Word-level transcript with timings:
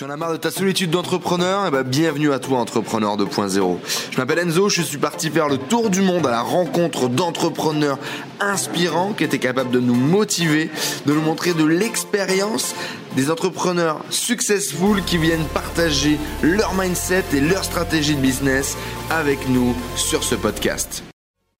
Tu 0.00 0.06
en 0.06 0.08
as 0.08 0.16
marre 0.16 0.32
de 0.32 0.38
ta 0.38 0.50
solitude 0.50 0.88
d'entrepreneur? 0.88 1.66
Eh 1.68 1.70
ben, 1.70 1.82
bienvenue 1.82 2.32
à 2.32 2.38
toi, 2.38 2.58
Entrepreneur 2.58 3.18
2.0. 3.18 3.76
Je 4.10 4.16
m'appelle 4.16 4.38
Enzo, 4.38 4.70
je 4.70 4.80
suis 4.80 4.96
parti 4.96 5.28
faire 5.28 5.46
le 5.46 5.58
tour 5.58 5.90
du 5.90 6.00
monde 6.00 6.26
à 6.26 6.30
la 6.30 6.40
rencontre 6.40 7.10
d'entrepreneurs 7.10 7.98
inspirants 8.40 9.12
qui 9.12 9.24
étaient 9.24 9.38
capables 9.38 9.70
de 9.70 9.78
nous 9.78 9.94
motiver, 9.94 10.70
de 11.04 11.12
nous 11.12 11.20
montrer 11.20 11.52
de 11.52 11.66
l'expérience, 11.66 12.74
des 13.14 13.30
entrepreneurs 13.30 14.02
successful 14.08 15.04
qui 15.04 15.18
viennent 15.18 15.44
partager 15.52 16.16
leur 16.42 16.72
mindset 16.72 17.24
et 17.34 17.40
leur 17.42 17.62
stratégie 17.62 18.14
de 18.14 18.22
business 18.22 18.78
avec 19.10 19.50
nous 19.50 19.76
sur 19.96 20.24
ce 20.24 20.34
podcast. 20.34 21.04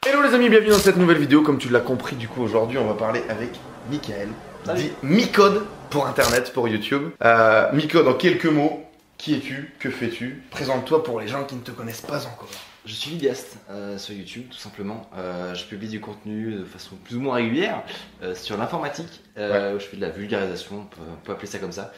Hello 0.07 0.23
les 0.23 0.33
amis, 0.33 0.49
bienvenue 0.49 0.71
dans 0.71 0.79
cette 0.79 0.97
nouvelle 0.97 1.19
vidéo. 1.19 1.43
Comme 1.43 1.59
tu 1.59 1.69
l'as 1.69 1.81
compris, 1.81 2.17
du 2.17 2.27
coup, 2.27 2.41
aujourd'hui, 2.41 2.79
on 2.79 2.87
va 2.87 2.95
parler 2.95 3.23
avec 3.29 3.51
Michael, 3.91 4.31
dit 4.75 4.91
Micode 5.03 5.65
pour 5.91 6.07
Internet, 6.07 6.53
pour 6.53 6.69
YouTube. 6.69 7.11
Euh, 7.25 7.71
Micode, 7.73 8.07
en 8.09 8.15
quelques 8.15 8.47
mots, 8.47 8.85
qui 9.19 9.35
es-tu 9.35 9.73
Que 9.79 9.91
fais-tu? 9.91 10.43
Présente-toi 10.51 11.03
pour 11.03 11.21
les 11.21 11.29
gens 11.29 11.45
qui 11.45 11.55
ne 11.57 11.61
te 11.61 11.71
connaissent 11.71 12.01
pas 12.03 12.27
encore. 12.27 12.49
Je 12.87 12.95
suis 12.95 13.11
vidéaste 13.11 13.59
euh, 13.71 13.99
sur 13.99 14.15
YouTube, 14.15 14.45
tout 14.51 14.57
simplement. 14.59 15.09
Euh, 15.17 15.55
je 15.55 15.65
publie 15.67 15.89
du 15.89 16.01
contenu 16.01 16.53
de 16.55 16.65
façon 16.65 16.97
plus 17.05 17.17
ou 17.17 17.21
moins 17.21 17.35
régulière 17.35 17.83
euh, 18.23 18.35
sur 18.35 18.57
l'informatique, 18.57 19.21
je 19.37 19.79
fais 19.91 19.97
de 19.97 20.01
la 20.01 20.09
vulgarisation, 20.11 20.77
on 20.81 20.85
peut, 20.85 21.01
on 21.13 21.25
peut 21.25 21.33
appeler 21.33 21.47
ça 21.49 21.59
comme 21.59 21.73
ça. 21.73 21.93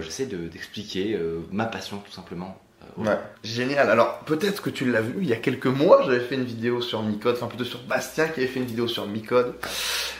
J'essaie 0.00 0.26
de- 0.26 0.46
d'expliquer 0.46 1.18
ma 1.50 1.64
passion, 1.66 1.98
tout 1.98 2.12
simplement. 2.12 2.56
Euh, 2.98 3.02
Ouais, 3.04 3.18
génial. 3.42 3.90
Alors, 3.90 4.20
peut-être 4.20 4.62
que 4.62 4.70
tu 4.70 4.90
l'as 4.90 5.00
vu, 5.00 5.14
il 5.18 5.28
y 5.28 5.32
a 5.32 5.36
quelques 5.36 5.66
mois, 5.66 6.02
j'avais 6.04 6.20
fait 6.20 6.34
une 6.34 6.44
vidéo 6.44 6.80
sur 6.80 7.02
Micode, 7.02 7.36
enfin 7.36 7.46
plutôt 7.46 7.64
sur 7.64 7.80
Bastien 7.80 8.28
qui 8.28 8.40
avait 8.40 8.48
fait 8.48 8.60
une 8.60 8.66
vidéo 8.66 8.88
sur 8.88 9.06
Micode, 9.06 9.54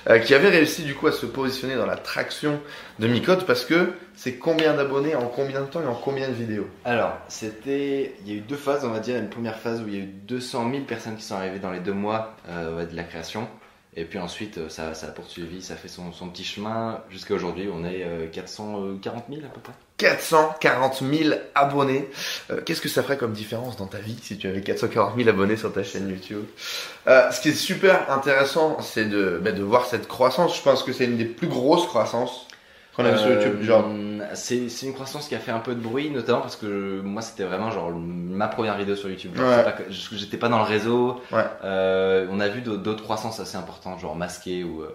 euh, 0.09 0.19
qui 0.19 0.35
avait 0.35 0.49
réussi 0.49 0.83
du 0.83 0.95
coup 0.95 1.07
à 1.07 1.13
se 1.13 1.27
positionner 1.27 1.77
dans 1.77 1.87
la 1.87 1.97
traction 1.97 2.61
de 2.99 3.07
Micode 3.07 3.45
parce 3.47 3.65
que 3.65 3.93
c'est 4.15 4.35
combien 4.35 4.75
d'abonnés 4.75 5.15
en 5.15 5.27
combien 5.27 5.61
de 5.61 5.67
temps 5.67 5.83
et 5.83 5.87
en 5.87 5.95
combien 5.95 6.29
de 6.29 6.35
vidéos? 6.35 6.69
Alors, 6.85 7.17
c'était. 7.29 8.15
Il 8.25 8.33
y 8.33 8.35
a 8.35 8.39
eu 8.39 8.41
deux 8.41 8.57
phases, 8.57 8.85
on 8.85 8.91
va 8.91 9.01
dire. 9.01 9.17
Une 9.17 9.31
première 9.31 9.59
phase 9.59 9.81
où 9.81 9.89
il 9.89 9.95
y 9.95 9.97
a 9.99 10.01
eu 10.01 10.07
200 10.07 10.71
000 10.71 10.85
personnes 10.85 11.17
qui 11.17 11.25
sont 11.25 11.35
arrivées 11.35 11.59
dans 11.59 11.71
les 11.71 11.81
deux 11.81 11.93
mois 11.93 12.37
euh, 12.49 12.85
de 12.87 12.97
la 12.97 13.05
création. 13.05 13.49
Et 13.95 14.05
puis 14.05 14.19
ensuite, 14.19 14.57
euh, 14.59 14.69
ça, 14.71 14.91
a 14.91 15.11
poursuivi, 15.11 15.61
ça 15.63 15.77
fait 15.77 15.89
son, 15.89 16.11
petit 16.11 16.45
chemin. 16.45 17.03
Jusqu'à 17.11 17.35
aujourd'hui, 17.35 17.69
on 17.73 17.85
est 17.85 18.03
euh, 18.05 18.27
440 18.27 19.25
000 19.29 19.43
à 19.45 19.49
peu 19.49 19.61
près. 19.61 19.73
440 19.99 21.03
000 21.13 21.35
abonnés. 21.55 22.09
Euh, 22.51 22.61
Qu'est-ce 22.65 22.81
que 22.81 22.89
ça 22.89 23.03
ferait 23.03 23.19
comme 23.19 23.33
différence 23.33 23.77
dans 23.77 23.87
ta 23.87 23.99
vie 23.99 24.19
si 24.23 24.39
tu 24.39 24.49
avais 24.49 24.63
440 24.63 25.17
000 25.17 25.29
abonnés 25.29 25.57
sur 25.57 25.73
ta 25.73 25.85
chaîne 25.85 26.09
YouTube? 26.09 26.45
Euh, 27.07 27.31
Ce 27.31 27.41
qui 27.41 27.51
est 27.51 27.55
super 27.55 28.11
intéressant, 28.11 28.81
c'est 28.81 29.05
bah, 29.05 29.53
de 29.53 29.63
voir 29.63 29.85
cette 29.85 30.09
croissance. 30.09 30.57
Je 30.57 30.63
pense 30.63 30.83
que 30.83 30.93
c'est 30.93 31.05
une 31.05 31.19
des 31.19 31.27
plus 31.27 31.49
grosses 31.49 31.87
croissances 31.87 32.49
qu'on 32.97 33.05
a 33.05 33.11
vu 33.13 33.19
sur 33.19 33.27
Euh, 33.29 33.35
YouTube. 33.37 33.63
Genre, 33.63 33.89
c'est 34.35 34.69
c'est 34.69 34.87
une 34.87 34.93
croissance 34.95 35.29
qui 35.29 35.35
a 35.35 35.39
fait 35.39 35.51
un 35.51 35.59
peu 35.61 35.75
de 35.75 35.81
bruit, 35.81 36.11
notamment 36.11 36.41
parce 36.41 36.57
que 36.57 37.01
moi 37.01 37.23
c'était 37.23 37.45
vraiment 37.45 37.71
genre 37.71 37.91
ma 37.91 38.49
première 38.49 38.77
vidéo 38.77 38.97
sur 38.97 39.09
YouTube. 39.11 39.35
Genre, 39.37 39.49
Ouais. 39.49 39.63
pas 39.65 39.75
J'étais 39.91 40.37
pas 40.37 40.49
dans 40.49 40.59
le 40.59 40.65
réseau. 40.65 41.21
Ouais. 41.33 41.43
Euh, 41.65 42.27
on 42.31 42.41
a 42.41 42.49
vu 42.49 42.61
d'autres 42.61 43.03
croissances 43.03 43.41
assez 43.41 43.57
importantes, 43.57 43.99
genre 44.01 44.15
Masqué 44.17 44.63
ou, 44.65 44.83
euh, 44.83 44.91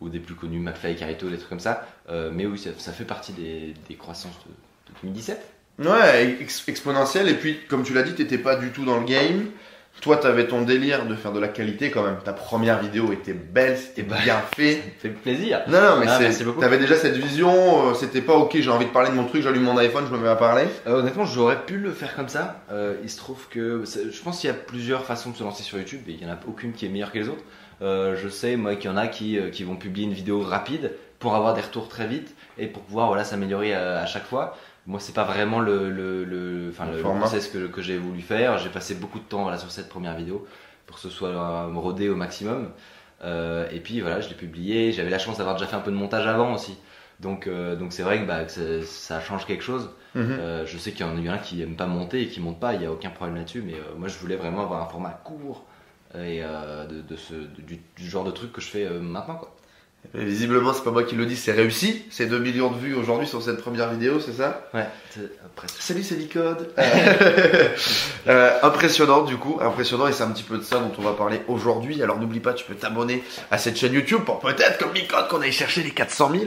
ou 0.00 0.08
des 0.08 0.20
plus 0.20 0.34
connus, 0.34 0.58
McFly 0.60 0.92
et 0.92 0.96
Carito, 0.96 1.28
des 1.28 1.36
trucs 1.38 1.48
comme 1.48 1.60
ça. 1.60 1.86
Euh, 2.10 2.30
mais 2.32 2.46
oui, 2.46 2.58
ça, 2.58 2.70
ça 2.78 2.92
fait 2.92 3.04
partie 3.04 3.32
des, 3.32 3.74
des 3.88 3.94
croissances 3.96 4.38
de, 4.46 4.92
de 4.92 4.98
2017. 5.02 5.40
Ouais, 5.80 6.36
ex- 6.40 6.62
exponentiel. 6.68 7.28
Et 7.28 7.34
puis, 7.34 7.58
comme 7.68 7.82
tu 7.82 7.94
l'as 7.94 8.02
dit, 8.04 8.14
t'étais 8.14 8.38
pas 8.38 8.54
du 8.56 8.70
tout 8.70 8.84
dans 8.84 8.98
le 8.98 9.04
game. 9.06 9.46
Toi, 10.00 10.18
t'avais 10.18 10.46
ton 10.46 10.60
délire 10.62 11.06
de 11.06 11.14
faire 11.14 11.32
de 11.32 11.40
la 11.40 11.48
qualité 11.48 11.90
quand 11.90 12.02
même. 12.02 12.18
Ta 12.22 12.34
première 12.34 12.78
vidéo 12.80 13.10
était 13.12 13.32
belle, 13.32 13.78
c'était 13.78 14.02
Bah, 14.02 14.16
bien 14.22 14.36
fait. 14.54 14.74
Ça 14.98 15.02
fait 15.02 15.08
plaisir. 15.08 15.62
Non, 15.66 15.80
non, 15.80 15.96
mais 16.00 16.06
Ah, 16.08 16.18
c'est- 16.30 16.44
beaucoup. 16.44 16.60
t'avais 16.60 16.76
déjà 16.76 16.94
cette 16.96 17.16
vision. 17.16 17.88
euh, 17.90 17.94
C'était 17.94 18.20
pas 18.20 18.34
ok, 18.34 18.54
j'ai 18.60 18.68
envie 18.70 18.84
de 18.84 18.90
parler 18.90 19.08
de 19.10 19.14
mon 19.14 19.24
truc, 19.24 19.42
j'allume 19.42 19.62
mon 19.62 19.78
iPhone, 19.78 20.04
je 20.06 20.14
me 20.14 20.20
mets 20.20 20.28
à 20.28 20.36
parler. 20.36 20.64
Euh, 20.86 20.98
honnêtement, 21.00 21.24
j'aurais 21.24 21.64
pu 21.64 21.78
le 21.78 21.90
faire 21.92 22.14
comme 22.16 22.28
ça. 22.28 22.60
Euh, 22.70 22.96
il 23.02 23.08
se 23.08 23.16
trouve 23.16 23.48
que 23.48 23.84
c'est- 23.86 24.10
je 24.10 24.22
pense 24.22 24.40
qu'il 24.40 24.48
y 24.48 24.52
a 24.52 24.56
plusieurs 24.56 25.04
façons 25.06 25.30
de 25.30 25.36
se 25.36 25.42
lancer 25.42 25.62
sur 25.62 25.78
YouTube 25.78 26.02
et 26.08 26.12
il 26.12 26.18
n'y 26.18 26.30
en 26.30 26.34
a 26.34 26.38
aucune 26.46 26.72
qui 26.72 26.84
est 26.84 26.90
meilleure 26.90 27.10
que 27.12 27.18
les 27.18 27.28
autres. 27.30 27.44
Euh, 27.80 28.14
je 28.22 28.28
sais, 28.28 28.56
moi, 28.56 28.76
qu'il 28.76 28.90
y 28.90 28.92
en 28.92 28.96
a 28.98 29.06
qui, 29.06 29.38
euh, 29.38 29.48
qui 29.48 29.64
vont 29.64 29.76
publier 29.76 30.06
une 30.06 30.12
vidéo 30.12 30.40
rapide 30.42 30.92
pour 31.18 31.34
avoir 31.34 31.54
des 31.54 31.62
retours 31.62 31.88
très 31.88 32.06
vite 32.06 32.34
et 32.58 32.66
pour 32.66 32.82
pouvoir 32.82 33.06
voilà, 33.08 33.24
s'améliorer 33.24 33.72
à, 33.74 34.00
à 34.00 34.06
chaque 34.06 34.26
fois. 34.26 34.54
Moi, 34.86 35.00
c'est 35.00 35.14
pas 35.14 35.24
vraiment 35.24 35.60
le, 35.60 35.90
le, 35.90 36.70
process 37.20 37.48
que, 37.48 37.66
que 37.68 37.80
j'ai 37.82 37.96
voulu 37.96 38.20
faire. 38.20 38.58
J'ai 38.58 38.68
passé 38.68 38.94
beaucoup 38.94 39.18
de 39.18 39.24
temps 39.24 39.56
sur 39.56 39.70
cette 39.70 39.88
première 39.88 40.14
vidéo 40.16 40.46
pour 40.86 40.96
que 40.96 41.02
ce 41.02 41.08
soit 41.10 41.28
euh, 41.30 41.66
rodé 41.74 42.08
au 42.10 42.16
maximum. 42.16 42.70
Euh, 43.22 43.66
et 43.70 43.80
puis 43.80 44.00
voilà, 44.00 44.20
je 44.20 44.28
l'ai 44.28 44.34
publié. 44.34 44.92
J'avais 44.92 45.10
la 45.10 45.18
chance 45.18 45.38
d'avoir 45.38 45.56
déjà 45.56 45.66
fait 45.66 45.76
un 45.76 45.80
peu 45.80 45.90
de 45.90 45.96
montage 45.96 46.26
avant 46.26 46.54
aussi. 46.54 46.76
Donc 47.20 47.46
euh, 47.46 47.76
donc 47.76 47.92
c'est 47.92 48.02
vrai 48.02 48.20
que, 48.20 48.26
bah, 48.26 48.44
que 48.44 48.82
ça- 48.82 49.20
change 49.20 49.46
quelque 49.46 49.62
chose. 49.62 49.90
Euh, 50.38 50.66
je 50.66 50.78
sais 50.78 50.92
qu'il 50.92 51.06
y 51.06 51.08
en 51.08 51.16
a 51.16 51.20
eu 51.20 51.28
un 51.28 51.38
qui 51.38 51.62
aime 51.62 51.76
pas 51.76 51.86
monter 51.86 52.22
et 52.22 52.28
qui 52.28 52.40
monte 52.40 52.60
pas, 52.60 52.74
il 52.74 52.80
n'y 52.80 52.86
a 52.86 52.92
aucun 52.92 53.10
problème 53.10 53.36
là-dessus, 53.36 53.62
mais 53.62 53.74
moi 53.96 54.08
je 54.08 54.18
voulais 54.18 54.36
vraiment 54.36 54.62
avoir 54.62 54.82
un 54.82 54.86
format 54.86 55.10
court 55.24 55.64
et 56.16 56.40
de, 56.42 57.00
de 57.00 57.16
ce, 57.16 57.34
du, 57.34 57.80
du 57.96 58.08
genre 58.08 58.24
de 58.24 58.30
truc 58.30 58.52
que 58.52 58.60
je 58.60 58.68
fais 58.68 58.88
maintenant. 59.00 59.36
Quoi. 59.36 59.54
Et 60.16 60.24
visiblement, 60.24 60.72
c'est 60.72 60.84
pas 60.84 60.90
moi 60.92 61.02
qui 61.02 61.14
le 61.16 61.26
dis, 61.26 61.34
c'est 61.36 61.52
réussi. 61.52 62.04
C'est 62.10 62.26
2 62.26 62.38
millions 62.38 62.70
de 62.70 62.78
vues 62.78 62.94
aujourd'hui 62.94 63.26
sur 63.26 63.42
cette 63.42 63.60
première 63.60 63.90
vidéo, 63.90 64.20
c'est 64.20 64.34
ça? 64.34 64.68
Ouais, 64.72 64.86
après. 65.44 65.66
Salut, 65.80 66.02
c'est 66.02 66.14
Licode. 66.16 66.68
Euh, 68.26 68.58
impressionnant, 68.62 69.20
du 69.20 69.36
coup, 69.36 69.58
impressionnant, 69.60 70.08
et 70.08 70.12
c'est 70.12 70.22
un 70.22 70.30
petit 70.30 70.42
peu 70.44 70.56
de 70.56 70.62
ça 70.62 70.78
dont 70.78 70.90
on 70.96 71.02
va 71.02 71.12
parler 71.12 71.42
aujourd'hui. 71.46 72.02
Alors 72.02 72.18
n'oublie 72.18 72.40
pas, 72.40 72.54
tu 72.54 72.64
peux 72.64 72.74
t'abonner 72.74 73.22
à 73.50 73.58
cette 73.58 73.76
chaîne 73.76 73.92
YouTube 73.92 74.22
pour 74.24 74.38
peut-être, 74.38 74.78
comme 74.78 74.92
Micode, 74.92 75.28
qu'on 75.28 75.42
aille 75.42 75.52
chercher 75.52 75.82
les 75.82 75.90
400 75.90 76.30
000. 76.30 76.44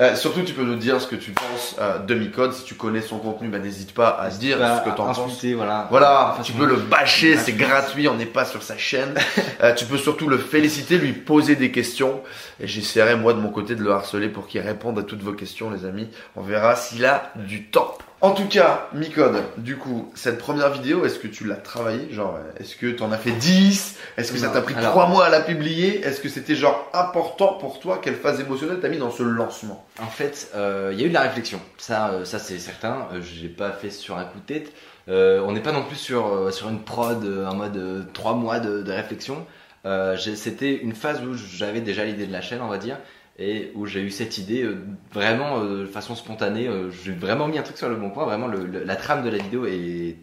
Euh, 0.00 0.16
surtout, 0.16 0.42
tu 0.42 0.52
peux 0.54 0.64
nous 0.64 0.74
dire 0.74 1.00
ce 1.00 1.06
que 1.06 1.14
tu 1.14 1.30
penses 1.30 1.76
euh, 1.80 1.98
de 2.00 2.14
Micode. 2.16 2.52
Si 2.52 2.64
tu 2.64 2.74
connais 2.74 3.00
son 3.00 3.18
contenu, 3.18 3.46
bah, 3.46 3.60
n'hésite 3.60 3.94
pas 3.94 4.08
à 4.08 4.28
dire 4.28 4.58
Bah, 4.58 4.82
ce 4.84 4.90
que 4.90 4.96
t'en 4.96 5.12
penses. 5.12 5.44
voilà. 5.88 6.36
Tu 6.42 6.52
peux 6.52 6.66
le 6.66 6.76
bâcher, 6.76 7.36
c'est 7.36 7.52
Gratuit. 7.52 8.08
on 8.08 8.16
n'est 8.16 8.26
pas 8.26 8.44
sur 8.44 8.64
sa 8.64 8.76
chaîne. 8.76 9.14
Euh, 9.62 9.72
tu 9.72 9.84
peux 9.84 9.98
surtout 9.98 10.28
le 10.28 10.38
féliciter, 10.38 10.98
lui 10.98 11.12
poser 11.12 11.54
des 11.54 11.70
questions. 11.70 12.22
Et 12.60 12.66
j'essaierai, 12.84 13.16
moi, 13.16 13.32
de 13.32 13.40
mon 13.40 13.50
côté, 13.50 13.74
de 13.74 13.82
le 13.82 13.90
harceler 13.90 14.28
pour 14.28 14.46
qu'il 14.46 14.60
réponde 14.60 14.98
à 14.98 15.02
toutes 15.02 15.22
vos 15.22 15.32
questions, 15.32 15.70
les 15.70 15.84
amis. 15.84 16.08
On 16.36 16.42
verra 16.42 16.76
s'il 16.76 17.04
a 17.04 17.32
du 17.34 17.64
temps. 17.64 17.96
En 18.20 18.30
tout 18.30 18.46
cas, 18.48 18.88
Micode, 18.94 19.42
du 19.58 19.76
coup, 19.76 20.10
cette 20.14 20.38
première 20.38 20.70
vidéo, 20.70 21.04
est-ce 21.04 21.18
que 21.18 21.26
tu 21.28 21.44
l'as 21.44 21.56
travaillée? 21.56 22.08
Genre, 22.10 22.38
est-ce 22.58 22.74
que 22.76 22.90
t'en 22.90 23.12
as 23.12 23.18
fait 23.18 23.32
10 23.32 23.96
Est-ce 24.16 24.32
que 24.32 24.38
ça 24.38 24.48
t'a 24.48 24.62
pris 24.62 24.74
alors- 24.74 24.92
3 24.92 25.08
mois 25.08 25.26
à 25.26 25.28
la 25.28 25.40
publier? 25.40 26.00
Est-ce 26.00 26.20
que 26.22 26.30
c'était 26.30 26.54
genre 26.54 26.88
important 26.94 27.54
pour 27.54 27.80
toi? 27.80 27.98
Quelle 28.02 28.14
phase 28.14 28.40
émotionnelle 28.40 28.78
t'as 28.80 28.88
mis 28.88 28.96
dans 28.96 29.10
ce 29.10 29.22
lancement? 29.22 29.84
En 30.00 30.06
fait, 30.06 30.48
euh, 30.54 30.90
il 30.94 31.00
y 31.00 31.02
a 31.02 31.06
eu 31.06 31.10
de 31.10 31.14
la 31.14 31.20
réflexion, 31.22 31.60
ça, 31.76 32.10
euh, 32.12 32.24
ça 32.24 32.38
c'est 32.38 32.58
certain. 32.58 33.08
Euh, 33.12 33.20
je 33.20 33.42
l'ai 33.42 33.48
pas 33.48 33.72
fait 33.72 33.90
sur 33.90 34.16
un 34.16 34.24
coup 34.24 34.38
de 34.38 34.46
tête. 34.54 34.72
Euh, 35.10 35.42
on 35.46 35.52
n'est 35.52 35.60
pas 35.60 35.72
non 35.72 35.82
plus 35.82 35.96
sur, 35.96 36.50
sur 36.50 36.70
une 36.70 36.80
prod 36.80 37.22
en 37.46 37.54
mode 37.54 37.76
euh, 37.76 38.02
trois 38.14 38.32
mois 38.32 38.58
de, 38.58 38.80
de 38.82 38.92
réflexion. 38.92 39.44
Euh, 39.86 40.16
C'était 40.16 40.74
une 40.76 40.94
phase 40.94 41.22
où 41.22 41.34
j'avais 41.34 41.80
déjà 41.80 42.04
l'idée 42.04 42.26
de 42.26 42.32
la 42.32 42.40
chaîne, 42.40 42.60
on 42.62 42.68
va 42.68 42.78
dire, 42.78 42.98
et 43.38 43.70
où 43.74 43.86
j'ai 43.86 44.00
eu 44.00 44.10
cette 44.10 44.38
idée 44.38 44.62
euh, 44.62 44.76
vraiment 45.12 45.60
euh, 45.62 45.82
de 45.82 45.86
façon 45.86 46.14
spontanée. 46.14 46.68
J'ai 47.04 47.12
vraiment 47.12 47.48
mis 47.48 47.58
un 47.58 47.62
truc 47.62 47.76
sur 47.76 47.88
le 47.88 47.96
bon 47.96 48.10
point. 48.10 48.24
Vraiment, 48.24 48.46
le- 48.46 48.64
le- 48.66 48.84
la 48.84 48.96
trame 48.96 49.24
de 49.24 49.30
la 49.30 49.38
vidéo 49.38 49.66
est 49.66 50.16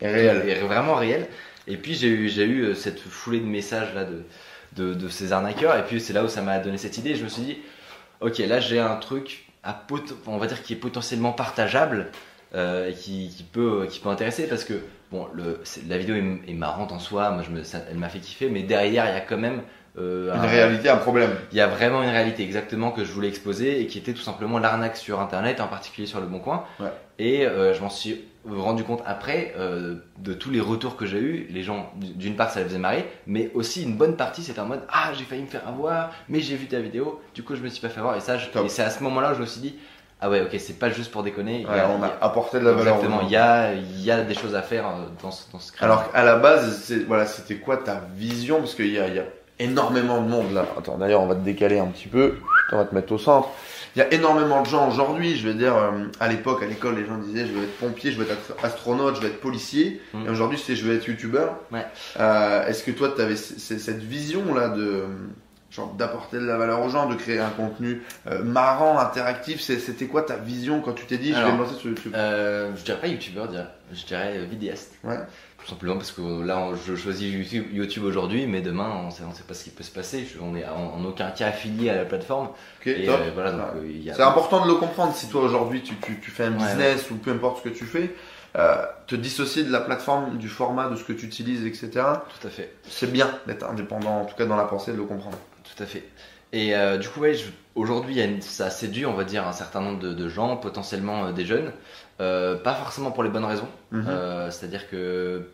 Et 0.00 0.06
réel. 0.08 0.48
est 0.48 0.60
vraiment 0.60 0.94
réel. 0.94 1.26
Et 1.68 1.76
puis 1.76 1.94
j'ai 1.94 2.08
eu, 2.08 2.74
cette 2.74 3.00
foulée 3.00 3.40
de 3.40 3.46
messages 3.46 3.94
là 3.94 4.04
de, 4.04 4.22
de, 4.76 4.94
de 4.94 5.08
ces 5.08 5.32
arnaqueurs. 5.32 5.76
Et 5.78 5.82
puis 5.84 6.00
c'est 6.00 6.12
là 6.12 6.24
où 6.24 6.28
ça 6.28 6.40
m'a 6.42 6.58
donné 6.58 6.78
cette 6.78 6.98
idée. 6.98 7.14
Je 7.14 7.24
me 7.24 7.28
suis 7.28 7.42
dit, 7.42 7.58
ok, 8.20 8.38
là 8.38 8.58
j'ai 8.60 8.78
un 8.80 8.96
truc 8.96 9.44
à 9.62 9.72
pot- 9.72 10.16
on 10.26 10.38
va 10.38 10.46
dire 10.48 10.62
qui 10.62 10.72
est 10.72 10.76
potentiellement 10.76 11.32
partageable 11.32 12.08
euh, 12.54 12.90
et 12.90 12.94
qui, 12.94 13.28
qui 13.34 13.42
peut, 13.44 13.86
qui 13.90 14.00
peut 14.00 14.08
intéresser 14.08 14.46
parce 14.48 14.64
que 14.64 14.74
bon, 15.10 15.26
le, 15.32 15.60
la 15.88 15.98
vidéo 15.98 16.14
est, 16.16 16.50
est 16.50 16.54
marrante 16.54 16.92
en 16.92 16.98
soi. 16.98 17.30
Moi, 17.30 17.42
je 17.46 17.50
me, 17.50 17.62
ça- 17.62 17.82
elle 17.90 17.96
m'a 17.98 18.08
fait 18.08 18.18
kiffer, 18.18 18.48
mais 18.50 18.62
derrière 18.62 19.06
il 19.06 19.14
y 19.14 19.16
a 19.16 19.20
quand 19.20 19.38
même 19.38 19.62
euh, 19.98 20.34
Une 20.34 20.40
un- 20.40 20.46
réalité, 20.46 20.88
un 20.88 20.96
problème. 20.96 21.30
il 21.50 21.58
y 21.58 21.60
a 21.60 21.66
vraiment 21.66 22.02
une 22.02 22.08
réalité 22.10 22.42
exactement 22.42 22.90
que 22.92 23.04
je 23.04 23.12
voulais 23.12 23.28
exposer 23.28 23.80
et 23.82 23.86
qui 23.86 23.98
était 23.98 24.14
tout 24.14 24.22
simplement 24.22 24.58
l'arnaque 24.58 24.96
sur 24.96 25.20
internet, 25.20 25.60
en 25.60 25.68
particulier 25.68 26.06
sur 26.06 26.20
le 26.20 26.26
Bon 26.26 26.38
Coin. 26.38 26.64
Ouais. 26.80 26.86
Et 27.18 27.46
euh, 27.46 27.74
je 27.74 27.80
m'en 27.82 27.90
suis 27.90 28.24
rendu 28.48 28.82
compte 28.84 29.02
après 29.06 29.52
euh, 29.58 29.96
de 30.18 30.32
tous 30.32 30.50
les 30.50 30.60
retours 30.60 30.96
que 30.96 31.04
j'ai 31.06 31.18
eu. 31.20 31.46
Les 31.50 31.62
gens, 31.62 31.92
d'une 31.96 32.34
part, 32.36 32.50
ça 32.50 32.60
les 32.60 32.66
faisait 32.66 32.78
marrer, 32.78 33.04
mais 33.26 33.50
aussi 33.54 33.82
une 33.84 33.94
bonne 33.96 34.16
partie, 34.16 34.42
c'était 34.42 34.60
en 34.60 34.66
mode 34.66 34.80
Ah, 34.90 35.12
j'ai 35.16 35.24
failli 35.24 35.42
me 35.42 35.46
faire 35.46 35.68
avoir, 35.68 36.10
mais 36.28 36.40
j'ai 36.40 36.56
vu 36.56 36.66
ta 36.66 36.80
vidéo, 36.80 37.20
du 37.34 37.42
coup, 37.42 37.54
je 37.54 37.60
me 37.60 37.68
suis 37.68 37.80
pas 37.82 37.90
fait 37.90 38.00
avoir. 38.00 38.16
Et 38.16 38.20
ça, 38.20 38.38
je- 38.38 38.48
Top. 38.48 38.64
et 38.64 38.68
c'est 38.70 38.82
à 38.82 38.90
ce 38.90 39.02
moment-là 39.04 39.32
où 39.32 39.34
je 39.36 39.40
me 39.42 39.46
suis 39.46 39.60
dit 39.60 39.76
Ah 40.24 40.30
ouais, 40.30 40.40
ok, 40.40 40.54
c'est 40.58 40.78
pas 40.78 40.88
juste 40.88 41.10
pour 41.10 41.22
déconner. 41.24 41.62
Y 41.62 41.66
a- 41.66 41.88
on 41.90 42.00
y 42.00 42.04
a 42.04 42.16
apporté 42.20 42.60
de 42.60 42.64
la 42.64 42.72
valeur. 42.72 42.94
Exactement, 42.94 43.22
il 43.26 43.30
y 43.32 43.36
a, 43.36 43.74
y 43.74 44.10
a 44.10 44.22
des 44.22 44.34
choses 44.34 44.54
à 44.54 44.62
faire 44.62 44.86
euh, 44.86 44.90
dans 45.22 45.32
ce, 45.32 45.50
dans 45.52 45.58
ce 45.58 45.72
créneau. 45.72 45.92
Alors 45.92 46.04
à 46.14 46.22
la 46.24 46.36
base, 46.36 46.92
voilà, 47.08 47.26
c'était 47.26 47.56
quoi 47.56 47.76
ta 47.76 48.00
vision? 48.16 48.60
Parce 48.60 48.74
qu'il 48.76 48.92
y 48.92 48.98
a, 49.00 49.08
il 49.08 49.14
y 49.16 49.18
a 49.18 49.24
énormément 49.58 50.22
de 50.22 50.28
monde 50.28 50.52
là. 50.54 50.64
Attends, 50.78 50.96
d'ailleurs, 50.96 51.20
on 51.22 51.26
va 51.26 51.34
te 51.34 51.40
décaler 51.40 51.78
un 51.80 51.86
petit 51.86 52.08
peu. 52.08 52.36
On 52.70 52.76
va 52.76 52.84
te 52.84 52.94
mettre 52.94 53.12
au 53.12 53.18
centre. 53.18 53.48
Il 53.94 53.98
y 53.98 54.02
a 54.02 54.10
énormément 54.14 54.62
de 54.62 54.66
gens 54.66 54.88
aujourd'hui. 54.88 55.36
Je 55.36 55.46
vais 55.46 55.52
dire, 55.54 55.76
euh, 55.76 55.90
à 56.20 56.28
l'époque, 56.28 56.62
à 56.62 56.66
l'école, 56.66 56.94
les 56.96 57.04
gens 57.04 57.18
disaient, 57.18 57.46
je 57.46 57.52
veux 57.52 57.64
être 57.64 57.76
pompier, 57.78 58.10
je 58.12 58.18
veux 58.18 58.24
être 58.30 58.54
astronaute, 58.64 59.16
je 59.16 59.20
veux 59.20 59.26
être 59.26 59.40
policier. 59.40 60.00
Mm. 60.14 60.26
Et 60.26 60.30
aujourd'hui, 60.30 60.58
c'est, 60.64 60.74
je 60.74 60.84
veux 60.86 60.96
être 60.96 61.06
youtubeur. 61.06 61.56
Ouais. 61.70 61.84
Euh, 62.18 62.66
est-ce 62.66 62.82
que 62.84 62.90
toi, 62.92 63.12
tu 63.14 63.20
avais 63.20 63.36
cette 63.36 64.02
vision 64.02 64.54
là 64.54 64.68
de 64.70 65.04
genre 65.72 65.92
d'apporter 65.94 66.38
de 66.38 66.44
la 66.44 66.56
valeur 66.58 66.82
aux 66.82 66.88
gens, 66.90 67.08
de 67.08 67.14
créer 67.14 67.38
un 67.38 67.48
contenu 67.50 68.02
euh, 68.26 68.42
marrant, 68.44 68.98
interactif. 68.98 69.60
C'était 69.60 70.06
quoi 70.06 70.22
ta 70.22 70.36
vision 70.36 70.80
quand 70.82 70.92
tu 70.92 71.06
t'es 71.06 71.16
dit 71.18 71.32
je 71.32 71.40
vais 71.42 71.52
me 71.52 71.58
lancer 71.58 71.74
sur 71.76 71.88
YouTube 71.88 72.12
Euh, 72.14 72.70
je 72.76 72.84
dirais 72.84 72.98
pas 73.00 73.06
youtubeur, 73.08 73.46
je 73.46 73.50
dirais, 73.52 73.66
je 73.92 74.04
dirais 74.06 74.44
vidéaste. 74.44 74.92
Ouais. 75.04 75.16
Tout 75.58 75.68
simplement 75.68 75.94
parce 75.96 76.10
que 76.10 76.44
là, 76.44 76.58
on- 76.58 76.74
je 76.74 76.96
choisis 76.96 77.32
YouTube, 77.32 77.66
YouTube 77.72 78.02
aujourd'hui, 78.04 78.46
mais 78.48 78.60
demain, 78.62 78.90
on 79.06 79.10
sait, 79.10 79.22
on 79.28 79.32
sait 79.32 79.44
pas 79.44 79.54
ce 79.54 79.62
qui 79.64 79.70
peut 79.70 79.84
se 79.84 79.92
passer. 79.92 80.26
Je- 80.26 80.40
on 80.42 80.56
est 80.56 80.64
en, 80.66 80.94
en 81.00 81.04
aucun 81.04 81.30
cas 81.30 81.46
affilié 81.48 81.88
à 81.88 81.94
la 81.96 82.04
plateforme. 82.04 82.48
Euh, 82.86 83.30
voilà, 83.32 83.50
Ouais. 83.76 84.10
a. 84.10 84.14
C'est 84.14 84.22
important 84.22 84.62
de 84.64 84.68
le 84.68 84.74
comprendre. 84.74 85.14
Si 85.14 85.28
toi 85.28 85.42
aujourd'hui 85.42 85.80
tu, 85.82 85.94
tu, 85.96 86.18
tu 86.20 86.30
fais 86.32 86.44
un 86.44 86.52
Ouais, 86.52 86.66
business 86.66 87.10
ou 87.12 87.14
peu 87.14 87.30
importe 87.30 87.62
ce 87.62 87.68
que 87.70 87.74
tu 87.74 87.84
fais, 87.84 88.12
euh, 88.58 88.84
te 89.06 89.14
dissocier 89.14 89.62
de 89.62 89.70
la 89.70 89.80
plateforme, 89.80 90.36
du 90.36 90.48
format, 90.48 90.88
de 90.88 90.96
ce 90.96 91.04
que 91.04 91.12
tu 91.12 91.26
utilises, 91.26 91.64
etc. 91.64 91.90
Tout 91.92 92.46
à 92.46 92.50
fait. 92.50 92.74
C'est 92.88 93.10
bien 93.10 93.30
d'être 93.46 93.64
indépendant, 93.64 94.22
en 94.22 94.24
tout 94.24 94.34
cas 94.34 94.44
dans 94.46 94.56
la 94.56 94.64
pensée, 94.64 94.90
de 94.92 94.96
le 94.96 95.04
comprendre. 95.04 95.38
Tout 95.76 95.82
à 95.82 95.86
fait. 95.86 96.04
Et 96.52 96.74
euh, 96.76 96.98
du 96.98 97.08
coup, 97.08 97.20
ouais, 97.20 97.34
aujourd'hui, 97.74 98.20
ça 98.40 98.68
séduit, 98.68 99.06
on 99.06 99.14
va 99.14 99.24
dire, 99.24 99.46
un 99.46 99.52
certain 99.52 99.80
nombre 99.80 100.00
de, 100.00 100.12
de 100.12 100.28
gens, 100.28 100.56
potentiellement 100.56 101.26
euh, 101.26 101.32
des 101.32 101.44
jeunes, 101.46 101.72
Euh, 102.20 102.56
pas 102.56 102.74
forcément 102.74 103.10
pour 103.10 103.22
les 103.24 103.30
bonnes 103.30 103.44
raisons. 103.46 103.68
Mhm. 103.90 104.06
C'est-à-dire 104.50 104.88
que 104.88 105.48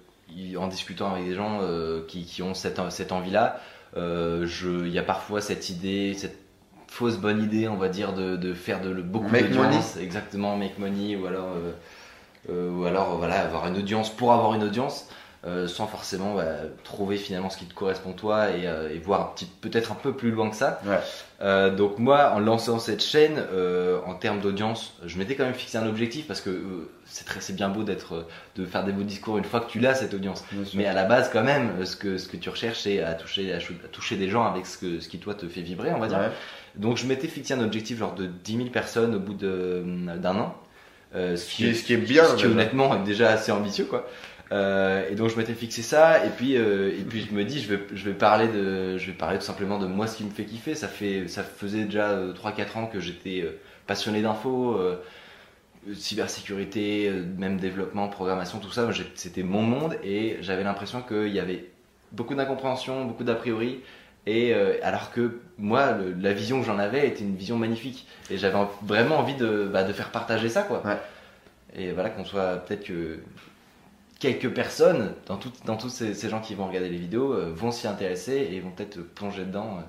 en 0.59 0.67
discutant 0.69 1.13
avec 1.15 1.25
des 1.27 1.35
gens 1.35 1.61
qui, 2.09 2.25
qui 2.27 2.43
ont 2.43 2.53
cette, 2.53 2.79
cette 2.91 3.13
envie-là, 3.13 3.61
il 3.97 4.89
y 4.89 4.99
a 4.99 5.03
parfois 5.03 5.41
cette 5.41 5.71
idée, 5.71 6.13
cette 6.15 6.37
fausse 6.89 7.17
bonne 7.17 7.43
idée, 7.43 7.69
on 7.69 7.77
va 7.77 7.89
dire, 7.89 8.13
de, 8.13 8.37
de 8.37 8.53
faire 8.55 8.81
de 8.83 8.91
le- 8.91 9.03
beaucoup 9.03 9.31
Make 9.31 9.51
d'audience, 9.51 9.97
exactement, 9.97 10.57
make 10.57 10.79
money, 10.79 11.17
ou 11.17 11.27
alors, 11.27 11.55
ou 12.51 12.85
alors 12.85 13.17
voilà, 13.17 13.41
avoir 13.41 13.67
une 13.69 13.77
audience 13.79 14.11
pour 14.15 14.33
avoir 14.33 14.53
une 14.55 14.65
audience. 14.65 15.09
Euh, 15.49 15.67
sans 15.67 15.87
forcément 15.87 16.35
bah, 16.35 16.45
trouver 16.85 17.17
finalement 17.17 17.49
ce 17.51 17.57
qui 17.59 17.65
te 17.65 17.73
correspond 17.75 18.13
toi 18.13 18.51
et, 18.51 18.67
euh, 18.67 18.95
et 18.95 18.99
voir 18.99 19.35
peut-être 19.61 19.91
un 19.91 19.95
peu 19.97 20.13
plus 20.13 20.31
loin 20.31 20.51
que 20.51 20.57
ça. 20.57 20.81
Ouais. 20.87 20.99
Euh, 21.41 21.75
donc 21.75 21.99
moi, 21.99 22.33
en 22.35 22.41
lançant 22.41 22.79
cette 22.79 23.03
chaîne, 23.03 23.43
en 24.07 24.15
termes 24.15 24.41
d'audience, 24.41 24.95
je 25.07 25.17
m'étais 25.19 25.35
quand 25.37 25.45
même 25.45 25.55
fixé 25.55 25.79
un 25.79 25.87
objectif 25.87 26.27
parce 26.27 26.41
que 26.41 26.89
c'est 27.05 27.25
très, 27.25 27.41
c'est 27.41 27.55
bien 27.55 27.69
beau 27.69 27.83
d'être, 27.85 28.27
de 28.57 28.67
faire 28.67 28.85
des 28.85 28.93
beaux 28.93 29.03
discours 29.05 29.39
une 29.39 29.45
fois 29.45 29.61
que 29.61 29.71
tu 29.71 29.79
l'as 29.81 29.95
cette 29.95 30.15
audience. 30.15 30.45
Mais 30.75 30.87
à 30.87 30.93
la 30.93 31.05
base, 31.05 31.31
quand 31.33 31.45
même, 31.45 31.85
ce 31.87 31.97
que, 31.97 32.19
ce 32.19 32.29
que 32.29 32.37
tu 32.37 32.51
recherches, 32.51 32.81
c'est 32.81 33.03
à 33.03 33.15
toucher, 33.15 33.53
à, 33.55 33.61
chou- 33.61 33.75
à 33.85 33.89
toucher 33.89 34.17
des 34.17 34.29
gens 34.29 34.45
avec 34.45 34.67
ce, 34.67 34.77
que, 34.79 35.01
ce 35.01 35.09
qui 35.09 35.19
toi 35.19 35.35
te 35.35 35.47
fait 35.49 35.63
vibrer, 35.63 35.91
on 35.95 35.99
va 36.01 36.09
dire. 36.09 36.19
Ouais. 36.19 36.31
Donc 36.75 36.97
je 36.97 37.07
m'étais 37.07 37.29
fixé 37.29 37.55
un 37.55 37.61
objectif 37.63 37.99
genre 37.99 38.15
de 38.15 38.27
10 38.27 38.57
000 38.57 38.69
personnes 38.71 39.15
au 39.15 39.21
bout 39.21 39.35
d'un 39.35 40.37
an. 40.37 40.55
Ce, 41.15 41.35
qui 41.51 41.67
est- 41.69 41.75
ce 41.75 41.85
qui 41.85 41.95
est 41.95 41.97
bien, 41.97 42.25
Ce 42.25 42.35
qui 42.37 42.45
honnêtement 42.47 42.95
est 42.95 43.05
déjà 43.05 43.31
assez 43.31 43.51
ambitieux 43.53 43.87
quoi. 43.87 44.07
Euh, 44.51 45.07
et 45.11 45.15
donc 45.15 45.29
je 45.29 45.37
m'étais 45.37 45.53
fixé 45.53 45.83
ça 45.83 46.25
et 46.25 46.31
puis 46.31 46.57
euh, 46.57 46.89
et 46.99 47.03
puis 47.05 47.21
je 47.29 47.35
me 47.35 47.45
dis 47.45 47.61
je 47.61 47.69
vais 47.75 47.81
je 47.95 48.03
vais 48.09 48.15
parler 48.15 48.49
de 48.49 48.97
je 48.97 49.07
vais 49.07 49.13
parler 49.13 49.39
tout 49.39 49.45
simplement 49.45 49.79
de 49.79 49.87
moi 49.87 50.07
ce 50.07 50.17
qui 50.17 50.25
me 50.25 50.31
fait 50.31 50.45
kiffer. 50.47 50.75
Ça 50.75 50.89
fait 50.89 51.29
ça 51.29 51.43
faisait 51.43 51.85
déjà 51.85 52.17
3-4 52.33 52.79
ans 52.79 52.87
que 52.87 52.99
j'étais 52.99 53.43
euh, 53.43 53.59
passionné 53.87 54.23
d'infos 54.23 54.75
euh, 54.79 54.97
cybersécurité 55.95 57.09
euh, 57.09 57.25
même 57.37 57.59
développement 57.59 58.09
programmation 58.09 58.59
tout 58.59 58.71
ça. 58.71 58.89
C'était 59.15 59.43
mon 59.43 59.63
monde 59.63 59.97
et 60.03 60.37
j'avais 60.41 60.65
l'impression 60.65 61.03
qu'il 61.03 61.29
y 61.33 61.41
avait 61.41 61.67
beaucoup 62.13 62.35
d'incompréhension 62.35 63.05
beaucoup 63.05 63.25
d'a 63.25 63.35
priori 63.35 63.81
et 64.27 64.55
euh, 64.55 64.75
alors 64.83 65.13
que 65.13 65.41
moi 65.59 65.93
le- 65.93 66.15
la 66.21 66.33
vision 66.33 66.61
que 66.61 66.67
j'en 66.67 66.79
avais 66.79 67.07
était 67.09 67.21
une 67.23 67.37
vision 67.37 67.57
magnifique. 67.57 68.07
Et 68.31 68.39
j'avais 68.39 68.57
en- 68.57 68.71
vraiment 68.83 69.19
envie 69.19 69.35
de, 69.35 69.69
bah, 69.73 69.85
de 69.85 69.93
faire 69.93 70.11
partager 70.11 70.49
ça 70.49 70.63
quoi. 70.63 70.83
Ouais. 70.87 70.97
et 71.77 71.93
voilà 71.93 72.11
qu'on 72.11 72.25
soit 72.25 72.57
peut-être 72.67 72.85
que 72.85 73.19
quelques 74.19 74.51
personnes 74.51 75.13
dans, 75.27 75.37
tout- 75.37 75.53
dans 75.65 75.77
tous 75.77 75.89
ces, 75.91 76.15
ces 76.15 76.29
gens 76.29 76.41
qui 76.41 76.55
vont 76.55 76.67
regarder 76.67 76.89
les 76.89 76.99
vidéos 76.99 77.33
euh, 77.33 77.53
vont 77.55 77.71
s'y 77.71 77.87
intéresser 77.87 78.49
et 78.53 78.61
vont 78.61 78.71
peut-être 78.71 78.99
plonger 79.15 79.45
dedans 79.45 79.79
euh, 79.79 79.83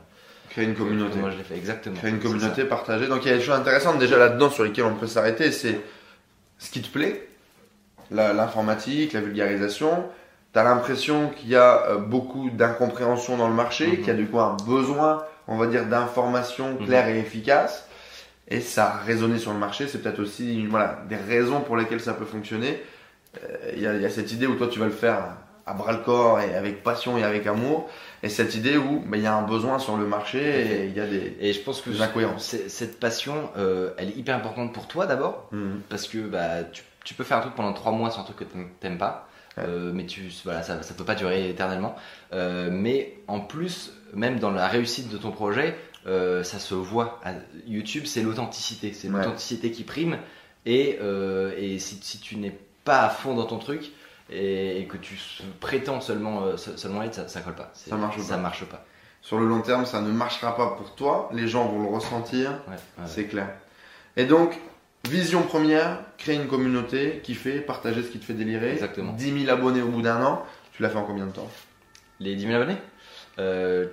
Créer 0.51 0.65
une 0.65 0.75
communauté. 0.75 1.19
moi 1.19 1.29
je 1.31 1.37
l'ai 1.37 1.43
fait 1.43 1.55
exactement 1.57 1.95
Créer 1.97 2.11
une 2.11 2.19
communauté 2.19 2.63
partagée. 2.65 3.07
Donc 3.07 3.23
il 3.25 3.29
y 3.29 3.33
a 3.33 3.37
des 3.37 3.43
choses 3.43 3.55
intéressantes 3.55 3.99
déjà 3.99 4.17
là-dedans 4.17 4.49
sur 4.49 4.63
lesquelles 4.63 4.85
on 4.85 4.95
peut 4.95 5.07
s'arrêter. 5.07 5.51
C'est 5.51 5.79
ce 6.57 6.71
qui 6.71 6.81
te 6.81 6.89
plaît, 6.89 7.27
la- 8.11 8.33
l'informatique, 8.33 9.13
la, 9.13 9.21
vulgarisation. 9.21 10.05
Tu 10.53 10.59
as 10.59 10.63
l'impression 10.63 11.29
qu'il 11.29 11.49
y 11.49 11.55
a 11.55 11.83
euh, 11.89 11.97
beaucoup 11.97 12.49
d'incompréhension 12.49 13.37
dans 13.37 13.47
le 13.47 13.53
marché, 13.53 13.85
Mhm. 13.87 13.95
qu'il 13.97 14.07
y 14.07 14.11
a 14.11 14.13
du 14.15 14.25
coup 14.25 14.39
un 14.39 14.57
besoin, 14.65 15.23
on 15.47 15.57
va 15.57 15.67
dire, 15.67 15.85
d'informations 15.85 16.73
Mhm. 16.79 16.85
claires 16.87 17.07
et 17.09 17.19
efficaces. 17.19 17.85
Et 18.47 18.61
ça 18.61 18.85
a 18.93 18.97
résonné 18.97 19.37
sur 19.37 19.53
le 19.53 19.59
marché. 19.59 19.87
C'est 19.87 19.99
peut-être 20.01 20.19
aussi 20.19 20.65
voilà, 20.65 21.03
des 21.07 21.15
raisons 21.15 21.61
pour 21.61 21.77
lesquelles 21.77 22.01
ça 22.01 22.13
peut 22.13 22.25
fonctionner. 22.25 22.81
Euh, 23.37 23.71
Il 23.75 23.81
y, 23.81 23.87
a- 23.87 23.95
il 23.95 24.01
y 24.01 24.05
a 24.05 24.09
cette 24.09 24.31
idée 24.31 24.47
où 24.47 24.55
toi 24.55 24.67
tu 24.67 24.79
vas 24.79 24.85
le 24.85 24.91
faire 24.91 25.35
à 25.65 25.73
bras 25.73 25.91
le 25.91 25.99
corps 25.99 26.39
et 26.39 26.55
avec 26.55 26.81
passion 26.83 27.17
et 27.17 27.23
avec 27.23 27.45
amour. 27.45 27.87
Et 28.23 28.29
cette 28.29 28.55
idée 28.55 28.75
où 28.77 28.99
bah, 29.05 29.17
il 29.17 29.23
y 29.23 29.27
a 29.27 29.35
un 29.35 29.43
besoin 29.43 29.77
sur 29.77 29.97
le 29.97 30.05
marché 30.07 30.39
et 30.39 30.85
il 30.87 30.93
y 30.95 30.99
a 30.99 31.05
des, 31.05 31.37
Et 31.39 31.53
je 31.53 31.59
pense 31.61 31.81
que 31.81 31.91
Des 31.91 32.01
incohérences. 32.01 32.43
c'est- 32.43 32.69
cette 32.69 32.99
passion, 32.99 33.51
euh, 33.57 33.91
elle 33.97 34.09
est 34.09 34.17
hyper 34.17 34.35
importante 34.35 34.73
pour 34.73 34.87
toi 34.87 35.05
d'abord, 35.05 35.47
Mhm. 35.51 35.81
parce 35.89 36.07
que 36.07 36.17
bah, 36.17 36.63
tu, 36.71 36.81
tu 37.05 37.13
peux 37.13 37.23
faire 37.23 37.37
un 37.37 37.41
truc 37.41 37.53
pendant 37.55 37.73
trois 37.73 37.91
mois 37.91 38.09
sur 38.09 38.21
un 38.21 38.23
truc 38.23 38.37
que 38.37 38.43
t'aimes- 38.45 38.97
pas, 38.97 39.27
Ouais. 39.57 39.63
euh, 39.67 39.91
mais 39.93 40.05
tu, 40.07 40.23
voilà, 40.43 40.63
ça, 40.63 40.81
ça 40.81 40.93
peut 40.95 41.05
pas 41.05 41.15
durer 41.15 41.49
éternellement. 41.49 41.95
Mais 42.33 43.13
en 43.27 43.39
plus, 43.39 43.93
même 44.13 44.39
dans 44.39 44.51
la 44.51 44.67
réussite 44.67 45.09
de 45.11 45.17
ton 45.17 45.31
projet, 45.31 45.75
euh, 46.07 46.43
ça 46.43 46.57
se 46.59 46.73
voit. 46.73 47.19
À 47.23 47.33
YouTube, 47.67 48.03
c'est 48.05 48.21
l'authenticité, 48.23 48.93
c'est 48.93 49.07
Ouais. 49.09 49.17
l'authenticité 49.19 49.71
qui 49.71 49.83
prime. 49.83 50.17
Et, 50.65 50.97
euh, 51.01 51.53
et 51.57 51.79
si, 51.79 51.99
si 52.01 52.19
tu 52.19 52.35
n'es 52.37 52.57
pas 52.89 53.01
à 53.03 53.09
fond 53.09 53.35
dans 53.35 53.45
ton 53.45 53.59
truc 53.59 53.91
et, 54.31 54.79
et 54.81 54.85
que 54.87 54.97
tu 54.97 55.15
prétends 55.59 56.01
seulement, 56.01 56.43
euh, 56.43 56.57
se- 56.57 56.75
seulement 56.75 57.03
être, 57.03 57.13
ça, 57.13 57.27
ça 57.27 57.41
colle 57.41 57.53
pas. 57.55 57.69
Ça 57.75 57.95
marche 57.97 58.19
Ça 58.19 58.35
pas. 58.35 58.41
marche 58.41 58.65
pas. 58.65 58.83
Sur 59.21 59.37
le 59.39 59.47
long 59.47 59.61
terme, 59.61 59.85
ça 59.85 60.01
ne 60.01 60.11
marchera 60.11 60.55
pas 60.55 60.71
pour 60.77 60.95
toi. 60.95 61.29
Les 61.33 61.47
gens 61.47 61.65
vont 61.67 61.83
le 61.83 61.87
ressentir, 61.89 62.49
Ouais, 62.67 62.73
ouais. 62.97 63.03
c'est 63.05 63.25
clair. 63.25 63.49
Et 64.17 64.25
donc, 64.25 64.57
vision 65.07 65.43
première, 65.43 65.99
créer 66.17 66.35
une 66.35 66.47
communauté, 66.47 67.19
kiffer, 67.23 67.59
partager 67.61 68.01
ce 68.01 68.09
qui 68.09 68.17
te 68.19 68.25
fait 68.25 68.33
délirer. 68.33 68.71
Exactement. 68.71 69.13
10 69.13 69.45
000 69.45 69.51
abonnés 69.55 69.81
au 69.83 69.89
bout 69.89 70.01
d'un 70.01 70.23
an. 70.23 70.43
Tu 70.73 70.81
l'as 70.81 70.89
fait 70.89 70.97
en 70.97 71.03
combien 71.05 71.25
de 71.27 71.31
temps? 71.31 71.49
Les 72.19 72.35
10 72.35 72.47
000 72.47 72.55
abonnés? 72.55 72.77
Euh, 73.37 73.85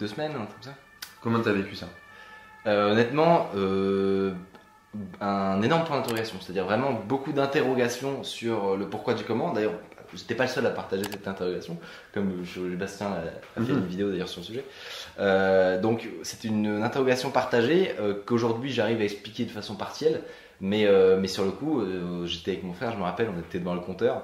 Deux 0.00 0.06
semaines, 0.08 0.32
comme 0.32 0.46
ça? 0.62 0.74
Comment 1.20 1.40
t'as 1.40 1.52
vécu 1.52 1.74
ça? 1.76 1.86
Euh, 2.66 2.92
Honnêtement, 2.92 3.50
un 5.20 5.62
énorme 5.62 5.84
point 5.84 5.96
d'interrogation. 5.96 6.36
C'est-à-dire 6.40 6.64
vraiment 6.64 6.92
beaucoup 6.92 7.32
d'interrogations 7.32 8.22
sur 8.24 8.76
le 8.76 8.88
pourquoi 8.88 9.14
du 9.14 9.24
comment. 9.24 9.52
D'ailleurs, 9.52 9.74
j'étais 10.14 10.34
pas 10.34 10.44
le 10.44 10.50
seul 10.50 10.66
à 10.66 10.70
partager 10.70 11.04
cette 11.04 11.26
interrogation, 11.26 11.78
comme 12.12 12.44
Bastien 12.78 13.06
a, 13.06 13.60
fait 13.60 13.72
Mhm. 13.72 13.78
une 13.78 13.86
vidéo 13.86 14.10
d'ailleurs 14.10 14.28
sur 14.28 14.40
le 14.40 14.46
sujet. 14.46 14.64
Euh, 15.18 15.80
donc, 15.80 16.08
c'est 16.22 16.44
une, 16.44 16.82
interrogation 16.82 17.30
partagée 17.30 17.92
euh, 18.00 18.14
qu'aujourd'hui 18.26 18.70
j'arrive 18.70 19.00
à 19.00 19.04
expliquer 19.04 19.44
de 19.44 19.50
façon 19.50 19.74
partielle. 19.76 20.22
Mais, 20.60 20.86
euh, 20.86 21.18
mais 21.18 21.26
sur 21.26 21.44
le 21.44 21.50
coup, 21.50 21.80
euh, 21.80 22.24
j'étais 22.24 22.52
avec 22.52 22.62
mon 22.62 22.72
frère, 22.72 22.92
je 22.92 22.96
me 22.96 23.02
rappelle, 23.02 23.28
on 23.34 23.40
était 23.40 23.58
devant 23.58 23.74
le 23.74 23.80
compteur. 23.80 24.22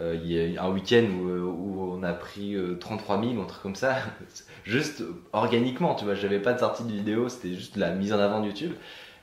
Euh, 0.00 0.16
il 0.22 0.30
y 0.30 0.56
a 0.56 0.64
un 0.64 0.70
week-end 0.70 1.04
où, 1.04 1.28
euh, 1.28 1.42
où 1.42 1.92
on 1.92 2.02
a 2.02 2.12
pris 2.12 2.54
euh, 2.54 2.76
33 2.78 3.20
000 3.20 3.34
ou 3.34 3.42
un 3.42 3.44
truc 3.44 3.62
comme 3.62 3.74
ça, 3.74 3.96
juste 4.64 5.02
organiquement, 5.32 5.94
tu 5.94 6.04
vois. 6.04 6.14
J'avais 6.14 6.38
pas 6.38 6.52
de 6.52 6.60
sortie 6.60 6.84
de 6.84 6.92
vidéo, 6.92 7.28
c'était 7.28 7.54
juste 7.54 7.76
la 7.76 7.90
mise 7.90 8.12
en 8.12 8.18
avant 8.18 8.40
de 8.40 8.46
YouTube. 8.46 8.72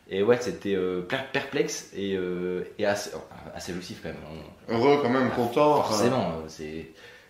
Et 0.09 0.23
ouais, 0.23 0.37
c'était 0.39 0.75
euh, 0.75 1.01
per- 1.01 1.17
perplexe 1.33 1.89
et, 1.93 2.15
euh, 2.15 2.63
et 2.79 2.85
assez, 2.85 3.11
assez 3.53 3.73
jouissif 3.73 3.99
quand 4.01 4.09
même. 4.09 4.17
On- 4.69 4.73
Heureux 4.73 4.99
quand 5.01 5.09
même, 5.09 5.29
content. 5.31 5.79
enfin, 5.79 5.89
forcément, 5.89 6.29
euh, 6.29 6.45
c'est 6.47 6.87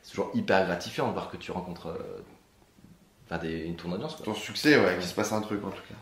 toujours 0.10 0.30
hyper 0.36 0.66
gratifiant 0.66 1.08
de 1.08 1.14
voir 1.14 1.30
que 1.32 1.38
tu 1.38 1.52
rencontres 1.52 1.88
euh, 1.88 2.22
enfin, 3.26 3.42
des- 3.42 3.66
une 3.66 3.76
tourne 3.76 3.94
d'audience. 3.94 4.22
Ton 4.22 4.36
succès, 4.36 4.78
ouais, 4.78 4.96
qu'il 5.00 5.08
se 5.08 5.16
passe 5.16 5.32
un 5.34 5.42
truc 5.42 5.64
en 5.66 5.70
tout 5.72 5.82
cas. 5.90 5.96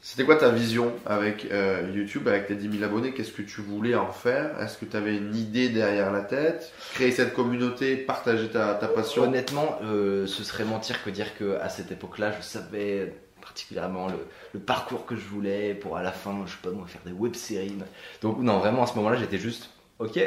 C'était 0.00 0.24
quoi 0.24 0.36
ta 0.36 0.50
vision 0.50 0.92
avec 1.04 1.48
YouTube, 1.92 2.28
avec 2.28 2.46
tes 2.46 2.54
10 2.54 2.70
000 2.78 2.84
abonnés? 2.84 3.12
Qu'est-ce 3.12 3.32
que 3.32 3.42
tu 3.42 3.60
voulais 3.60 3.96
en 3.96 4.12
faire? 4.12 4.60
Est-ce 4.60 4.78
que 4.78 4.84
tu 4.84 4.96
avais 4.96 5.16
une 5.16 5.34
idée 5.34 5.68
derrière 5.70 6.12
la 6.12 6.20
tête? 6.20 6.70
Créer 6.94 7.10
cette 7.10 7.34
communauté, 7.34 7.96
partager 7.96 8.48
ta, 8.48 8.74
ta 8.74 8.86
passion? 8.86 9.22
Honnêtement, 9.24 9.80
ce 9.82 10.26
serait 10.44 10.64
mentir 10.64 11.02
que 11.02 11.10
dire 11.10 11.36
que 11.36 11.56
à 11.60 11.68
cette 11.70 11.90
époque-là, 11.90 12.30
je 12.38 12.42
savais 12.44 13.14
particulièrement 13.46 14.08
le, 14.08 14.18
le 14.54 14.60
parcours 14.60 15.06
que 15.06 15.16
je 15.16 15.26
voulais 15.26 15.74
pour 15.74 15.96
à 15.96 16.02
la 16.02 16.12
fin, 16.12 16.34
je 16.46 16.52
sais 16.52 16.58
pas 16.62 16.70
moi, 16.70 16.86
faire 16.86 17.00
des 17.06 17.12
web-séries. 17.12 17.78
Donc 18.22 18.38
non, 18.40 18.58
vraiment 18.58 18.82
à 18.82 18.86
ce 18.86 18.94
moment-là, 18.96 19.16
j'étais 19.16 19.38
juste, 19.38 19.70
ok, 20.00 20.18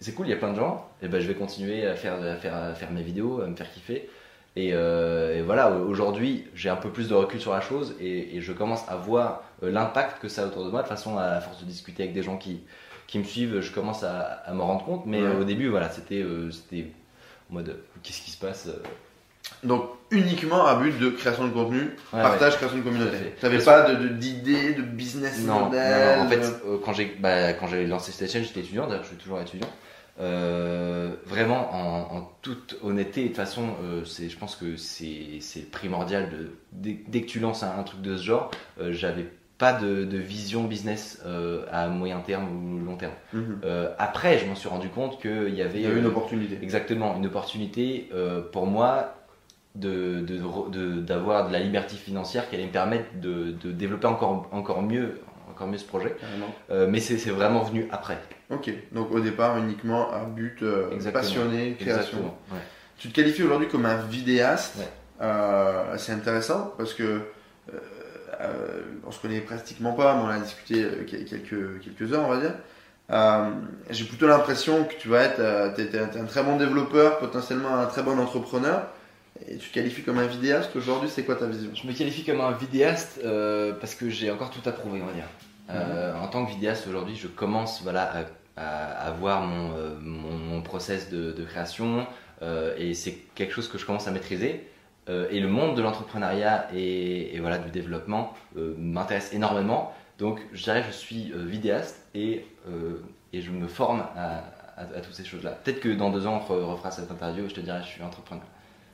c'est 0.00 0.14
cool, 0.14 0.26
il 0.26 0.30
y 0.30 0.32
a 0.32 0.36
plein 0.36 0.52
de 0.52 0.58
gens, 0.58 0.88
et 1.02 1.08
ben 1.08 1.20
je 1.20 1.26
vais 1.26 1.34
continuer 1.34 1.86
à 1.86 1.94
faire, 1.96 2.14
à 2.22 2.36
faire, 2.36 2.54
à 2.54 2.74
faire 2.74 2.90
mes 2.90 3.02
vidéos, 3.02 3.40
à 3.42 3.46
me 3.46 3.56
faire 3.56 3.70
kiffer. 3.72 4.08
Et, 4.56 4.70
euh, 4.72 5.38
et 5.38 5.42
voilà, 5.42 5.70
aujourd'hui, 5.70 6.46
j'ai 6.54 6.68
un 6.68 6.76
peu 6.76 6.90
plus 6.90 7.08
de 7.08 7.14
recul 7.14 7.40
sur 7.40 7.52
la 7.52 7.60
chose 7.60 7.94
et, 8.00 8.36
et 8.36 8.40
je 8.40 8.52
commence 8.52 8.88
à 8.88 8.96
voir 8.96 9.42
euh, 9.62 9.70
l'impact 9.70 10.20
que 10.20 10.28
ça 10.28 10.42
a 10.42 10.46
autour 10.46 10.64
de 10.64 10.70
moi. 10.70 10.82
De 10.82 10.88
toute 10.88 10.96
façon, 10.96 11.16
à 11.18 11.40
force 11.40 11.60
de 11.60 11.64
discuter 11.66 12.02
avec 12.04 12.14
des 12.14 12.22
gens 12.24 12.36
qui, 12.38 12.60
qui 13.06 13.18
me 13.20 13.24
suivent, 13.24 13.60
je 13.60 13.70
commence 13.72 14.02
à, 14.02 14.20
à 14.46 14.52
me 14.54 14.62
rendre 14.62 14.84
compte. 14.84 15.04
Mais 15.06 15.20
Ouais. 15.20 15.28
euh, 15.28 15.40
au 15.42 15.44
début, 15.44 15.68
voilà, 15.68 15.90
c'était 15.90 16.22
euh, 16.22 16.50
en 17.50 17.54
mode, 17.54 17.78
qu'est-ce 18.02 18.22
qui 18.22 18.30
se 18.32 18.38
passe 18.38 18.68
Donc 19.64 19.90
uniquement 20.10 20.66
à 20.66 20.76
but 20.76 20.98
de 20.98 21.10
création 21.10 21.46
de 21.46 21.52
contenu, 21.52 21.80
Ouais, 22.12 22.22
partage, 22.22 22.56
création 22.56 22.78
de 22.78 22.82
communauté. 22.82 23.16
Fait. 23.16 23.34
Tu 23.38 23.44
n'avais 23.44 23.58
De 23.58 23.64
pas 23.64 23.82
de- 23.90 24.04
de- 24.04 24.08
d'idée, 24.08 24.72
de, 24.74 24.82
business 24.82 25.40
Non, 25.44 25.54
non, 25.54 25.64
model 25.66 26.18
non, 26.18 26.24
en 26.24 26.28
fait, 26.28 26.40
euh, 26.66 26.78
quand 26.84 26.92
j'ai 26.92 27.16
bah, 27.18 27.52
quand 27.54 27.66
j'ai 27.66 27.86
lancé 27.86 28.12
cette 28.12 28.30
chaîne, 28.30 28.44
j'étais 28.44 28.60
étudiant, 28.60 28.86
d'ailleurs 28.86 29.04
je 29.04 29.08
suis 29.08 29.16
toujours 29.16 29.40
étudiant. 29.40 29.68
Euh, 30.20 31.14
vraiment, 31.26 31.72
en, 31.72 32.28
toute 32.42 32.76
honnêteté, 32.82 33.20
et 33.20 33.24
de 33.24 33.28
toute 33.28 33.36
façon, 33.36 33.68
euh, 33.84 34.04
c'est, 34.04 34.28
je 34.28 34.36
pense 34.36 34.56
que 34.56 34.76
c'est, 34.76 35.40
primordial. 35.70 36.28
De, 36.30 36.50
dès, 36.72 37.20
que 37.20 37.26
tu 37.26 37.38
lances 37.38 37.62
un, 37.62 37.82
truc 37.84 38.00
de 38.00 38.16
ce 38.16 38.24
genre, 38.24 38.50
euh, 38.80 38.92
j'avais 38.92 39.26
pas 39.58 39.72
de, 39.72 40.16
vision 40.16 40.64
business 40.64 41.22
à 41.70 41.86
moyen 41.88 42.18
terme 42.20 42.48
ou 42.48 42.84
long 42.84 42.96
terme. 42.96 43.12
Mhm. 43.32 43.60
après, 43.98 44.38
je 44.38 44.46
m'en 44.46 44.54
suis 44.56 44.68
rendu 44.68 44.88
compte 44.88 45.20
qu'il 45.20 45.54
y 45.54 45.62
avait. 45.62 45.82
une 45.82 46.06
opportunité. 46.06 46.58
Exactement, 46.62 47.16
une 47.16 47.26
opportunité 47.26 48.10
pour 48.52 48.66
moi 48.66 49.17
de, 49.78 50.20
d'avoir 51.00 51.48
de, 51.48 51.52
la 51.52 51.60
liberté 51.60 51.96
financière 51.96 52.48
qui 52.48 52.56
allait 52.56 52.66
me 52.66 52.72
permettre 52.72 53.06
de, 53.20 53.52
développer 53.72 54.06
encore, 54.06 54.48
encore 54.52 54.82
mieux 54.82 55.20
encore 55.50 55.66
mieux 55.66 55.78
ce 55.78 55.86
projet. 55.86 56.14
mais 56.70 57.00
c'est, 57.00 57.30
vraiment 57.30 57.62
venu 57.62 57.88
après. 57.90 58.18
Ok, 58.50 58.70
donc 58.92 59.10
au 59.12 59.20
départ 59.20 59.58
uniquement 59.58 60.12
un 60.12 60.28
but 60.28 60.62
euh, 60.62 60.88
passionné, 61.12 61.74
création. 61.78 62.32
Tu 62.98 63.08
te 63.08 63.14
qualifies 63.14 63.44
aujourd'hui 63.44 63.68
comme 63.68 63.86
un 63.86 63.96
vidéaste. 63.96 64.78
Euh, 65.20 65.96
c'est 65.96 66.12
intéressant 66.12 66.72
parce 66.76 66.94
que 66.94 67.02
euh, 67.02 67.20
euh, 68.40 68.82
on 69.06 69.10
se 69.10 69.20
connaît 69.20 69.40
pratiquement 69.40 69.92
pas, 69.92 70.14
mais 70.14 70.22
on 70.22 70.28
a 70.28 70.38
discuté 70.38 70.84
quelques, 71.06 71.80
quelques 71.80 72.12
heures, 72.12 72.24
on 72.24 72.28
va 72.28 72.40
dire. 72.40 73.74
J'ai 73.90 74.04
plutôt 74.04 74.26
l'impression 74.26 74.84
que 74.84 74.94
tu 74.94 75.08
vas 75.08 75.22
être 75.22 75.40
un 75.40 76.24
très 76.24 76.42
bon 76.42 76.56
développeur, 76.56 77.18
potentiellement 77.18 77.76
un 77.76 77.86
très 77.86 78.02
bon 78.02 78.18
entrepreneur. 78.18 78.86
Et 79.46 79.56
tu 79.56 79.68
te 79.68 79.74
qualifies 79.74 80.02
comme 80.02 80.18
un 80.18 80.26
vidéaste 80.26 80.74
aujourd'hui, 80.74 81.08
c'est 81.08 81.24
quoi 81.24 81.36
ta 81.36 81.46
vision? 81.46 81.70
Je 81.74 81.86
me 81.86 81.92
qualifie 81.92 82.24
comme 82.24 82.40
un 82.40 82.52
vidéaste 82.52 83.20
parce 83.80 83.94
que 83.94 84.10
j'ai 84.10 84.30
encore 84.30 84.50
tout 84.50 84.66
à 84.68 84.72
prouver, 84.72 85.00
on 85.02 85.06
va 85.06 85.12
dire. 85.12 85.28
Mhm. 85.68 86.22
En 86.22 86.28
tant 86.28 86.44
que 86.44 86.50
vidéaste 86.50 86.86
aujourd'hui, 86.86 87.14
je 87.14 87.28
commence 87.28 87.82
voilà, 87.82 88.26
à 88.60 89.10
voir 89.12 89.42
euh, 89.42 89.96
mon, 90.00 90.32
mon, 90.32 90.62
process 90.62 91.10
de, 91.10 91.44
création 91.44 92.06
euh, 92.42 92.74
et 92.76 92.94
c'est 92.94 93.12
quelque 93.34 93.52
chose 93.52 93.68
que 93.68 93.78
je 93.78 93.86
commence 93.86 94.08
à 94.08 94.10
maîtriser. 94.10 94.66
Euh, 95.08 95.28
et 95.30 95.40
le 95.40 95.48
monde 95.48 95.76
de 95.76 95.82
l'entrepreneuriat 95.82 96.68
et, 96.74 97.38
voilà, 97.40 97.58
du 97.58 97.70
développement 97.70 98.34
m'intéresse 98.54 99.32
énormément. 99.32 99.94
Donc 100.18 100.40
je 100.52 100.62
dirais 100.62 100.84
je 100.86 100.92
suis 100.92 101.32
vidéaste 101.34 102.06
et, 102.14 102.44
et 103.32 103.40
je 103.40 103.50
me 103.50 103.68
forme 103.68 104.00
à, 104.16 104.42
à, 104.76 105.00
toutes 105.00 105.14
ces 105.14 105.24
choses-là. 105.24 105.52
Peut-être 105.52 105.80
que 105.80 105.90
dans 105.90 106.10
deux 106.10 106.26
ans 106.26 106.44
on 106.48 106.72
refera 106.72 106.90
cette 106.90 107.10
interview 107.10 107.44
et 107.44 107.48
je 107.48 107.54
te 107.54 107.60
dirai 107.60 107.80
je 107.82 107.88
suis 107.88 108.02
entrepreneur. 108.02 108.44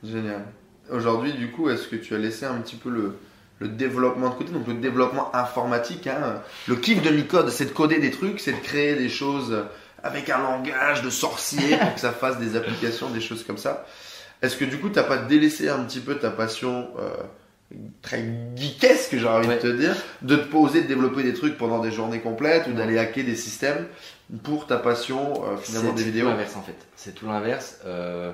Génial. 0.05 0.43
Aujourd'hui, 0.91 1.33
du 1.33 1.51
coup, 1.51 1.69
est-ce 1.69 1.87
que 1.87 1.95
tu 1.95 2.13
as 2.15 2.17
laissé 2.17 2.45
un 2.45 2.55
petit 2.55 2.75
peu 2.75 2.89
le, 2.89 3.17
le 3.59 3.67
développement 3.67 4.29
de 4.29 4.35
côté, 4.35 4.51
donc 4.51 4.67
le 4.67 4.75
développement 4.75 5.33
informatique. 5.35 6.07
Hein. 6.07 6.41
Le 6.67 6.75
kiff 6.75 7.01
de 7.01 7.09
Micode, 7.09 7.49
c'est 7.49 7.65
de 7.65 7.71
coder 7.71 7.99
des 7.99 8.11
trucs, 8.11 8.39
c'est 8.39 8.53
de 8.53 8.61
créer 8.61 8.95
des 8.95 9.09
choses 9.09 9.65
avec 10.03 10.29
un 10.29 10.37
langage 10.37 11.01
de 11.01 11.09
sorcier 11.09 11.77
pour 11.77 11.95
que 11.95 11.99
ça 11.99 12.11
fasse 12.11 12.37
des 12.37 12.55
applications, 12.55 13.09
des 13.09 13.21
choses 13.21 13.43
comme 13.43 13.57
ça. 13.57 13.85
Est-ce 14.41 14.57
que 14.57 14.65
du 14.65 14.79
coup, 14.79 14.89
tu 14.89 14.95
n'as 14.95 15.03
pas 15.03 15.17
délaissé 15.17 15.69
un 15.69 15.83
petit 15.83 16.01
peu 16.01 16.15
ta 16.15 16.29
passion 16.29 16.89
euh, 16.99 17.09
très 18.01 18.23
geekesque, 18.55 19.17
j'ai 19.17 19.27
envie 19.27 19.47
de 19.47 19.55
te 19.55 19.67
dire, 19.67 19.95
de 20.21 20.35
te 20.35 20.47
poser, 20.47 20.81
de 20.81 20.87
développer 20.87 21.23
des 21.23 21.33
trucs 21.33 21.57
pendant 21.57 21.79
des 21.79 21.91
journées 21.91 22.19
complètes 22.19 22.67
ou 22.67 22.73
d'aller 22.73 22.99
hacker 22.99 23.25
des 23.25 23.35
systèmes 23.35 23.87
pour 24.43 24.67
ta 24.67 24.77
passion 24.77 25.43
euh, 25.45 25.57
finalement 25.57 25.93
des 25.93 26.03
vidéos? 26.03 26.27
C'est 26.27 26.33
tout 26.33 26.37
l'inverse 26.37 26.55
en 26.55 26.61
fait. 26.61 26.77
C'est 26.95 27.15
tout 27.15 27.25
l'inverse. 27.27 27.79
Euh, 27.85 28.31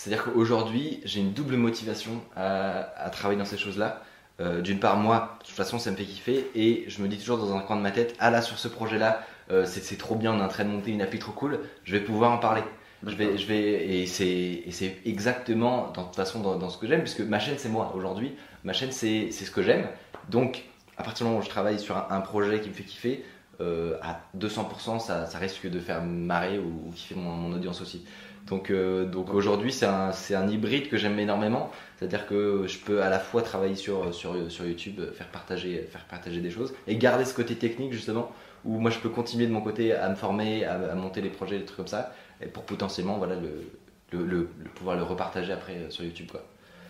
c'est-à-dire 0.00 0.24
qu'aujourd'hui, 0.24 1.02
j'ai 1.04 1.20
une 1.20 1.32
double 1.32 1.56
motivation 1.56 2.22
à 2.34 3.10
travailler 3.10 3.38
dans 3.38 3.44
ces 3.44 3.58
choses-là. 3.58 4.02
Euh, 4.40 4.62
d'une 4.62 4.80
part, 4.80 4.96
moi, 4.96 5.36
de 5.40 5.46
toute 5.46 5.54
façon, 5.54 5.78
ça 5.78 5.90
me 5.90 5.96
fait 5.96 6.04
kiffer 6.04 6.50
et 6.54 6.84
je 6.88 7.02
me 7.02 7.08
dis 7.08 7.18
toujours 7.18 7.36
dans 7.36 7.54
un 7.54 7.60
coin 7.60 7.76
de 7.76 7.82
ma 7.82 7.90
tête, 7.90 8.14
ah 8.20 8.30
là, 8.30 8.40
sur 8.40 8.58
ce 8.58 8.68
projet-là, 8.68 9.22
euh, 9.50 9.66
c'est 9.66 9.98
trop 9.98 10.14
bien, 10.14 10.32
on 10.32 10.38
est 10.38 10.42
en 10.42 10.48
train 10.48 10.64
de 10.64 10.70
monter 10.70 10.92
une 10.92 11.02
appli 11.02 11.18
trop 11.18 11.32
cool, 11.32 11.60
je 11.84 11.92
vais 11.92 12.00
pouvoir 12.00 12.32
en 12.32 12.38
parler. 12.38 12.62
Je 13.06 13.14
vais, 13.16 13.36
je 13.38 13.46
vais, 13.46 14.02
et 14.02 14.06
c'est 14.06 14.98
exactement, 15.04 15.88
de 15.88 16.00
toute 16.00 16.16
façon, 16.16 16.40
dans, 16.40 16.68
ce 16.70 16.78
que 16.78 16.86
j'aime, 16.86 17.00
puisque 17.00 17.20
ma 17.20 17.38
chaîne, 17.38 17.56
c'est 17.58 17.70
moi 17.70 17.92
aujourd'hui. 17.94 18.32
Ma 18.64 18.72
chaîne, 18.72 18.92
c'est 18.92 19.30
ce 19.30 19.50
que 19.50 19.62
j'aime. 19.62 19.86
Donc, 20.28 20.64
à 20.96 21.02
partir 21.02 21.24
du 21.24 21.30
moment 21.30 21.42
où 21.42 21.44
je 21.44 21.50
travaille 21.50 21.78
sur 21.78 21.96
un, 21.96 22.20
projet 22.20 22.60
qui 22.60 22.68
me 22.68 22.74
fait 22.74 22.84
kiffer, 22.84 23.24
euh, 23.60 23.96
à 24.02 24.20
200%, 24.38 25.00
ça, 25.00 25.26
ça, 25.26 25.38
risque 25.38 25.66
de 25.68 25.80
faire 25.80 26.02
marrer 26.02 26.58
ou, 26.58 26.90
kiffer 26.94 27.14
mon, 27.14 27.52
audience 27.52 27.80
aussi. 27.80 28.04
Donc, 28.46 28.72
donc 28.72 29.32
aujourd'hui, 29.32 29.72
c'est 29.72 29.86
un, 29.86 30.10
un, 30.10 30.48
hybride 30.48 30.88
que 30.88 30.96
j'aime 30.96 31.18
énormément. 31.18 31.70
C'est-à-dire 31.98 32.26
que 32.26 32.64
je 32.66 32.78
peux 32.78 33.02
à 33.02 33.08
la 33.08 33.20
fois 33.20 33.42
travailler 33.42 33.76
sur, 33.76 34.12
sur, 34.12 34.50
sur 34.50 34.66
YouTube, 34.66 35.00
faire 35.14 35.28
partager, 35.28 35.86
faire 35.90 36.04
partager 36.06 36.40
des 36.40 36.50
choses 36.50 36.74
et 36.88 36.96
garder 36.96 37.24
ce 37.24 37.34
côté 37.34 37.54
technique 37.54 37.92
justement 37.92 38.32
où 38.64 38.78
moi 38.78 38.90
je 38.90 38.98
peux 38.98 39.08
continuer 39.08 39.46
de 39.46 39.52
mon 39.52 39.60
côté 39.60 39.94
à 39.94 40.08
me 40.08 40.14
former, 40.14 40.64
à, 40.64 40.94
monter 40.94 41.20
les 41.20 41.30
projets, 41.30 41.58
des 41.58 41.64
trucs 41.64 41.78
comme 41.78 41.86
ça, 41.86 42.12
et 42.40 42.46
pour 42.46 42.64
potentiellement 42.64 43.18
voilà, 43.18 43.36
le, 43.36 44.24
le, 44.24 44.48
pouvoir 44.74 44.96
le 44.96 45.02
repartager 45.02 45.52
après 45.52 45.74
euh, 45.74 45.90
sur 45.90 46.04
YouTube. 46.04 46.28
Quoi. 46.30 46.42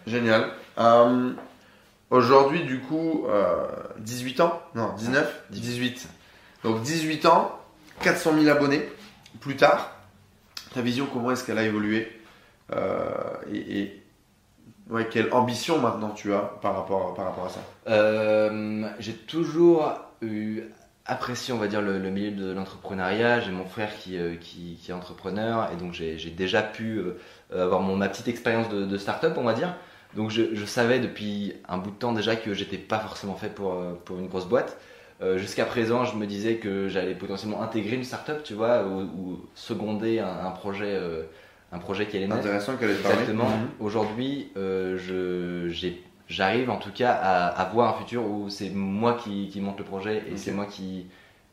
Génial. 0.07 0.51
Euh, 0.79 1.33
aujourd'hui, 2.11 2.65
du 2.65 2.81
coup, 2.81 3.27
18 3.99 4.41
euh, 4.41 4.45
ans? 4.45 4.63
Non, 4.75 4.95
19 4.95 5.45
18. 5.51 6.09
Donc 6.65 6.83
18 6.83 7.27
ans, 7.27 7.59
400 8.03 8.35
000 8.39 8.49
abonnés. 8.49 8.89
Plus 9.41 9.57
tard, 9.57 9.95
ta 10.75 10.81
vision, 10.83 11.07
comment 11.13 11.31
est-ce 11.31 11.45
qu'elle 11.45 11.59
a 11.59 11.65
évolué 11.65 12.09
et, 13.53 14.01
Ouais, 14.91 15.07
quelle 15.09 15.33
ambition 15.33 15.79
maintenant 15.79 16.11
tu 16.11 16.35
as 16.35 16.41
par 16.61 16.75
rapport, 16.75 17.15
par 17.15 17.27
rapport 17.27 17.47
à 17.47 17.49
ça? 17.49 17.61
Euh, 17.89 18.89
J'ai 18.99 19.13
toujours 19.13 19.93
eu 20.21 20.63
apprécié, 21.07 21.55
on 21.55 21.59
va 21.59 21.69
dire, 21.69 21.81
le, 21.81 21.99
milieu 22.11 22.33
de 22.33 22.51
l'entrepreneuriat. 22.51 23.41
J'ai 23.41 23.53
mon 23.53 23.67
frère 23.67 23.97
qui, 23.97 24.19
euh, 24.19 24.35
qui, 24.35 24.79
est 24.89 24.93
entrepreneur 24.93 25.71
et 25.73 25.77
donc 25.77 25.93
j'ai 25.93 26.17
déjà 26.31 26.63
pu 26.63 26.99
euh, 26.99 27.15
avoir 27.53 27.83
ma 27.83 28.09
petite 28.09 28.27
expérience 28.27 28.69
de, 28.69 28.85
de 28.85 28.99
start-up, 28.99 29.35
on 29.37 29.45
va 29.45 29.55
dire. 29.55 29.77
Donc 30.17 30.31
je, 30.31 30.57
je, 30.57 30.65
savais 30.65 30.99
depuis 30.99 31.55
un 31.69 31.79
bout 31.79 31.91
de 31.91 31.97
temps 31.97 32.13
déjà 32.13 32.35
que 32.35 32.53
j'étais 32.53 32.79
pas 32.79 32.99
forcément 32.99 33.37
fait 33.37 33.49
pour, 33.49 33.81
pour 34.05 34.19
une 34.19 34.27
grosse 34.27 34.47
boîte. 34.47 34.77
Jusqu'à 35.37 35.67
présent, 35.67 36.05
je 36.05 36.17
me 36.17 36.27
disais 36.27 36.57
que 36.57 36.89
j'allais 36.89 37.15
potentiellement 37.15 37.63
intégrer 37.63 37.97
une 37.97 38.05
start-up, 38.05 38.43
tu 38.43 38.55
vois, 38.55 38.87
ou, 38.87 39.01
ou 39.03 39.41
seconder 39.55 40.19
un, 40.19 40.47
un 40.47 40.51
projet 40.51 40.99
un 41.73 41.79
projet 41.79 42.07
qui 42.07 42.17
allait 42.17 42.27
naître. 42.27 42.41
Intéressant 42.41 42.77
qu'elle 42.77 42.91
Exactement. 42.91 43.49
Mhm. 43.49 43.69
Aujourd'hui, 43.81 44.51
euh, 44.57 45.69
j'arrive 46.29 46.71
en 46.71 46.79
tout 46.79 46.91
cas 46.93 47.13
à, 47.13 47.65
voir 47.73 47.95
un 47.95 47.99
futur 47.99 48.25
où 48.25 48.49
c'est 48.49 48.71
moi 48.71 49.15
qui, 49.15 49.49
qui, 49.49 49.61
monte 49.61 49.79
le 49.79 49.85
projet 49.85 50.25
et 50.31 50.37
c'est 50.37 50.53
moi 50.53 50.67
qui, 50.67 51.07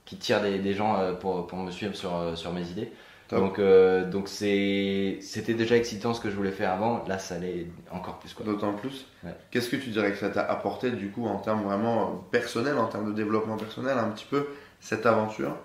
qui 0.06 0.18
tire 0.18 0.42
des, 0.42 0.60
des 0.60 0.74
gens 0.74 0.98
euh, 0.98 1.14
pour, 1.14 1.48
pour, 1.48 1.60
me 1.60 1.72
suivre 1.72 1.96
sur, 1.96 2.16
euh, 2.16 2.36
sur 2.36 2.52
mes 2.52 2.68
idées. 2.70 2.92
Donc, 3.30 3.60
euh, 3.60 4.10
donc 4.10 4.30
c'était 4.30 5.54
déjà 5.54 5.76
excitant 5.76 6.14
ce 6.14 6.22
que 6.22 6.30
je 6.30 6.36
voulais 6.36 6.52
faire 6.52 6.72
avant. 6.72 7.04
Là, 7.08 7.20
ça 7.20 7.36
allait 7.36 7.68
encore 7.92 8.20
plus. 8.20 8.36
D'autant 8.44 8.74
plus. 8.74 9.06
Qu'est-ce 9.52 9.70
que 9.70 9.76
tu 9.76 9.90
dirais 9.90 10.12
que 10.12 10.18
ça 10.18 10.30
t'a 10.30 10.44
apporté 10.44 10.92
du 10.92 11.10
coup 11.10 11.26
en 11.26 11.38
termes 11.38 11.64
vraiment 11.64 12.26
personnels, 12.32 12.78
en 12.78 12.88
termes 12.88 13.08
de 13.08 13.14
développement 13.14 13.58
personnel, 13.58 13.98
un 13.98 14.10
petit 14.10 14.26
peu 14.30 14.48
cette 14.80 15.06
aventure? 15.06 15.58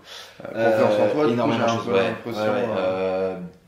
Confiance 0.42 1.00
en 1.00 1.14
toi, 1.14 1.28
énormément 1.28 1.64
de 1.64 1.68
choses 1.68 1.88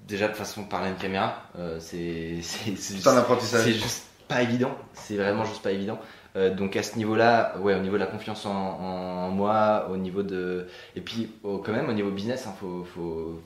déjà 0.06 0.28
de 0.28 0.34
façon 0.34 0.62
de 0.62 0.68
parler 0.68 0.88
à 0.88 0.90
une 0.90 0.96
caméra, 0.96 1.42
euh, 1.58 1.78
c'est 1.80 2.36
juste, 2.66 3.06
un 3.06 3.16
apprentissage. 3.16 3.64
C'est 3.64 3.72
juste 3.72 4.06
pas 4.28 4.42
évident. 4.42 4.76
C'est 4.92 5.16
vraiment 5.16 5.44
juste 5.44 5.62
pas 5.62 5.72
évident. 5.72 5.98
Euh, 6.36 6.52
donc 6.52 6.76
à 6.76 6.82
ce 6.82 6.96
niveau-là, 6.96 7.54
ouais, 7.60 7.74
au 7.74 7.78
niveau 7.80 7.94
de 7.94 8.00
la 8.00 8.06
confiance 8.06 8.44
en, 8.46 9.30
moi, 9.30 9.88
au 9.90 9.96
niveau 9.96 10.22
de, 10.22 10.66
et 10.96 11.00
puis 11.00 11.30
quand 11.42 11.72
même 11.72 11.88
au 11.88 11.92
niveau 11.92 12.10
business, 12.10 12.46
hein, 12.46 12.54
faut, 12.58 12.84
faut, 12.84 13.40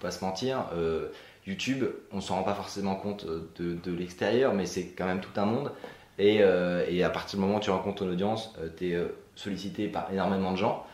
pas 0.00 0.10
se 0.10 0.24
mentir. 0.24 0.64
Euh, 0.74 1.08
YouTube, 1.46 1.84
on 2.12 2.20
s'en 2.20 2.36
rend 2.36 2.42
pas 2.42 2.54
forcément 2.54 2.94
compte 2.94 3.26
de, 3.26 3.74
de 3.74 3.92
l'extérieur, 3.92 4.54
mais 4.54 4.64
c'est 4.64 4.86
quand 4.86 5.06
même 5.06 5.20
tout 5.20 5.40
un 5.40 5.44
monde. 5.44 5.72
Et, 6.18 6.42
à 6.42 7.10
partir 7.10 7.38
du 7.38 7.44
moment 7.44 7.58
où 7.58 7.60
tu 7.60 7.70
rencontres 7.70 8.04
ton 8.04 8.10
audience, 8.10 8.54
tu 8.76 8.92
es 8.92 9.06
sollicité 9.34 9.88
par 9.88 10.10
énormément 10.12 10.52
de 10.52 10.56
gens 10.56 10.86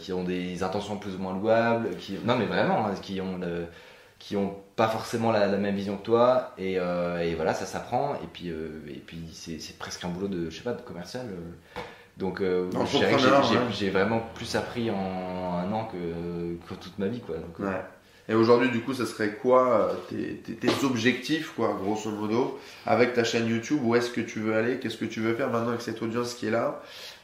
qui 0.00 0.12
ont 0.12 0.24
des 0.24 0.62
intentions 0.62 0.96
plus 0.96 1.16
ou 1.16 1.18
moins 1.18 1.34
louables, 1.34 1.96
qui, 1.96 2.18
non 2.24 2.36
mais 2.36 2.46
vraiment, 2.46 2.86
hein, 2.86 2.94
qui 3.02 3.20
ont 3.20 3.40
qui 4.24 4.36
ont 4.36 4.56
pas 4.74 4.88
forcément 4.88 5.30
la, 5.32 5.48
même 5.48 5.76
vision 5.76 5.98
que 5.98 6.02
toi 6.02 6.54
et, 6.56 6.78
euh, 6.78 7.20
et 7.20 7.34
voilà 7.34 7.52
ça 7.52 7.66
s'apprend 7.66 8.14
et 8.14 8.26
puis 8.32 8.48
euh, 8.48 8.80
et 8.88 9.02
puis 9.06 9.18
c'est 9.34 9.78
presque 9.78 10.02
un 10.02 10.08
boulot 10.08 10.28
de 10.28 10.48
je 10.48 10.56
sais 10.56 10.62
pas 10.62 10.72
de 10.72 10.80
commercial 10.80 11.26
euh. 11.26 11.80
donc 12.16 12.40
j'ai 13.70 13.90
vraiment 13.90 14.22
plus 14.34 14.56
appris 14.56 14.90
en 14.90 15.58
un 15.58 15.70
an 15.72 15.84
que, 15.92 16.56
que 16.66 16.74
toute 16.74 16.98
ma 16.98 17.08
vie 17.08 17.20
quoi 17.20 17.36
et 18.28 18.34
aujourd'hui 18.34 18.70
du 18.70 18.80
coup 18.80 18.94
ça 18.94 19.06
serait 19.06 19.32
quoi 19.34 19.94
tes, 20.08 20.36
tes, 20.36 20.84
objectifs 20.84 21.52
quoi 21.56 21.76
grosso 21.80 22.10
modo 22.10 22.58
avec 22.86 23.14
ta 23.14 23.24
chaîne 23.24 23.48
YouTube? 23.48 23.80
Où 23.82 23.94
est-ce 23.94 24.10
que 24.10 24.20
tu 24.20 24.40
veux 24.40 24.54
aller? 24.54 24.78
Qu'est-ce 24.78 24.96
que 24.96 25.04
tu 25.04 25.20
veux 25.20 25.34
faire 25.34 25.50
maintenant 25.50 25.70
avec 25.70 25.82
cette 25.82 26.00
audience 26.02 26.34
qui 26.34 26.46
est 26.46 26.50
là? 26.50 26.82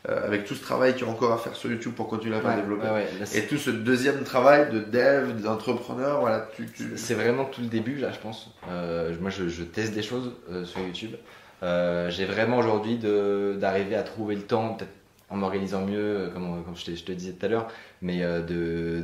Euh, 0.08 0.26
avec 0.26 0.46
tout 0.46 0.54
ce 0.54 0.62
travail 0.62 0.94
qu'il 0.94 1.06
y 1.06 1.10
a 1.10 1.12
encore 1.12 1.30
à 1.30 1.36
faire 1.36 1.54
sur 1.54 1.70
YouTube 1.70 1.92
pour 1.92 2.08
continuer 2.08 2.34
à 2.34 2.40
faire 2.40 2.56
développer. 2.56 2.86
et 3.34 3.42
tout 3.42 3.58
ce 3.58 3.68
deuxième 3.68 4.22
travail 4.24 4.72
de 4.72 4.80
dev, 4.80 5.42
d'entrepreneur, 5.42 6.20
voilà. 6.20 6.48
C'est 6.96 7.12
vraiment 7.12 7.44
tout 7.44 7.60
le 7.60 7.66
début 7.66 7.96
là, 7.96 8.10
je 8.10 8.18
pense. 8.18 8.50
Euh, 8.70 9.14
moi, 9.20 9.30
je, 9.30 9.62
teste 9.62 9.92
des 9.92 10.02
choses 10.02 10.32
euh, 10.50 10.64
sur 10.64 10.80
YouTube. 10.80 11.16
J'ai 11.62 12.24
vraiment 12.24 12.56
aujourd'hui 12.56 12.96
d'arriver 12.96 13.94
à 13.94 14.02
trouver 14.02 14.36
le 14.36 14.42
temps, 14.42 14.72
peut-être 14.72 14.99
en 15.30 15.36
m'organisant 15.36 15.86
mieux, 15.86 16.30
comme, 16.32 16.64
comme 16.64 16.76
je, 16.76 16.84
te, 16.84 16.94
je, 16.94 17.04
te 17.04 17.12
disais 17.12 17.32
tout 17.32 17.46
à 17.46 17.48
l'heure, 17.48 17.68
mais 18.02 18.20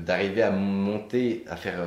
d'arriver 0.04 0.42
à 0.42 0.50
monter, 0.50 1.44
à 1.48 1.56
faire 1.56 1.78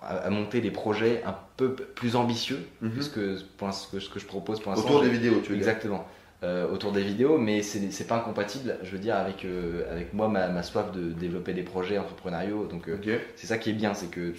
à, 0.00 0.30
monter 0.30 0.60
des 0.60 0.70
projets 0.70 1.22
un 1.26 1.36
peu 1.56 1.74
plus 1.74 2.16
ambitieux 2.16 2.60
Mhm. 2.80 2.94
que 2.94 3.02
ce 3.02 3.10
que, 3.10 3.38
pour 3.56 3.72
ce 3.72 3.88
que, 3.88 4.00
ce 4.00 4.08
que 4.10 4.20
je 4.20 4.26
propose 4.26 4.60
pour 4.60 4.72
l'instant. 4.72 4.88
Autour 4.88 5.02
des 5.02 5.10
vidéos, 5.10 5.40
tu 5.42 5.52
veux 5.52 5.58
dire. 5.58 5.68
Exactement. 5.68 6.06
Euh, 6.42 6.68
autour 6.68 6.90
des 6.90 7.02
vidéos, 7.02 7.38
mais 7.38 7.62
c'est 7.62 8.06
pas 8.08 8.16
incompatible, 8.16 8.76
je 8.82 8.90
veux 8.90 8.98
dire, 8.98 9.14
avec, 9.14 9.44
euh, 9.44 9.84
avec 9.92 10.12
moi, 10.12 10.26
ma, 10.26 10.48
ma 10.48 10.64
soif 10.64 10.90
de 10.90 11.12
développer 11.12 11.52
des 11.52 11.62
projets 11.62 11.98
entrepreneuriaux. 11.98 12.66
Donc, 12.66 12.88
euh, 12.88 12.98
c'est 13.36 13.46
ça 13.46 13.58
qui 13.58 13.70
est 13.70 13.74
bien, 13.74 13.94
c'est 13.94 14.10
que 14.10 14.32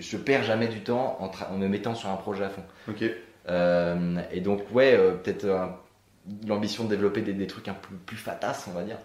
je 0.00 0.16
perds 0.16 0.42
jamais 0.42 0.66
du 0.66 0.80
temps 0.80 1.18
en, 1.20 1.56
me 1.56 1.68
mettant 1.68 1.94
sur 1.94 2.08
un 2.08 2.16
projet 2.16 2.44
à 2.44 2.48
fond. 2.48 2.64
Euh, 3.48 4.20
et 4.32 4.40
donc, 4.40 4.62
ouais, 4.72 4.94
euh, 4.94 5.12
peut-être 5.12 5.44
euh, 5.44 5.66
l'ambition 6.46 6.84
de 6.84 6.90
développer 6.90 7.22
des, 7.22 7.32
des 7.32 7.46
trucs 7.46 7.68
un 7.68 7.74
peu 7.74 7.94
plus 8.06 8.16
fatas, 8.16 8.66
on 8.68 8.72
va 8.72 8.82
dire. 8.82 8.98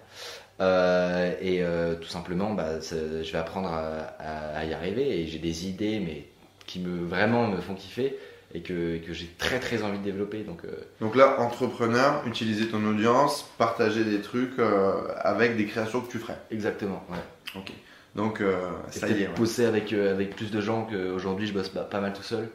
Euh, 0.62 1.34
et 1.42 1.64
euh, 1.64 1.96
tout 1.96 2.08
simplement, 2.08 2.54
bah, 2.54 2.80
je 2.82 3.32
vais 3.32 3.38
apprendre 3.38 3.70
à, 3.70 4.16
à- 4.20 4.58
à 4.60 4.66
y 4.66 4.74
arriver 4.74 5.22
et 5.22 5.28
j'ai 5.28 5.40
des 5.40 5.68
idées, 5.68 6.00
mais 6.00 6.26
qui 6.66 6.80
me 6.80 7.06
vraiment 7.06 7.48
me 7.48 7.60
font 7.62 7.76
kiffer 7.76 8.18
et 8.54 8.62
que, 8.62 8.98
que 8.98 9.14
j'ai 9.14 9.28
très 9.38 9.60
très 9.60 9.84
envie 9.84 9.98
de 10.00 10.04
développer. 10.04 10.44
Donc, 10.44 10.64
euh, 10.66 10.72
Donc 11.02 11.16
là, 11.16 11.40
entrepreneur, 11.42 12.26
utiliser 12.26 12.68
ton 12.68 12.86
audience, 12.86 13.50
partager 13.58 14.04
des 14.06 14.22
trucs 14.22 14.60
avec 15.18 15.58
des 15.58 15.66
créations 15.66 16.02
que 16.02 16.10
tu 16.12 16.20
ferais. 16.20 16.38
exactement. 16.52 17.04
Ouais. 17.10 17.18
Ok. 17.58 17.72
Donc 18.16 18.42
ça 18.92 19.10
y 19.10 19.12
est. 19.12 19.26
peut-être 19.26 19.40
ouais. 19.40 19.66
avec, 19.66 19.92
avec 19.92 20.36
plus 20.38 20.50
de 20.52 20.62
gens 20.62 20.88
qu'aujourd'hui 20.90 21.48
je 21.48 21.54
bosse 21.54 21.68
pas, 21.70 21.82
pas 21.84 22.00
mal 22.00 22.14
tout 22.14 22.24
seul. 22.24 22.48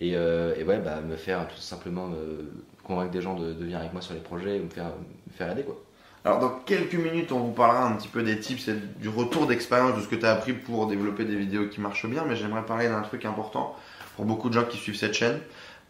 Et, 0.00 0.10
et 0.10 0.64
ouais, 0.64 0.78
bah, 0.78 1.00
me 1.02 1.14
faire 1.16 1.46
tout 1.46 1.60
simplement 1.60 2.08
me 2.08 2.50
convaincre 2.84 3.10
des 3.10 3.22
gens 3.22 3.34
de, 3.34 3.52
venir 3.52 3.78
avec 3.78 3.92
moi 3.92 4.02
sur 4.02 4.14
les 4.14 4.20
projets 4.20 4.60
ou 4.60 4.64
me 4.64 4.70
faire, 4.70 4.86
me 4.86 5.36
faire 5.36 5.50
aider 5.50 5.62
quoi. 5.62 5.76
Alors 6.24 6.38
dans 6.38 6.48
quelques 6.48 6.94
minutes, 6.94 7.32
on 7.32 7.40
vous 7.40 7.52
parlera 7.52 7.84
un 7.84 7.92
petit 7.92 8.08
peu 8.08 8.22
des 8.22 8.40
tips 8.40 8.68
et 8.68 8.74
du 8.98 9.10
retour 9.10 9.46
d'expérience 9.46 9.94
de 9.96 10.00
ce 10.00 10.08
que 10.08 10.16
tu 10.16 10.24
as 10.24 10.32
appris 10.32 10.54
pour 10.54 10.86
développer 10.86 11.24
des 11.24 11.36
vidéos 11.36 11.68
qui 11.68 11.82
marchent 11.82 12.06
bien, 12.06 12.24
mais 12.26 12.34
j'aimerais 12.34 12.64
parler 12.64 12.88
d'un 12.88 13.02
truc 13.02 13.26
important 13.26 13.76
pour 14.16 14.24
beaucoup 14.24 14.48
de 14.48 14.54
gens 14.54 14.64
qui 14.64 14.78
suivent 14.78 14.96
cette 14.96 15.12
chaîne. 15.12 15.38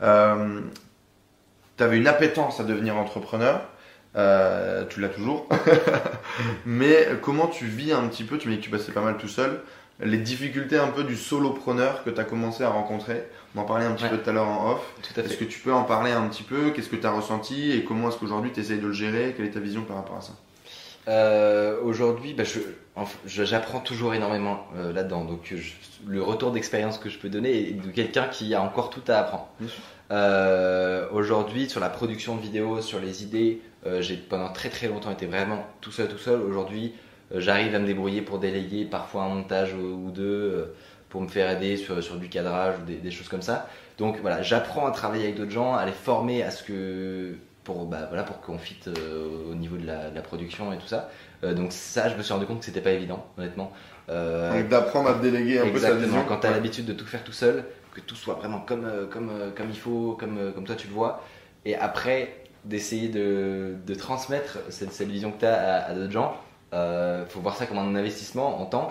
Euh, 0.02 0.60
tu 1.76 1.82
avais 1.84 1.98
une 1.98 2.08
appétence 2.08 2.58
à 2.58 2.64
devenir 2.64 2.96
entrepreneur, 2.96 3.60
euh, 4.16 4.84
tu 4.88 5.00
l'as 5.00 5.08
toujours, 5.08 5.48
mais 6.66 7.06
comment 7.22 7.46
tu 7.46 7.66
vis 7.66 7.92
un 7.92 8.08
petit 8.08 8.24
peu, 8.24 8.36
tu 8.36 8.48
m'as 8.48 8.54
dit 8.54 8.60
que 8.60 8.64
tu 8.64 8.70
passais 8.70 8.90
pas 8.90 9.02
mal 9.02 9.16
tout 9.18 9.28
seul, 9.28 9.60
les 10.00 10.18
difficultés 10.18 10.78
un 10.78 10.88
peu 10.88 11.04
du 11.04 11.16
solopreneur 11.16 12.02
que 12.02 12.10
tu 12.10 12.20
as 12.20 12.24
commencé 12.24 12.64
à 12.64 12.70
rencontrer, 12.70 13.22
on 13.54 13.60
en 13.60 13.64
parlait 13.64 13.84
un 13.84 13.92
petit 13.92 14.04
Ouais. 14.04 14.10
peu 14.10 14.18
tout 14.18 14.30
à 14.30 14.32
l'heure 14.32 14.48
en 14.48 14.72
off, 14.72 14.94
est-ce 15.16 15.36
que 15.36 15.44
tu 15.44 15.60
peux 15.60 15.72
en 15.72 15.84
parler 15.84 16.10
un 16.12 16.26
petit 16.28 16.42
peu? 16.42 16.70
Qu'est-ce 16.70 16.88
que 16.88 16.96
tu 16.96 17.06
as 17.06 17.10
ressenti 17.12 17.72
et 17.72 17.84
comment 17.84 18.08
est-ce 18.08 18.16
qu'aujourd'hui 18.18 18.50
tu 18.52 18.60
essayes 18.60 18.78
de 18.80 18.86
le 18.86 18.92
gérer? 18.92 19.34
Quelle 19.36 19.46
est 19.46 19.50
ta 19.50 19.60
vision 19.60 19.82
par 19.82 19.96
rapport 19.96 20.16
à 20.16 20.20
ça? 20.20 20.32
Euh, 21.06 21.80
Aujourd'hui, 21.82 22.32
bah, 22.32 22.44
enfin, 22.96 23.18
j'apprends 23.26 23.80
toujours 23.80 24.14
énormément 24.14 24.66
euh, 24.76 24.92
là-dedans. 24.92 25.24
Donc 25.24 25.52
je- 25.54 25.72
le 26.06 26.22
retour 26.22 26.50
d'expérience 26.50 26.98
que 26.98 27.08
je 27.10 27.18
peux 27.18 27.28
donner 27.28 27.68
est 27.68 27.72
de 27.72 27.90
quelqu'un 27.90 28.24
qui 28.28 28.54
a 28.54 28.62
encore 28.62 28.90
tout 28.90 29.02
à 29.08 29.16
apprendre. 29.18 29.48
Euh, 30.10 31.06
Aujourd'hui, 31.12 31.68
sur 31.68 31.80
la 31.80 31.88
production 31.90 32.36
de 32.36 32.40
vidéos, 32.42 32.80
sur 32.80 33.00
les 33.00 33.22
idées, 33.22 33.60
j'ai 34.00 34.16
pendant 34.16 34.50
très 34.50 34.70
très 34.70 34.88
longtemps 34.88 35.10
été 35.10 35.26
vraiment 35.26 35.66
tout 35.82 35.92
seul, 35.92 36.08
tout 36.08 36.18
seul. 36.18 36.40
Aujourd'hui, 36.40 36.94
j'arrive 37.34 37.74
à 37.74 37.78
me 37.78 37.86
débrouiller 37.86 38.22
pour 38.22 38.38
déléguer 38.38 38.84
parfois 38.84 39.24
un 39.24 39.28
montage 39.28 39.74
ou, 39.74 40.06
ou 40.06 40.10
deux, 40.10 40.72
pour 41.14 41.22
me 41.22 41.28
faire 41.28 41.48
aider 41.48 41.76
sur, 41.76 42.02
sur 42.02 42.16
du 42.16 42.28
cadrage 42.28 42.74
ou 42.80 42.84
des, 42.84 42.96
des 42.96 43.12
choses 43.12 43.28
comme 43.28 43.40
ça. 43.50 43.68
Donc 43.98 44.18
voilà, 44.20 44.42
j'apprends 44.42 44.84
à 44.84 44.90
travailler 44.90 45.22
avec 45.26 45.36
d'autres 45.36 45.52
gens, 45.52 45.72
à 45.76 45.86
les 45.86 45.92
former 45.92 46.42
à 46.42 46.50
ce 46.50 46.64
que 46.64 47.36
pour 47.62 47.86
bah, 47.86 48.06
voilà 48.08 48.24
pour 48.24 48.40
qu'on 48.40 48.58
fit 48.58 48.80
euh, 48.88 49.52
au 49.52 49.54
niveau 49.54 49.76
de 49.76 49.86
la, 49.86 50.10
de 50.10 50.14
la 50.16 50.22
production 50.22 50.72
et 50.72 50.76
tout 50.78 50.88
ça. 50.88 51.08
Euh, 51.44 51.54
donc 51.54 51.70
ça, 51.70 52.08
je 52.08 52.16
me 52.16 52.22
suis 52.24 52.32
rendu 52.32 52.46
compte 52.46 52.58
que 52.58 52.64
c'était 52.64 52.80
pas 52.80 52.90
évident, 52.90 53.24
honnêtement. 53.38 53.70
Euh, 54.10 54.64
d'apprendre 54.64 55.08
à 55.10 55.14
déléguer 55.14 55.60
un 55.60 55.68
peu 55.68 55.78
sa 55.78 55.92
Exactement, 55.92 56.00
vision. 56.06 56.24
quand 56.26 56.40
tu 56.40 56.46
as 56.48 56.50
Ouais. 56.50 56.56
l'habitude 56.56 56.84
de 56.86 56.92
tout 56.94 57.06
faire 57.06 57.22
tout 57.22 57.32
seul, 57.32 57.64
que 57.94 58.00
tout 58.00 58.16
soit 58.16 58.34
vraiment 58.34 58.58
comme, 58.58 58.84
euh, 58.84 59.06
comme, 59.06 59.30
euh, 59.30 59.50
comme 59.56 59.70
il 59.70 59.78
faut, 59.78 60.16
comme, 60.18 60.36
euh, 60.38 60.50
comme 60.50 60.64
toi 60.64 60.74
tu 60.74 60.88
le 60.88 60.94
vois, 60.94 61.22
et 61.64 61.76
après 61.76 62.42
d'essayer 62.64 63.08
de, 63.08 63.74
de 63.86 63.94
transmettre 63.94 64.58
cette, 64.70 64.92
cette 64.92 65.08
vision 65.08 65.30
que 65.30 65.38
tu 65.38 65.46
as 65.46 65.54
à, 65.54 65.90
à 65.90 65.94
d'autres 65.94 66.10
gens, 66.12 66.34
il 66.72 67.24
faut 67.28 67.38
voir 67.40 67.54
ça 67.56 67.66
comme 67.66 67.78
un 67.78 67.94
investissement 67.94 68.60
en 68.60 68.66
temps. 68.66 68.90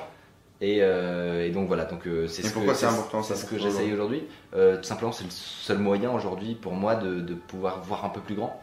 Et, 0.62 0.78
euh, 0.82 1.46
et 1.46 1.50
donc 1.50 1.68
voilà, 1.68 1.84
donc 1.86 2.08
euh, 2.08 2.28
c'est 2.28 2.42
ce 2.44 2.54
pourquoi 2.54 2.74
que 2.74 2.80
c'est 2.80 2.86
important, 2.86 3.22
ça, 3.22 3.36
c'est 3.36 3.46
ce 3.46 3.50
que 3.50 3.58
j'essaye 3.60 3.92
aujourd'hui. 3.92 4.24
Euh, 4.56 4.78
tout 4.78 4.84
simplement, 4.84 5.12
c'est 5.12 5.26
le 5.26 5.30
seul 5.32 5.78
moyen 5.78 6.12
aujourd'hui 6.12 6.56
pour 6.56 6.72
moi 6.74 6.96
de, 6.96 7.20
de 7.20 7.34
pouvoir 7.34 7.82
voir 7.82 8.06
un 8.06 8.10
peu 8.10 8.22
plus 8.22 8.36
grand. 8.36 8.62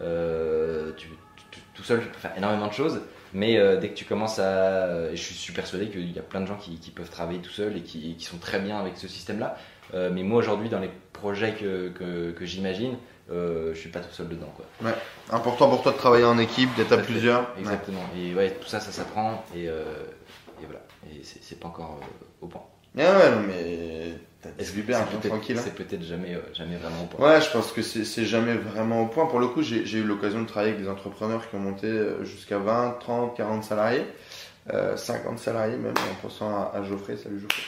Euh, 0.00 0.90
tu, 0.96 1.08
tu- 1.50 1.60
tout 1.74 1.82
seul, 1.84 2.00
tu 2.00 2.06
peux 2.08 2.18
faire 2.18 2.32
énormément 2.36 2.66
de 2.66 2.72
choses, 2.72 3.00
mais 3.32 3.54
dès 3.78 3.90
que 3.90 3.94
tu 3.94 4.04
commences 4.04 4.38
à. 4.38 5.14
Je 5.14 5.16
suis 5.22 5.52
persuadé 5.52 5.88
qu'il 5.88 6.10
y 6.10 6.18
a 6.18 6.22
plein 6.22 6.40
de 6.40 6.46
gens 6.46 6.56
qui, 6.56 6.78
qui 6.78 6.90
peuvent 6.90 7.10
travailler 7.10 7.40
tout 7.40 7.50
seul 7.50 7.76
et 7.76 7.82
qui, 7.82 8.16
qui 8.16 8.24
sont 8.24 8.38
très 8.38 8.58
bien 8.58 8.78
avec 8.78 8.96
ce 8.96 9.06
système-là. 9.08 9.56
Mais 9.94 10.22
moi, 10.22 10.38
aujourd'hui, 10.38 10.68
dans 10.68 10.80
les 10.80 10.90
projets 11.12 11.52
que, 11.54 11.88
que, 11.90 12.32
que 12.32 12.44
j'imagine, 12.44 12.96
euh, 13.30 13.72
je 13.74 13.78
suis 13.78 13.88
pas 13.90 14.00
tout 14.00 14.12
seul 14.12 14.28
dedans. 14.28 14.52
Quoi. 14.56 14.64
Important 15.30 15.68
pour 15.68 15.82
toi 15.82 15.92
de 15.92 15.96
travailler 15.96 16.24
en 16.24 16.38
équipe, 16.38 16.74
d'être 16.76 16.92
à 16.92 16.98
plusieurs. 16.98 17.42
Ouais. 17.42 17.60
Exactement. 17.60 18.02
Et 18.18 18.34
ouais, 18.34 18.50
tout 18.50 18.68
ça, 18.68 18.80
ça 18.80 18.90
s'apprend. 18.90 19.44
Et, 19.54 19.68
euh, 19.68 19.84
et 20.62 20.66
voilà. 20.66 20.80
Et 21.10 21.22
c'est 21.22 21.58
pas 21.60 21.68
encore 21.68 21.98
euh, 22.02 22.24
au 22.42 22.46
point. 22.46 22.62
Ah 22.98 23.18
ouais, 23.18 23.30
non, 23.30 23.42
mais 23.46 24.12
t'as 24.40 24.48
Est-ce 24.58 24.72
bien, 24.72 24.98
c'est 25.00 25.18
peut-être- 25.18 25.28
tranquille. 25.28 25.58
hein. 25.58 25.62
C'est 25.62 25.74
peut-être 25.74 26.02
jamais, 26.02 26.34
euh, 26.34 26.40
jamais 26.54 26.76
vraiment 26.76 27.02
au 27.02 27.06
point. 27.06 27.28
Ouais, 27.34 27.40
je 27.42 27.50
pense 27.50 27.70
que 27.72 27.82
c'est 27.82 28.24
jamais 28.24 28.54
vraiment 28.54 29.02
au 29.02 29.06
point. 29.06 29.26
Pour 29.26 29.38
le 29.38 29.48
coup, 29.48 29.60
j'ai 29.62 29.98
eu 29.98 30.02
l'occasion 30.04 30.40
de 30.42 30.46
travailler 30.48 30.72
avec 30.72 30.82
des 30.84 30.88
entrepreneurs 30.90 31.48
qui 31.48 31.56
ont 31.56 31.60
monté 31.60 31.86
euh, 31.88 32.24
jusqu'à 32.24 32.58
20, 32.58 32.96
30, 33.00 33.36
40 33.36 33.64
salariés, 33.64 34.06
euh, 34.72 34.96
50 34.96 35.38
salariés 35.38 35.76
même, 35.76 35.92
en 36.10 36.14
pensant 36.22 36.48
à, 36.48 36.72
à 36.74 36.82
Geoffrey, 36.82 37.16
salut 37.18 37.38
Geoffrey. 37.40 37.62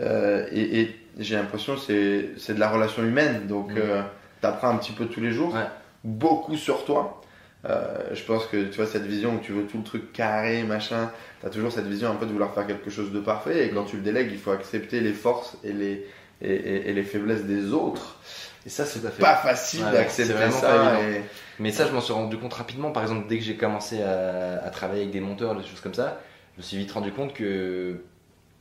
Euh, 0.00 0.46
et 0.52 0.80
et 0.82 0.96
j'ai 1.18 1.36
l'impression 1.36 1.74
que 1.74 1.80
c'est 1.80 2.30
c'est 2.38 2.54
de 2.54 2.60
la 2.60 2.68
relation 2.70 3.02
humaine, 3.02 3.46
donc 3.46 3.72
Mm. 3.72 3.78
euh, 3.78 4.02
t'apprends 4.40 4.68
un 4.68 4.76
petit 4.76 4.92
peu 4.92 5.06
tous 5.06 5.20
les 5.20 5.32
jours, 5.32 5.52
Ouais. 5.54 5.66
beaucoup 6.04 6.56
sur 6.56 6.84
toi. 6.84 7.20
Euh, 7.66 8.14
je 8.14 8.22
pense 8.24 8.46
que 8.46 8.64
tu 8.64 8.76
vois 8.76 8.86
cette 8.86 9.04
vision 9.04 9.34
où 9.34 9.38
tu 9.40 9.52
veux 9.52 9.64
tout 9.66 9.78
le 9.78 9.84
truc 9.84 10.12
carré, 10.12 10.62
machin, 10.62 11.10
t'as 11.42 11.50
toujours 11.50 11.70
cette 11.70 11.86
vision 11.86 12.10
un 12.10 12.14
peu 12.16 12.24
de 12.26 12.32
vouloir 12.32 12.54
faire 12.54 12.66
quelque 12.66 12.88
chose 12.90 13.12
de 13.12 13.20
parfait, 13.20 13.66
et 13.66 13.70
quand 13.70 13.84
tu 13.84 13.96
le 13.96 14.02
délègues, 14.02 14.30
il 14.32 14.38
faut 14.38 14.50
accepter 14.52 15.00
les 15.00 15.12
forces 15.12 15.58
et 15.62 15.72
les, 15.72 16.06
et, 16.40 16.54
et- 16.54 16.88
et 16.88 16.92
les 16.94 17.02
faiblesses 17.02 17.44
des 17.44 17.72
autres. 17.72 18.16
Et 18.64 18.70
ça, 18.70 18.84
c'est 18.86 19.00
pas 19.20 19.36
facile 19.36 19.84
Ouais, 19.84 19.92
d'accepter 19.92 20.32
ça. 20.50 21.00
et- 21.02 21.22
Mais 21.58 21.70
ça, 21.72 21.86
je 21.86 21.92
m'en 21.92 22.00
suis 22.00 22.12
rendu 22.14 22.38
compte 22.38 22.54
rapidement. 22.54 22.92
Par 22.92 23.02
exemple, 23.02 23.26
dès 23.28 23.36
que 23.38 23.44
j'ai 23.44 23.56
commencé 23.56 24.02
à, 24.02 24.62
à 24.64 24.70
travailler 24.70 25.02
avec 25.02 25.12
des 25.12 25.20
monteurs, 25.20 25.54
des 25.54 25.62
choses 25.66 25.80
comme 25.80 25.94
ça, 25.94 26.18
je 26.54 26.58
me 26.60 26.62
suis 26.62 26.78
vite 26.78 26.92
rendu 26.92 27.12
compte 27.12 27.34
que 27.34 28.02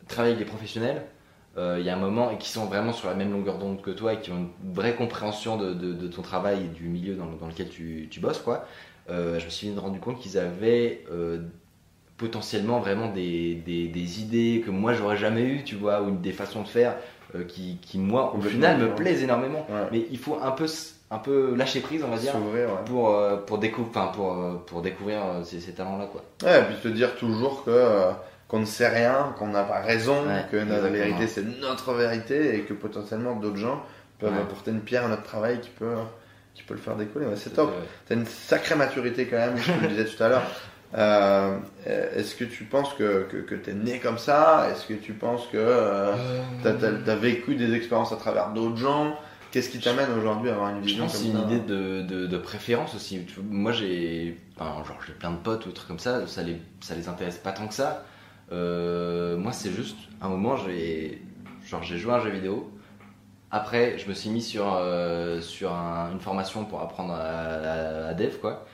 travailler 0.09 0.35
avec 0.35 0.45
des 0.45 0.49
professionnels, 0.49 1.03
euh, 1.57 1.77
il 1.79 1.85
y 1.85 1.89
a 1.89 1.93
un 1.95 1.99
moment, 1.99 2.31
et 2.31 2.37
qui 2.37 2.49
sont 2.49 2.65
vraiment 2.65 2.93
sur 2.93 3.07
la 3.09 3.15
même 3.15 3.31
longueur 3.31 3.57
d'onde 3.57 3.81
que 3.81 3.91
toi, 3.91 4.13
et 4.13 4.19
qui 4.19 4.31
ont 4.31 4.37
une 4.37 4.73
vraie 4.73 4.95
compréhension 4.95 5.57
de, 5.57 5.73
de- 5.73 5.93
de 5.93 6.07
ton 6.07 6.21
travail 6.21 6.59
et 6.65 6.67
du 6.67 6.83
milieu 6.87 7.15
dans, 7.15 7.25
dans 7.25 7.47
lequel 7.47 7.69
tu, 7.69 8.07
tu 8.11 8.19
bosses, 8.19 8.39
quoi, 8.39 8.65
je 9.09 9.45
me 9.45 9.49
suis 9.49 9.73
rendu 9.77 9.99
compte 9.99 10.19
qu'ils 10.19 10.37
avaient 10.37 11.03
euh, 11.11 11.39
potentiellement 12.17 12.79
vraiment 12.79 13.07
des, 13.11 13.55
des- 13.65 13.87
des 13.87 14.21
idées 14.21 14.61
que 14.65 14.71
moi 14.71 14.93
j'aurais 14.93 15.17
jamais 15.17 15.43
eues, 15.43 15.63
tu 15.63 15.75
vois, 15.75 16.01
ou 16.01 16.11
des 16.11 16.31
façons 16.33 16.61
de 16.63 16.67
faire 16.67 16.95
euh, 17.35 17.43
qui, 17.43 17.77
qui, 17.81 17.97
moi, 17.99 18.33
au 18.35 18.41
final, 18.41 18.77
me 18.79 18.95
plaisent 18.95 19.23
énormément. 19.23 19.65
Ouais. 19.69 19.87
Mais 19.91 20.05
il 20.11 20.17
faut 20.17 20.37
un 20.41 20.51
peu, 20.51 20.65
un 21.11 21.17
peu 21.19 21.55
lâcher 21.55 21.79
prise, 21.79 22.03
on 22.03 22.09
va 22.09 22.17
dire, 22.17 22.33
ouais. 22.53 22.65
pour, 22.85 23.09
euh, 23.15 23.37
pour, 23.37 23.59
décou- 23.59 23.85
pour, 24.13 24.33
euh, 24.33 24.55
pour 24.65 24.81
découvrir 24.81 25.19
euh, 25.23 25.43
ces, 25.43 25.59
ces 25.59 25.71
talents-là. 25.73 26.07
Quoi. 26.11 26.23
Ouais, 26.43 26.59
et 26.59 26.63
puis 26.63 26.75
te 26.81 26.87
dire 26.87 27.15
toujours 27.15 27.63
que 27.63 27.69
euh, 27.69 28.11
qu'on 28.47 28.59
ne 28.59 28.65
sait 28.65 28.89
rien, 28.89 29.33
qu'on 29.37 29.47
n'a 29.47 29.63
pas 29.63 29.79
raison, 29.79 30.23
Ouais, 30.25 30.43
que 30.51 30.57
notre 30.57 30.87
exactement. 30.87 30.91
vérité 30.91 31.27
c'est 31.27 31.43
notre 31.61 31.93
vérité 31.93 32.55
et 32.57 32.61
que 32.61 32.73
potentiellement 32.73 33.35
d'autres 33.35 33.57
gens 33.57 33.83
peuvent 34.17 34.33
apporter 34.37 34.71
une 34.71 34.81
pierre 34.81 35.05
à 35.05 35.07
notre 35.07 35.23
travail 35.23 35.61
qui 35.61 35.69
peut, 35.69 35.93
qui 36.53 36.63
peut 36.63 36.73
le 36.73 36.79
faire 36.79 36.95
décoller. 36.95 37.25
Ouais, 37.25 37.35
c'est 37.35 37.51
top. 37.51 37.71
Euh, 37.73 37.81
T'as 38.07 38.15
une 38.15 38.25
sacrée 38.25 38.75
maturité 38.75 39.25
quand 39.27 39.37
même, 39.37 39.57
je 39.57 39.71
te 39.71 39.81
le 39.81 39.87
disais 39.87 40.05
tout 40.05 40.21
à 40.23 40.29
l'heure. 40.29 40.43
Euh, 40.97 41.57
Est-ce 41.85 42.35
que 42.35 42.43
tu 42.43 42.63
penses 42.63 42.93
que, 42.95 43.23
que, 43.29 43.37
que 43.37 43.55
t'es 43.55 43.73
né 43.73 43.99
comme 43.99 44.17
ça? 44.17 44.67
Est-ce 44.71 44.87
que 44.87 44.93
tu 44.95 45.13
penses 45.13 45.45
que 45.51 45.57
euh, 45.57 46.13
t'as 46.63 46.71
as, 47.11 47.15
vécu 47.15 47.55
des 47.55 47.73
expériences 47.73 48.11
à 48.11 48.17
travers 48.17 48.49
d'autres 48.49 48.77
gens? 48.77 49.15
Qu'est-ce 49.51 49.69
qui 49.69 49.79
t'amène 49.79 50.11
aujourd'hui 50.17 50.49
à 50.49 50.53
avoir 50.53 50.69
une 50.69 50.81
Je 50.81 50.87
vision 50.87 51.05
pense 51.05 51.17
c'est 51.17 51.27
une 51.27 51.39
idée 51.39 51.59
de, 51.59 52.03
de, 52.03 52.27
de 52.27 52.37
préférence 52.37 52.93
aussi. 52.93 53.19
Moi, 53.49 53.71
j'ai 53.71 54.37
enfin, 54.55 54.83
genre, 54.83 54.99
j'ai 55.07 55.13
plein 55.13 55.31
de 55.31 55.37
potes 55.37 55.65
ou 55.65 55.69
des 55.69 55.73
trucs 55.75 55.87
comme 55.87 55.99
ça, 55.99 56.27
ça 56.27 56.43
les, 56.43 56.57
ça 56.81 56.93
les 56.93 57.07
intéresse 57.07 57.37
pas 57.37 57.51
tant 57.51 57.67
que 57.67 57.73
ça. 57.73 58.05
Euh, 58.51 59.37
moi, 59.37 59.51
c'est 59.51 59.71
juste 59.71 59.97
un 60.21 60.29
moment, 60.29 60.55
j'ai 60.57 61.21
genre 61.67 61.83
j'ai 61.83 61.97
joué 61.97 62.13
à 62.13 62.15
un 62.17 62.23
jeu 62.23 62.29
vidéo. 62.29 62.71
Après, 63.51 63.97
je 63.97 64.07
me 64.07 64.13
suis 64.13 64.29
mis 64.29 64.41
sur, 64.41 64.73
euh, 64.75 65.41
sur 65.41 65.73
un- 65.73 66.11
une 66.11 66.19
formation 66.19 66.65
pour 66.65 66.81
apprendre 66.81 67.13
à, 67.13 67.19
à- 67.19 68.07
à 68.09 68.13
dev, 68.13 68.37
quoi. 68.39 68.65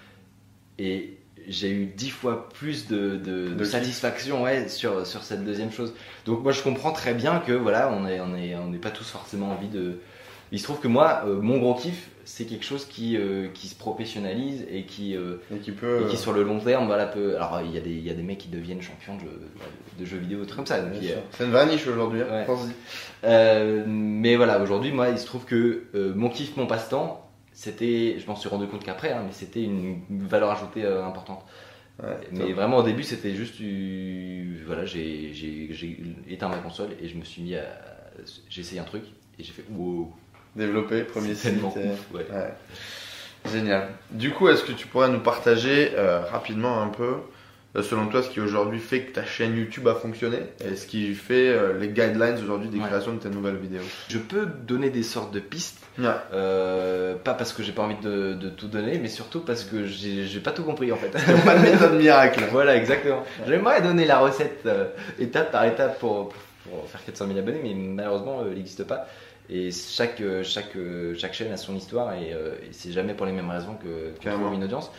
Et 0.79 1.17
j'ai 1.47 1.71
eu 1.71 1.85
dix 1.87 2.09
fois 2.11 2.49
plus 2.49 2.87
de, 2.87 3.17
satisfaction 3.65 4.43
ouais, 4.43 4.67
sur, 4.69 5.05
sur 5.07 5.23
cette 5.23 5.45
deuxième 5.45 5.71
chose. 5.71 5.93
Donc 6.25 6.43
moi, 6.43 6.51
je 6.51 6.61
comprends 6.63 6.91
très 6.93 7.13
bien 7.13 7.39
que 7.39 7.51
voilà, 7.53 7.91
on 7.91 8.01
n'est 8.03 8.19
on 8.19 8.35
est, 8.35 8.55
on 8.55 8.67
n'est 8.69 8.79
pas 8.79 8.91
tous 8.91 9.09
forcément 9.09 9.51
envie 9.51 9.69
de, 9.69 9.99
Il 10.55 10.59
se 10.59 10.63
trouve 10.63 10.79
que 10.79 10.87
moi, 10.87 11.23
euh, 11.27 11.41
mon 11.41 11.57
gros 11.57 11.73
kiff, 11.75 12.07
c'est 12.23 12.45
quelque 12.45 12.63
chose 12.63 12.85
qui, 12.85 13.17
euh, 13.17 13.49
qui 13.53 13.67
se 13.67 13.75
professionnalise 13.75 14.65
et 14.71 14.83
qui, 14.83 15.13
euh, 15.13 15.35
Et 15.53 15.57
qui 15.57 15.71
peut. 15.73 16.03
et 16.05 16.09
qui 16.09 16.15
sur 16.15 16.31
le 16.31 16.43
long 16.43 16.59
terme, 16.59 16.85
voilà, 16.85 17.07
peut. 17.07 17.35
Alors, 17.35 17.59
il 17.61 17.71
y, 17.73 17.77
a 17.77 17.81
des- 17.81 17.89
il 17.91 18.05
y 18.05 18.09
a 18.09 18.13
des 18.13 18.23
mecs 18.23 18.37
qui 18.37 18.47
deviennent 18.47 18.81
champions 18.81 19.15
de, 19.17 19.21
jeux- 19.23 19.41
de 19.99 20.05
jeux 20.05 20.17
vidéo, 20.17 20.39
des 20.39 20.45
trucs 20.45 20.55
comme 20.59 20.65
ça. 20.65 20.79
donc. 20.79 20.93
C'est 21.31 21.43
une 21.43 21.51
vraie 21.51 21.65
niche 21.65 21.85
aujourd'hui, 21.87 22.21
hein. 22.21 22.27
Ouais. 22.31 22.45
pense-y. 22.45 22.71
Mais 23.85 24.37
voilà, 24.37 24.61
aujourd'hui, 24.61 24.93
moi, 24.93 25.09
il 25.09 25.17
se 25.17 25.25
trouve 25.25 25.43
que 25.43 25.83
mon 26.15 26.29
kiff, 26.29 26.55
mon 26.55 26.67
passe-temps, 26.67 27.29
c'était, 27.51 28.15
je 28.17 28.25
m'en 28.27 28.37
suis 28.37 28.47
rendu 28.47 28.65
compte 28.67 28.83
qu'après, 28.85 29.11
hein, 29.11 29.23
mais 29.25 29.33
c'était 29.33 29.63
une 29.63 29.99
valeur 30.09 30.51
ajoutée 30.51 30.85
importante. 30.85 31.43
Ouais, 32.01 32.09
Mais 32.31 32.53
vraiment, 32.53 32.77
au 32.77 32.83
début, 32.83 33.03
c'était 33.03 33.35
juste, 33.35 33.55
voilà, 34.65 34.85
j'ai 34.85 35.33
j'ai- 35.33 35.67
j'ai 35.71 35.99
éteint 36.29 36.47
ma 36.49 36.57
console 36.57 36.89
et 37.01 37.07
je 37.09 37.17
me 37.17 37.23
suis 37.25 37.41
mis 37.41 37.55
à, 37.55 37.63
j'ai 38.49 38.61
essayé 38.61 38.79
un 38.79 38.85
truc 38.85 39.03
et 39.37 39.43
j'ai 39.43 39.51
fait, 39.53 39.63
wow, 39.71 40.11
Développer, 40.55 41.01
premier 41.01 41.35
site, 41.35 41.61
ouf, 41.63 41.75
ouais. 41.75 42.25
Ouais. 42.31 42.53
Génial. 43.51 43.89
Du 44.11 44.31
coup, 44.31 44.47
est-ce 44.49 44.63
que 44.63 44.71
tu 44.71 44.87
pourrais 44.87 45.09
nous 45.09 45.19
partager 45.19 45.91
euh, 45.95 46.21
rapidement 46.31 46.81
un 46.81 46.87
peu, 46.87 47.15
euh, 47.75 47.83
selon 47.83 48.07
toi, 48.07 48.23
ce 48.23 48.29
qui 48.29 48.39
aujourd'hui 48.39 48.79
fait 48.79 49.01
que 49.01 49.11
ta 49.11 49.25
chaîne 49.25 49.55
YouTube 49.55 49.87
a 49.87 49.93
fonctionné 49.95 50.37
et 50.67 50.75
ce 50.75 50.87
qui 50.87 51.13
fait 51.13 51.49
euh, 51.49 51.77
les 51.77 51.89
guidelines 51.89 52.39
aujourd'hui 52.41 52.69
des 52.69 52.79
Ouais. 52.79 52.87
créations 52.87 53.13
de 53.13 53.19
tes 53.19 53.29
nouvelles 53.29 53.57
vidéos? 53.57 53.83
Je 54.09 54.17
peux 54.17 54.45
donner 54.45 54.89
des 54.89 55.03
sortes 55.03 55.31
de 55.33 55.39
pistes, 55.41 55.79
Ouais. 55.99 56.05
pas 57.23 57.33
parce 57.33 57.53
que 57.53 57.61
j'ai 57.61 57.71
pas 57.73 57.83
envie 57.83 57.97
de, 58.01 58.33
de 58.33 58.49
tout 58.49 58.67
donner, 58.67 58.97
mais 58.97 59.09
surtout 59.09 59.41
parce 59.41 59.63
que 59.63 59.85
j'ai 59.85 60.39
pas 60.39 60.51
tout 60.51 60.63
compris 60.63 60.91
en 60.91 60.97
fait. 60.97 61.09
Pas 61.09 61.55
de 61.55 61.61
méthode 61.61 61.95
miracle. 61.99 62.45
Voilà, 62.51 62.75
exactement. 62.77 63.23
J'aimerais 63.47 63.81
donner 63.81 64.05
la 64.05 64.19
recette 64.19 64.67
étape 65.19 65.51
par 65.51 65.65
étape 65.65 65.99
pour, 65.99 66.29
pour 66.63 66.89
faire 66.89 67.03
400 67.05 67.27
000 67.27 67.39
abonnés, 67.39 67.59
mais 67.61 67.73
malheureusement, 67.75 68.41
elle 68.47 68.55
n'existe 68.55 68.85
pas. 68.85 69.05
Et 69.49 69.71
chaque, 69.71 70.21
euh, 70.21 70.43
chaque, 70.43 70.75
euh, 70.75 71.13
chaque 71.15 71.33
chaîne 71.33 71.51
a 71.51 71.57
son 71.57 71.75
histoire 71.75 72.13
et, 72.13 72.33
euh, 72.33 72.55
et 72.63 72.69
c'est 72.71 72.91
jamais 72.91 73.13
pour 73.13 73.25
les 73.25 73.31
mêmes 73.31 73.49
raisons 73.49 73.75
que 73.75 74.11
qu'on 74.23 74.29
trouve 74.31 74.53
une 74.53 74.63
audience. 74.63 74.91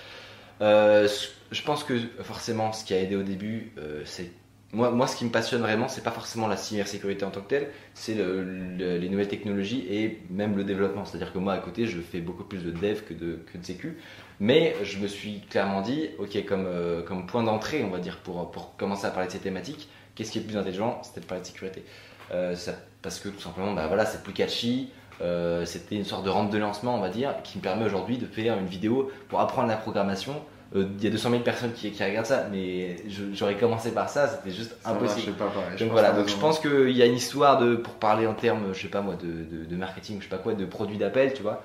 Euh, 0.61 1.09
je 1.51 1.63
pense 1.63 1.85
que 1.85 1.95
forcément, 2.23 2.73
ce 2.73 2.85
qui 2.85 2.95
a 2.95 3.01
aidé 3.01 3.17
au 3.17 3.23
début, 3.23 3.73
euh, 3.79 4.03
c'est. 4.05 4.31
Moi, 4.73 4.91
moi, 4.91 5.07
ce 5.07 5.17
qui 5.17 5.25
me 5.25 5.31
passionne 5.31 5.63
vraiment, 5.63 5.87
c'est 5.89 6.03
pas 6.03 6.11
forcément 6.11 6.49
la 6.49 6.57
cybersécurité 6.57 7.25
en 7.25 7.31
tant 7.31 7.41
que 7.41 7.49
telle, 7.49 7.69
c'est 7.95 8.15
le- 8.15 8.43
le- 8.45 8.99
les 8.99 9.09
nouvelles 9.09 9.29
technologies 9.29 9.87
et 9.89 10.23
même 10.29 10.57
le 10.57 10.65
développement. 10.65 11.05
C'est-à-dire 11.05 11.33
que 11.33 11.39
moi, 11.39 11.53
à 11.55 11.59
côté, 11.59 11.87
je 11.87 12.01
fais 12.01 12.21
beaucoup 12.21 12.43
plus 12.45 12.65
de 12.65 12.73
dev 12.73 13.01
que 13.09 13.15
de, 13.15 13.39
que 13.53 13.59
de 13.59 13.65
sécu. 13.65 13.97
Mais 14.41 14.75
je 14.83 14.99
me 14.99 15.07
suis 15.07 15.41
clairement 15.49 15.83
dit, 15.83 16.09
ok, 16.19 16.45
comme, 16.47 16.67
euh, 16.67 17.03
comme 17.03 17.27
point 17.27 17.45
d'entrée, 17.45 17.85
on 17.85 17.91
va 17.91 17.99
dire, 18.01 18.19
pour, 18.19 18.51
pour 18.51 18.77
commencer 18.77 19.07
à 19.07 19.11
parler 19.11 19.29
de 19.29 19.33
ces 19.33 19.39
thématiques, 19.39 19.89
qu'est-ce 20.15 20.33
qui 20.33 20.39
est 20.39 20.43
le 20.43 20.49
plus 20.49 20.57
intelligent? 20.59 21.01
C'était 21.05 21.21
de 21.21 21.27
parler 21.27 21.43
de 21.43 21.47
sécurité. 21.47 21.85
Euh, 22.33 22.55
ça- 22.57 22.73
parce 23.03 23.19
que 23.21 23.29
tout 23.29 23.41
simplement, 23.41 23.73
bah, 23.73 23.87
voilà, 23.87 24.05
c'est 24.07 24.23
plus 24.23 24.33
catchy. 24.33 24.91
euh, 25.23 25.65
C'était 25.65 25.95
une 25.97 26.05
sorte 26.05 26.25
de 26.25 26.31
rampe 26.31 26.51
de 26.51 26.59
lancement, 26.59 26.95
on 26.97 27.01
va 27.01 27.09
dire, 27.09 27.35
qui 27.45 27.59
me 27.59 27.63
permet 27.63 27.85
aujourd'hui 27.85 28.19
de 28.19 28.27
faire 28.27 28.59
une 28.59 28.67
vidéo 28.67 29.11
pour 29.29 29.41
apprendre 29.41 29.69
la 29.69 29.77
programmation. 29.77 30.35
Euh, 30.75 30.87
Il 30.99 31.05
y 31.05 31.07
a 31.07 31.11
200 31.11 31.31
000 31.31 31.43
personnes 31.43 31.73
qui, 31.73 31.93
qui 31.93 32.03
regardent 32.05 32.27
ça, 32.27 32.49
mais 32.51 32.97
j'aurais 33.33 33.55
commencé 33.55 33.93
par 33.93 34.09
ça, 34.11 34.27
c'était 34.27 34.55
juste 34.55 34.77
Ça 34.83 34.91
impossible. 34.91 35.31
marchait 35.31 35.45
pas 35.45 35.61
pareil. 35.61 35.79
Donc 35.79 35.93
voilà, 35.93 36.13
donc 36.13 36.29
je 36.29 36.35
pense 36.37 36.59
qu'il 36.59 36.91
y 36.91 37.03
a 37.03 37.07
une 37.07 37.15
histoire 37.15 37.59
de, 37.59 37.77
pour 37.77 37.95
parler 37.95 38.27
en 38.27 38.35
termes, 38.35 38.75
je 38.75 38.83
sais 38.83 38.89
pas 38.89 39.01
moi, 39.01 39.15
de, 39.15 39.27
de, 39.57 39.65
de 39.65 39.77
marketing, 39.77 40.17
je 40.19 40.25
sais 40.25 40.29
pas 40.29 40.39
quoi, 40.39 40.55
de 40.55 40.65
produits 40.67 40.99
d'appel, 40.99 41.33
tu 41.33 41.43
vois. 41.43 41.63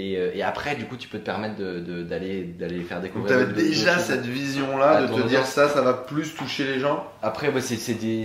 Et, 0.00 0.16
euh, 0.16 0.30
et 0.32 0.42
après, 0.42 0.76
du 0.76 0.84
coup, 0.84 0.96
tu 0.96 1.08
peux 1.08 1.18
te 1.18 1.24
permettre 1.24 1.56
de- 1.56 1.80
de- 1.80 2.02
d'aller 2.04 2.44
d'aller 2.44 2.80
faire 2.82 2.98
Donc 2.98 3.06
découvrir. 3.08 3.36
d'autres- 3.40 3.52
d'autres 3.52 3.66
déjà 3.68 3.98
cette 3.98 4.24
vision-là 4.26 5.02
de 5.02 5.06
te 5.08 5.26
dire 5.28 5.44
ça, 5.44 5.68
ça 5.68 5.82
va 5.82 5.92
plus 5.92 6.34
toucher 6.36 6.64
les 6.64 6.78
gens. 6.78 7.04
Après, 7.20 7.50
ouais, 7.50 7.60
c'est 7.60 7.94
des, 7.94 8.24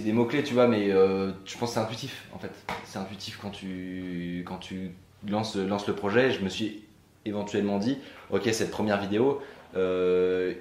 des 0.00 0.12
mots-clés, 0.12 0.42
tu 0.42 0.54
vois, 0.54 0.66
mais 0.66 0.90
euh, 0.90 1.30
je 1.44 1.56
pense 1.56 1.70
que 1.70 1.74
c'est 1.74 1.80
intuitif, 1.80 2.24
en 2.34 2.38
fait. 2.38 2.50
C'est 2.84 2.98
intuitif 2.98 3.38
quand 3.40 3.50
tu, 3.50 4.42
quand 4.46 4.58
tu 4.58 4.90
lances, 5.28 5.54
lances 5.56 5.86
le 5.86 5.94
projet. 5.94 6.32
Je 6.32 6.42
me 6.42 6.48
suis 6.48 6.82
éventuellement 7.24 7.78
dit, 7.78 7.98
ok, 8.30 8.48
cette 8.52 8.72
première 8.72 9.00
vidéo, 9.00 9.40
euh, 9.76 10.52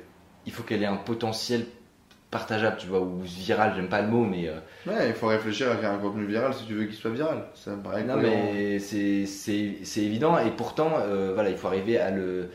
il 0.45 0.51
faut 0.51 0.61
qu'elle 0.63 0.83
ait 0.83 0.87
un 0.87 0.97
potentiel 0.97 1.65
partageable, 2.31 2.77
tu 2.79 2.87
vois, 2.87 3.01
ou 3.01 3.19
viral, 3.21 3.73
j'aime 3.75 3.89
pas 3.89 4.01
le 4.01 4.07
mot, 4.07 4.23
mais... 4.23 4.47
euh, 4.47 4.53
Ouais, 4.87 5.09
il 5.09 5.13
faut 5.13 5.27
réfléchir 5.27 5.69
à 5.69 5.75
faire 5.75 5.91
un 5.91 5.97
contenu 5.97 6.25
viral 6.25 6.53
si 6.53 6.65
tu 6.65 6.73
veux 6.73 6.85
qu'il 6.85 6.95
soit 6.95 7.11
viral. 7.11 7.43
Ça 7.53 7.71
me 7.71 7.83
paraît 7.83 8.03
Non 8.03 8.15
mais 8.17 8.79
c'est 8.79 10.01
évident 10.01 10.37
et 10.39 10.49
pourtant 10.51 10.93
euh, 10.99 11.31
voilà 11.35 11.49
il 11.49 11.57
faut 11.57 11.67
arriver 11.67 11.99
à 11.99 12.09
le 12.09 12.49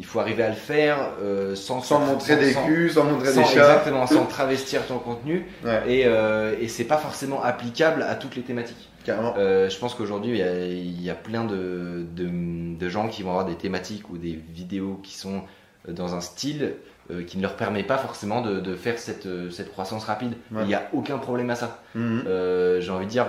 il 0.00 0.04
faut 0.04 0.20
arriver 0.20 0.44
à 0.44 0.48
le 0.50 0.54
faire 0.54 0.96
euh, 1.20 1.56
sans 1.56 1.80
Sans 1.80 1.98
montrer 1.98 2.36
des 2.36 2.52
sans- 2.52 2.64
culs, 2.64 2.90
sans 2.90 3.04
montrer 3.04 3.32
des 3.34 3.42
chats. 3.44 3.50
exactement 3.50 4.06
sans 4.06 4.26
travestir 4.36 4.86
ton 4.86 4.98
contenu 4.98 5.44
Ouais, 5.64 5.82
et, 5.92 6.02
euh, 6.06 6.54
et 6.60 6.68
c'est 6.68 6.84
pas 6.84 6.98
forcément 6.98 7.42
applicable 7.42 8.02
à 8.02 8.14
toutes 8.14 8.36
les 8.36 8.42
thématiques. 8.42 8.88
carrément. 9.04 9.34
Euh, 9.36 9.68
je 9.68 9.76
pense 9.78 9.94
qu'aujourd'hui 9.94 10.30
il 10.32 10.38
y 10.38 10.42
a, 10.42 10.64
il 10.66 11.02
y 11.02 11.10
a 11.10 11.14
plein 11.16 11.44
de, 11.44 12.06
de, 12.14 12.30
de 12.78 12.88
gens 12.88 13.08
qui 13.08 13.24
vont 13.24 13.30
avoir 13.30 13.44
des 13.46 13.56
thématiques 13.56 14.08
ou 14.10 14.18
des 14.18 14.38
vidéos 14.54 15.00
qui 15.02 15.16
sont 15.16 15.42
dans 15.88 16.14
un 16.14 16.20
style 16.20 16.74
euh, 17.10 17.22
qui 17.24 17.36
ne 17.38 17.42
leur 17.42 17.56
permet 17.56 17.82
pas 17.82 17.98
forcément 17.98 18.40
de, 18.42 18.60
de 18.60 18.74
faire 18.74 18.98
cette, 18.98 19.26
euh, 19.26 19.50
cette 19.50 19.70
croissance 19.70 20.04
rapide. 20.04 20.34
Ouais. 20.52 20.62
Il 20.62 20.66
n'y 20.68 20.74
a 20.74 20.88
aucun 20.92 21.18
problème 21.18 21.50
à 21.50 21.54
ça. 21.54 21.82
Mhm. 21.94 22.24
Euh, 22.26 22.80
j'ai 22.80 22.90
envie 22.90 23.06
de 23.06 23.10
dire, 23.10 23.26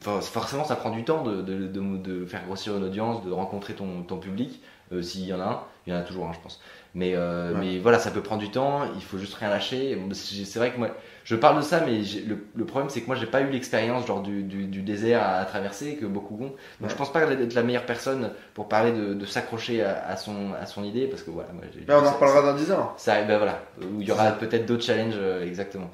for- 0.00 0.22
forcément 0.22 0.64
ça 0.64 0.76
prend 0.76 0.90
du 0.90 1.04
temps 1.04 1.22
de, 1.22 1.42
de, 1.42 1.66
de- 1.66 2.24
faire 2.26 2.44
grossir 2.46 2.76
une 2.76 2.84
audience, 2.84 3.24
de 3.24 3.30
rencontrer 3.32 3.74
ton, 3.74 4.02
ton 4.02 4.18
public, 4.18 4.62
s'il 5.02 5.24
y 5.26 5.32
en 5.32 5.40
a 5.40 5.44
un, 5.44 5.60
il 5.86 5.92
y 5.92 5.96
en 5.96 5.98
a 5.98 6.02
toujours 6.02 6.26
un 6.26 6.32
je 6.32 6.40
pense. 6.40 6.60
Mais, 6.94 7.16
Ouais. 7.16 7.52
mais 7.58 7.78
voilà, 7.78 7.98
ça 8.00 8.10
peut 8.10 8.22
prendre 8.22 8.40
du 8.42 8.50
temps, 8.50 8.80
il 8.96 9.02
faut 9.02 9.18
juste 9.18 9.34
rien 9.34 9.48
lâcher. 9.48 9.96
C'est 10.12 10.58
vrai 10.58 10.72
que 10.72 10.78
moi, 10.78 10.88
je 11.24 11.36
parle 11.36 11.58
de 11.58 11.62
ça, 11.62 11.80
mais 11.84 12.00
le, 12.26 12.38
le 12.54 12.64
problème 12.64 12.90
c'est 12.90 13.00
que 13.02 13.06
moi 13.06 13.16
j'ai 13.16 13.26
pas 13.26 13.40
eu 13.42 13.50
l'expérience 13.50 14.06
genre 14.06 14.22
du, 14.22 14.42
du, 14.42 14.66
du 14.66 14.82
désert 14.82 15.22
à, 15.22 15.44
traverser 15.44 15.96
que 15.96 16.06
beaucoup 16.06 16.34
ont. 16.42 16.54
Donc 16.80 16.88
Ouais. 16.88 16.88
je 16.90 16.94
pense 16.94 17.12
pas 17.12 17.22
être 17.22 17.54
la 17.54 17.62
meilleure 17.62 17.86
personne 17.86 18.32
pour 18.54 18.68
parler 18.68 18.92
de, 18.92 19.14
de 19.14 19.26
s'accrocher 19.26 19.82
à, 19.84 20.06
à 20.06 20.16
son, 20.16 20.52
à 20.60 20.66
son 20.66 20.82
idée, 20.84 21.06
parce 21.06 21.22
que 21.22 21.30
voilà, 21.30 21.50
moi 21.52 21.64
Mais 21.86 21.94
on 21.94 22.04
en 22.06 22.12
reparlera 22.12 22.42
dans 22.52 22.56
10 22.56 22.72
ans. 22.72 22.94
ça, 22.96 23.22
ben 23.22 23.38
voilà, 23.38 23.62
où 23.82 24.00
il 24.00 24.08
y 24.08 24.12
aura 24.12 24.32
peut-être 24.32 24.66
d'autres 24.66 24.84
challenges, 24.84 25.14
euh, 25.16 25.44
exactement. 25.46 25.90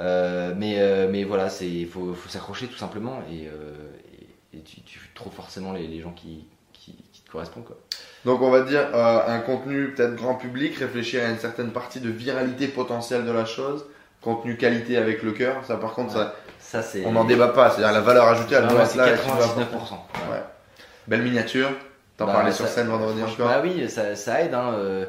Euh, 0.00 0.54
mais, 0.56 0.76
euh, 0.78 1.08
mais 1.10 1.24
voilà, 1.24 1.48
c'est 1.50 1.68
il 1.68 1.88
faut, 1.88 2.14
faut 2.14 2.28
s'accrocher 2.28 2.68
tout 2.68 2.76
simplement 2.76 3.20
et, 3.30 3.48
et, 4.54 4.58
et 4.58 4.62
tu, 4.62 4.80
tu 4.82 5.00
trouves 5.14 5.32
forcément 5.34 5.72
les, 5.72 5.86
les 5.88 6.00
gens 6.00 6.12
qui, 6.12 6.46
qui, 6.72 6.94
qui 7.12 7.22
te 7.22 7.30
correspondent. 7.30 7.64
Quoi. 7.64 7.76
Donc 8.24 8.40
on 8.42 8.50
va 8.50 8.62
dire 8.62 8.88
un 8.94 9.38
contenu 9.40 9.92
peut-être 9.94 10.14
grand 10.14 10.34
public, 10.36 10.76
réfléchir 10.76 11.24
à 11.24 11.30
une 11.30 11.38
certaine 11.38 11.70
partie 11.72 12.00
de 12.00 12.10
viralité 12.10 12.68
potentielle 12.68 13.24
de 13.24 13.30
la 13.32 13.44
chose, 13.44 13.84
contenu 14.34 14.56
qualité 14.56 14.96
avec 14.96 15.22
le 15.22 15.32
cœur, 15.32 15.64
ça 15.64 15.76
par 15.76 15.92
contre 15.94 16.12
ça, 16.12 16.34
Ça, 16.58 16.82
c'est. 16.82 17.04
on 17.06 17.12
n'en 17.12 17.24
débat 17.24 17.48
pas, 17.48 17.70
c'est-à-dire 17.70 17.92
la 17.92 18.00
valeur 18.00 18.26
ajoutée 18.26 18.54
elle 18.56 18.64
Ah 18.66 18.68
doit 18.68 18.78
ouais, 18.80 18.84
être 18.84 18.90
c'est 18.92 18.98
là. 18.98 19.06
99%. 19.06 19.14
et 19.14 19.18
tu 19.18 19.26
dois 19.26 19.62
apporter. 19.62 19.94
ouais. 19.94 20.32
Ouais. 20.36 20.42
Belle 21.06 21.22
miniature, 21.22 21.70
t'en 22.16 22.26
Bah, 22.26 22.32
parlais 22.34 22.50
ça- 22.50 22.56
sur 22.58 22.66
scène 22.68 22.88
vendredi 22.88 23.22
encore. 23.22 23.48
Bah 23.48 23.60
oui, 23.62 23.88
ça, 23.88 24.14
ça 24.16 24.42
aide. 24.42 24.54
Hein, 24.54 24.72
euh, 24.74 25.04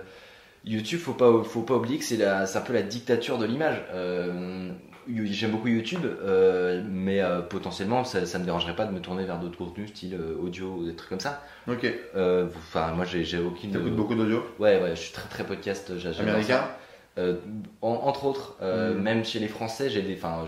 YouTube, 0.66 1.00
faut 1.00 1.14
pas, 1.14 1.44
faut 1.44 1.62
pas 1.62 1.76
oublier 1.76 1.98
que 2.00 2.06
c'est 2.06 2.18
la- 2.18 2.46
c'est 2.46 2.58
un 2.58 2.62
peu 2.62 2.74
la 2.74 2.82
dictature 2.82 3.38
de 3.38 3.46
l'image. 3.46 3.82
Euh, 3.94 4.70
J'aime 5.26 5.50
beaucoup 5.50 5.70
YouTube, 5.70 6.02
euh, 6.06 6.84
mais 6.88 7.20
potentiellement, 7.50 8.04
ça, 8.04 8.28
ça 8.28 8.38
me 8.38 8.46
dérangerait 8.46 8.76
pas 8.76 8.86
de 8.86 8.92
me 8.92 9.00
tourner 9.00 9.26
vers 9.26 9.40
d'autres 9.40 9.58
contenus, 9.58 9.90
style 9.90 10.16
audio 10.40 10.68
ou 10.68 10.86
des 10.86 10.96
trucs 10.96 11.10
comme 11.10 11.20
ça. 11.20 11.42
Ok, 11.68 11.92
Enfin, 12.16 12.92
moi, 12.96 13.06
j'ai 13.06 13.40
aucune. 13.40 13.72
t'écoutes 13.72 13.96
beaucoup 13.96 14.14
d'audio? 14.14 14.46
Ouais, 14.60 14.80
ouais, 14.80 14.92
je 14.92 15.00
suis 15.02 15.12
très 15.14 15.28
très 15.28 15.44
podcast. 15.44 15.92
américain? 16.20 16.58
ça. 16.58 16.78
Euh, 17.20 17.36
en- 17.82 17.90
entre 18.06 18.26
autres, 18.26 18.56
euh, 18.62 18.94
Mm. 18.96 19.02
même 19.02 19.26
chez 19.26 19.40
les 19.40 19.48
Français, 19.50 19.90
j'ai 19.90 20.04
enfin, 20.18 20.46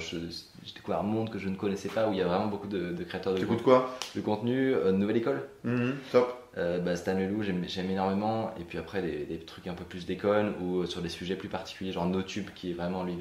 découvert 0.76 1.00
un 1.02 1.04
monde 1.04 1.30
que 1.30 1.38
je 1.38 1.50
ne 1.50 1.56
connaissais 1.56 1.90
pas 1.90 2.08
où 2.08 2.14
il 2.14 2.18
y 2.20 2.22
a 2.22 2.28
vraiment 2.28 2.48
beaucoup 2.48 2.68
de, 2.68 2.92
de 2.94 3.04
créateurs 3.04 3.34
de, 3.34 3.40
T'écoutes 3.40 3.62
quoi? 3.64 3.96
De 4.16 4.22
contenu. 4.22 4.74
Euh, 4.74 4.92
Nouvelle 4.92 5.18
école, 5.18 5.42
Mhm, 5.64 5.96
Top. 6.12 6.38
bah, 6.56 6.96
Stan 6.96 7.14
Leloup, 7.18 7.44
j'aime 7.44 7.90
énormément. 7.92 8.52
Et 8.60 8.64
puis 8.64 8.78
après, 8.78 9.02
des, 9.02 9.26
des 9.26 9.40
trucs 9.40 9.68
un 9.68 9.74
peu 9.74 9.84
plus 9.84 10.06
déconnes 10.06 10.54
ou 10.62 10.86
sur 10.86 11.02
des 11.02 11.10
sujets 11.10 11.36
plus 11.36 11.50
particuliers, 11.50 11.92
genre 11.92 12.06
NoTube, 12.06 12.50
qui 12.56 12.72
est 12.72 12.74
vraiment, 12.74 13.04
lui, 13.04 13.18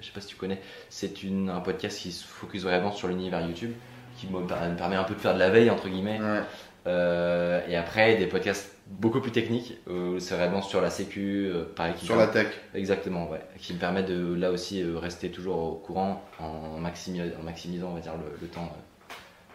je 0.00 0.06
sais 0.06 0.12
pas 0.14 0.20
si 0.20 0.28
tu 0.28 0.36
connais, 0.36 0.60
c'est 0.88 1.12
un 1.48 1.60
podcast 1.60 1.98
qui 2.00 2.12
se 2.12 2.24
focus 2.24 2.62
vraiment 2.62 2.92
sur 2.92 3.08
l'univers 3.08 3.40
YouTube, 3.46 3.72
qui 4.16 4.26
me, 4.28 4.40
per- 4.46 4.54
me 4.70 4.76
permet 4.76 4.96
un 4.96 5.04
peu 5.04 5.14
de 5.14 5.20
faire 5.20 5.34
de 5.34 5.38
la 5.40 5.50
veille, 5.50 5.70
entre 5.70 5.88
guillemets. 5.88 6.20
Ouais. 6.20 7.64
Et 7.68 7.76
après, 7.76 8.16
des 8.16 8.26
podcasts 8.26 8.75
beaucoup 8.88 9.20
plus 9.20 9.32
techniques, 9.32 9.76
où 9.90 10.18
c'est 10.20 10.36
vraiment 10.36 10.62
sur 10.62 10.80
la 10.80 10.90
sécu, 10.90 11.46
euh, 11.52 11.64
pareil. 11.74 11.94
qui 11.96 12.06
Sur 12.06 12.16
la 12.16 12.26
tech. 12.28 12.46
Exactement, 12.74 13.28
ouais. 13.30 13.40
Qui 13.58 13.74
me 13.74 13.78
permet 13.78 14.02
de 14.02 14.34
là 14.34 14.50
aussi 14.50 14.82
euh, 14.82 14.98
rester 14.98 15.30
toujours 15.30 15.58
au 15.58 15.72
courant 15.74 16.22
en, 16.38 16.78
maximi- 16.80 17.32
en 17.38 17.42
maximisant, 17.42 17.88
on 17.90 17.94
va 17.94 18.00
dire, 18.00 18.12
le, 18.14 18.38
le 18.40 18.46
temps, 18.46 18.72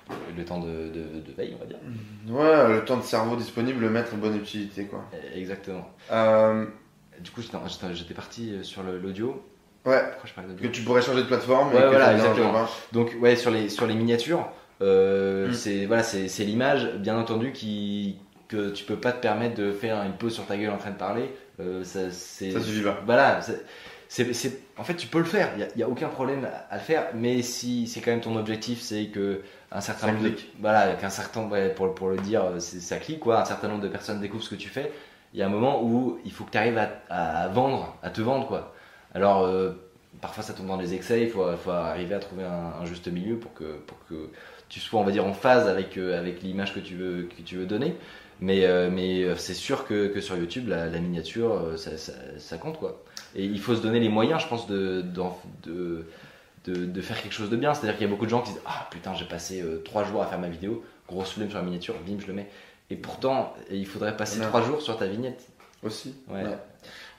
euh, 0.10 0.14
le 0.38 0.44
temps 0.46 0.60
de, 0.60 0.68
de- 0.68 1.22
de 1.22 1.32
veille, 1.38 1.56
on 1.56 1.60
va 1.60 1.66
dire. 1.66 1.78
Ouais, 2.28 2.74
le 2.76 2.84
temps 2.86 2.98
de 2.98 3.04
cerveau 3.04 3.36
disponible, 3.36 3.80
le 3.82 3.90
mettre 3.90 4.14
en 4.14 4.18
bonne 4.18 4.36
utilité 4.38 4.86
quoi. 4.86 5.06
Euh, 5.14 5.18
Exactement. 5.40 5.88
Euh, 6.12 6.66
Du 7.22 7.32
coup, 7.32 7.42
j'étais- 7.42 8.14
parti 8.14 8.52
euh, 8.54 8.64
sur 8.64 8.82
l'audio. 8.84 9.44
ouais, 9.86 10.02
Pourquoi 10.12 10.26
je 10.30 10.34
parle 10.34 10.48
que 10.48 10.52
d'audio 10.54 10.70
tu 10.72 10.82
pourrais 10.82 11.02
changer 11.02 11.22
de 11.22 11.28
plateforme. 11.28 11.70
Ouais, 11.74 11.82
que 11.82 11.88
voilà, 11.88 12.14
exactement. 12.14 12.66
Donc, 12.92 13.16
ouais, 13.22 13.36
sur 13.36 13.52
les, 13.52 13.70
sur 13.70 13.86
les 13.88 13.94
miniatures, 13.96 14.48
euh, 14.82 15.50
Mm. 15.50 15.54
c'est 15.54 15.86
voilà, 15.86 16.04
l'image, 16.46 16.96
bien 16.98 17.18
entendu, 17.18 17.52
qui, 17.52 18.18
que 18.52 18.70
tu 18.72 18.84
peux 18.84 18.98
pas 18.98 19.12
te 19.12 19.22
permettre 19.22 19.56
de 19.56 19.72
faire 19.72 20.02
une 20.04 20.14
pause 20.14 20.34
sur 20.34 20.46
ta 20.46 20.58
gueule 20.58 20.72
en 20.72 20.78
train 20.78 20.92
de 20.92 20.98
parler. 20.98 21.34
Euh, 21.60 21.84
ça, 21.84 22.12
suffit 22.12 22.82
pas. 22.84 23.00
Voilà, 23.06 23.40
c'est- 23.42 24.60
en 24.78 24.84
fait, 24.84 24.96
tu 24.96 25.08
peux 25.08 25.20
le 25.20 25.26
faire. 25.26 25.50
Il 25.58 25.78
n'y 25.78 25.84
a, 25.84 25.88
aucun 25.90 26.10
problème 26.10 26.46
à, 26.46 26.74
à 26.74 26.76
le 26.78 26.82
faire. 26.82 27.08
Mais 27.14 27.42
si 27.42 27.88
c'est 27.88 28.02
quand 28.02 28.12
même 28.12 28.22
ton 28.22 28.36
objectif, 28.36 28.82
c'est 28.82 29.06
que 29.08 29.42
un 29.72 29.80
certain 29.82 30.08
Ça 30.08 30.14
nombre 30.14 30.24
de, 30.26 30.36
voilà, 30.60 30.96
qu'un 30.96 31.10
certain, 31.10 31.48
ouais, 31.48 31.70
pour, 31.70 31.96
pour 31.96 32.10
le 32.10 32.18
dire, 32.18 32.44
ça 32.60 32.98
clique 32.98 33.20
quoi. 33.22 33.42
Un 33.42 33.46
certain 33.46 33.70
nombre 33.70 33.82
de 33.84 33.88
personnes 33.88 34.20
découvrent 34.20 34.44
ce 34.44 34.50
que 34.50 34.56
tu 34.56 34.70
fais. 34.70 34.92
Il 35.34 35.40
y 35.40 35.44
a 35.44 35.46
un 35.46 35.50
moment 35.50 35.82
où 35.84 36.20
il 36.26 36.32
faut 36.32 36.44
que 36.44 36.52
tu 36.52 36.58
arrives 36.58 36.78
à, 36.78 36.90
à 37.10 37.48
vendre, 37.48 37.96
à 38.04 38.10
te 38.10 38.20
vendre 38.22 38.48
quoi. 38.48 38.74
Alors 39.14 39.44
euh, 39.46 39.72
parfois 40.20 40.44
ça 40.44 40.54
tombe 40.54 40.68
dans 40.68 40.78
les 40.78 40.94
excès. 40.94 41.22
Il 41.24 41.30
faut, 41.30 41.46
faut 41.58 41.72
arriver 41.72 42.16
à 42.16 42.20
trouver 42.20 42.44
un, 42.44 42.82
un 42.82 42.86
juste 42.86 43.08
milieu 43.08 43.38
pour 43.38 43.54
que, 43.54 43.78
pour 43.88 43.98
que 44.10 44.30
tu 44.68 44.80
sois, 44.80 45.00
on 45.00 45.04
va 45.04 45.12
dire, 45.12 45.26
en 45.26 45.34
phase 45.34 45.68
avec, 45.68 45.98
euh, 45.98 46.18
avec 46.20 46.42
l'image 46.44 46.74
que 46.74 46.80
tu 46.80 46.96
veux, 46.96 47.24
que 47.24 47.42
tu 47.44 47.56
veux 47.58 47.66
donner. 47.66 47.96
Mais, 48.42 48.66
euh, 48.66 48.90
mais 48.92 49.24
euh, 49.24 49.36
c'est 49.38 49.54
sûr 49.54 49.86
que, 49.86 50.08
que 50.08 50.20
sur 50.20 50.36
YouTube, 50.36 50.68
la, 50.68 50.88
la 50.88 51.00
miniature, 51.00 51.54
euh, 51.54 51.78
ça, 51.78 51.96
ça, 51.98 52.14
ça 52.40 52.58
compte 52.58 52.80
quoi. 52.80 53.04
Et 53.36 53.46
il 53.46 53.60
faut 53.60 53.76
se 53.76 53.82
donner 53.82 54.00
les 54.00 54.10
moyens, 54.10 54.42
je 54.42 54.48
pense, 54.48 54.68
de, 54.68 55.04
de, 55.64 56.06
de, 56.66 56.86
de 56.86 57.02
faire 57.02 57.22
quelque 57.22 57.34
chose 57.34 57.50
de 57.52 57.56
bien. 57.56 57.74
C'est-à-dire 57.74 57.98
qu'il 57.98 58.06
y 58.06 58.10
a 58.10 58.12
beaucoup 58.12 58.26
de 58.26 58.32
gens 58.32 58.42
qui 58.42 58.52
disent 58.52 58.62
Ah 58.66 58.88
putain, 58.90 59.14
j'ai 59.14 59.26
passé 59.26 59.62
euh, 59.62 59.82
trois 59.86 60.04
jours 60.04 60.24
à 60.24 60.26
faire 60.28 60.40
ma 60.40 60.50
vidéo, 60.50 60.84
grosse 61.08 61.32
flemme 61.34 61.50
sur 61.50 61.60
la 61.60 61.64
miniature, 61.66 61.96
bim, 62.06 62.18
je 62.20 62.28
le 62.28 62.34
mets. 62.34 62.50
Et 62.90 62.96
pourtant, 62.96 63.54
il 63.70 63.86
faudrait 63.86 64.18
passer 64.18 64.40
Ouais. 64.40 64.48
trois 64.48 64.62
jours 64.64 64.82
sur 64.82 64.98
ta 64.98 65.06
vignette. 65.08 65.48
Aussi. 65.84 66.16
Ouais. 66.28 66.44
Ouais. 66.44 66.58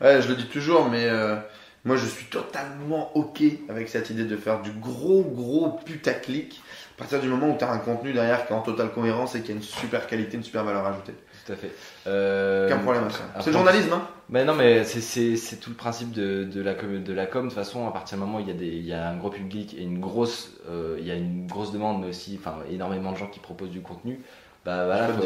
Ouais, 0.01 0.23
je 0.23 0.29
le 0.29 0.35
dis 0.37 0.47
toujours, 0.47 0.89
mais 0.89 1.07
euh, 1.07 1.37
moi 1.85 1.97
je 1.97 2.07
suis 2.07 2.27
totalement 2.27 3.17
ok 3.17 3.43
avec 3.69 3.89
cette 3.89 4.11
idée 4.11 4.25
de 4.25 4.37
faire 4.37 4.61
du 4.63 4.71
gros 4.71 5.23
gros 5.23 5.71
putaclic 5.85 6.61
à 6.97 6.99
partir 6.99 7.21
du 7.21 7.29
moment 7.29 7.49
où 7.55 7.57
tu 7.59 7.65
as 7.65 7.71
un 7.71 7.79
contenu 7.79 8.13
derrière 8.13 8.47
qui 8.47 8.53
est 8.53 8.57
en 8.57 8.61
totale 8.63 8.91
cohérence 8.93 9.35
et 9.35 9.43
qui 9.43 9.51
a 9.53 9.55
une 9.55 9.63
super 9.63 10.07
qualité, 10.07 10.37
une 10.37 10.43
super 10.43 10.65
valeur 10.65 10.87
ajoutée. 10.87 11.15
Tout 11.47 11.53
à 11.53 11.57
fait. 11.57 11.73
Euh, 12.07 12.67
Aucun 12.67 12.79
problème 12.79 13.05
à 13.05 13.11
ça. 13.11 13.19
après, 13.31 13.43
C'est 13.43 13.51
le 13.51 13.57
journalisme, 13.57 13.93
hein 13.95 14.07
Mais 14.29 14.45
non, 14.45 14.55
mais 14.55 14.85
c'est- 14.85 15.61
tout 15.61 15.71
le 15.71 15.77
principe 15.77 16.13
de, 16.13 16.45
de, 16.45 16.63
la 16.63 16.75
com, 16.75 17.03
de 17.03 17.13
la 17.13 17.27
com. 17.27 17.45
De 17.45 17.49
toute 17.49 17.59
façon, 17.59 17.89
à 17.89 17.93
partir 17.93 18.17
du 18.19 18.25
moment 18.25 18.39
où 18.39 18.41
il 18.41 18.47
y 18.49 18.51
a, 18.51 18.55
des, 18.55 18.67
il 18.69 18.87
y 18.87 18.93
a 18.93 19.09
un 19.09 19.17
gros 19.17 19.31
public 19.31 19.75
et 19.77 19.83
une 19.83 19.99
grosse, 20.01 20.53
euh, 20.69 20.97
il 21.01 21.07
y 21.07 21.11
a 21.11 21.15
une 21.15 21.47
grosse 21.49 21.73
demande, 21.73 22.01
mais 22.03 22.09
aussi 22.09 22.39
enfin, 22.41 22.57
énormément 22.71 23.11
de 23.13 23.17
gens 23.17 23.27
qui 23.27 23.41
proposent 23.41 23.71
du 23.71 23.81
contenu, 23.81 24.21
bah 24.65 24.85
voilà, 24.87 25.09
Faut 25.09 25.23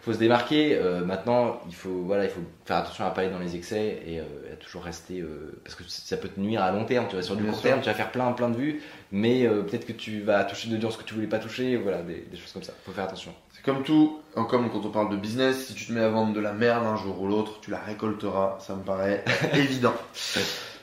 faut, 0.00 0.12
se 0.14 0.18
démarquer. 0.18 0.74
Euh, 0.76 1.04
maintenant, 1.04 1.60
il 1.68 1.74
faut, 1.74 2.02
voilà, 2.06 2.24
il 2.24 2.30
faut 2.30 2.40
faire 2.64 2.78
attention 2.78 3.04
à 3.04 3.10
pas 3.10 3.20
aller 3.20 3.30
dans 3.30 3.38
les 3.38 3.54
excès 3.54 4.02
et 4.06 4.18
euh, 4.18 4.22
à 4.52 4.56
toujours 4.56 4.82
rester. 4.82 5.20
euh, 5.20 5.60
parce 5.62 5.74
que 5.74 5.82
ça 5.86 6.16
peut 6.16 6.28
te 6.28 6.40
nuire 6.40 6.62
à 6.62 6.72
long 6.72 6.86
terme. 6.86 7.06
Tu 7.08 7.16
vas 7.16 7.22
sur 7.22 7.36
du 7.36 7.42
Bien 7.42 7.52
court 7.52 7.60
sûr. 7.60 7.68
terme, 7.68 7.80
tu 7.82 7.88
vas 7.88 7.94
faire 7.94 8.10
plein, 8.10 8.32
plein 8.32 8.48
de 8.48 8.56
vues, 8.56 8.82
mais 9.12 9.46
peut-être 9.46 9.86
que 9.86 9.92
tu 9.92 10.22
vas 10.22 10.42
toucher 10.44 10.68
de 10.68 10.74
l'audience 10.74 10.96
que 10.96 11.02
tu 11.04 11.12
voulais 11.14 11.26
pas 11.26 11.38
toucher. 11.38 11.76
Voilà, 11.76 12.00
des, 12.02 12.26
des 12.30 12.36
choses 12.38 12.52
comme 12.52 12.62
ça. 12.62 12.72
Faut 12.86 12.92
faire 12.92 13.04
attention. 13.04 13.34
C'est 13.52 13.62
comme 13.62 13.82
tout, 13.82 14.20
comme 14.34 14.70
quand 14.70 14.84
on 14.84 14.90
parle 14.90 15.10
de 15.10 15.16
business, 15.16 15.66
si 15.66 15.74
tu 15.74 15.86
te 15.86 15.92
mets 15.92 16.00
à 16.02 16.08
vendre 16.08 16.32
de 16.32 16.40
la 16.40 16.52
merde 16.52 16.86
un 16.86 16.96
jour 16.96 17.20
ou 17.20 17.26
l'autre, 17.28 17.60
tu 17.60 17.70
la 17.70 17.78
récolteras, 17.80 18.56
ça 18.60 18.74
me 18.74 18.82
paraît 18.82 19.22
évident. 19.54 19.94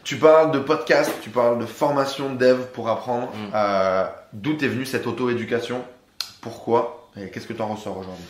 Tu 0.03 0.17
parles 0.17 0.51
de 0.51 0.59
podcast, 0.59 1.11
tu 1.23 1.31
parles 1.31 1.57
de 1.57 1.65
formation 1.65 2.33
de 2.33 2.37
dev 2.37 2.65
pour 2.73 2.87
apprendre. 2.89 3.31
Mm. 3.33 4.07
D'où 4.33 4.53
est 4.57 4.67
venue 4.67 4.85
cette 4.85 5.07
auto-éducation? 5.07 5.83
Pourquoi? 6.41 7.04
Et 7.17 7.29
qu'est-ce 7.29 7.47
que 7.47 7.53
tu 7.53 7.61
en 7.61 7.67
ressors 7.73 7.97
aujourd'hui? 7.97 8.25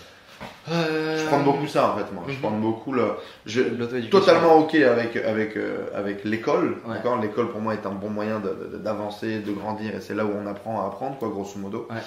Je 0.68 1.26
prends 1.28 1.40
beaucoup 1.44 1.66
ça 1.68 1.92
en 1.92 1.98
fait, 1.98 2.12
moi. 2.12 2.24
Je 2.28 2.34
Mhm. 2.34 2.40
prends 2.40 2.52
beaucoup 2.52 2.92
le. 2.92 3.12
Je, 3.46 3.62
totalement 4.10 4.58
ok 4.58 4.76
avec, 4.76 5.16
avec, 5.16 5.56
euh, 5.58 5.86
avec 5.96 6.24
l'école. 6.24 6.78
Ouais. 6.86 6.96
D'accord? 6.96 7.20
L'école 7.22 7.50
pour 7.50 7.62
moi 7.62 7.74
est 7.74 7.86
un 7.86 7.92
bon 7.92 8.10
moyen 8.10 8.40
de- 8.40 8.70
de- 8.74 8.78
d'avancer, 8.78 9.40
de, 9.40 9.52
grandir 9.52 9.96
et 9.96 10.02
c'est 10.02 10.14
là 10.14 10.26
où 10.26 10.32
on 10.36 10.46
apprend 10.48 10.84
à 10.84 10.88
apprendre, 10.88 11.18
quoi, 11.18 11.30
grosso 11.30 11.58
modo. 11.58 11.88
Ouais. 11.90 11.98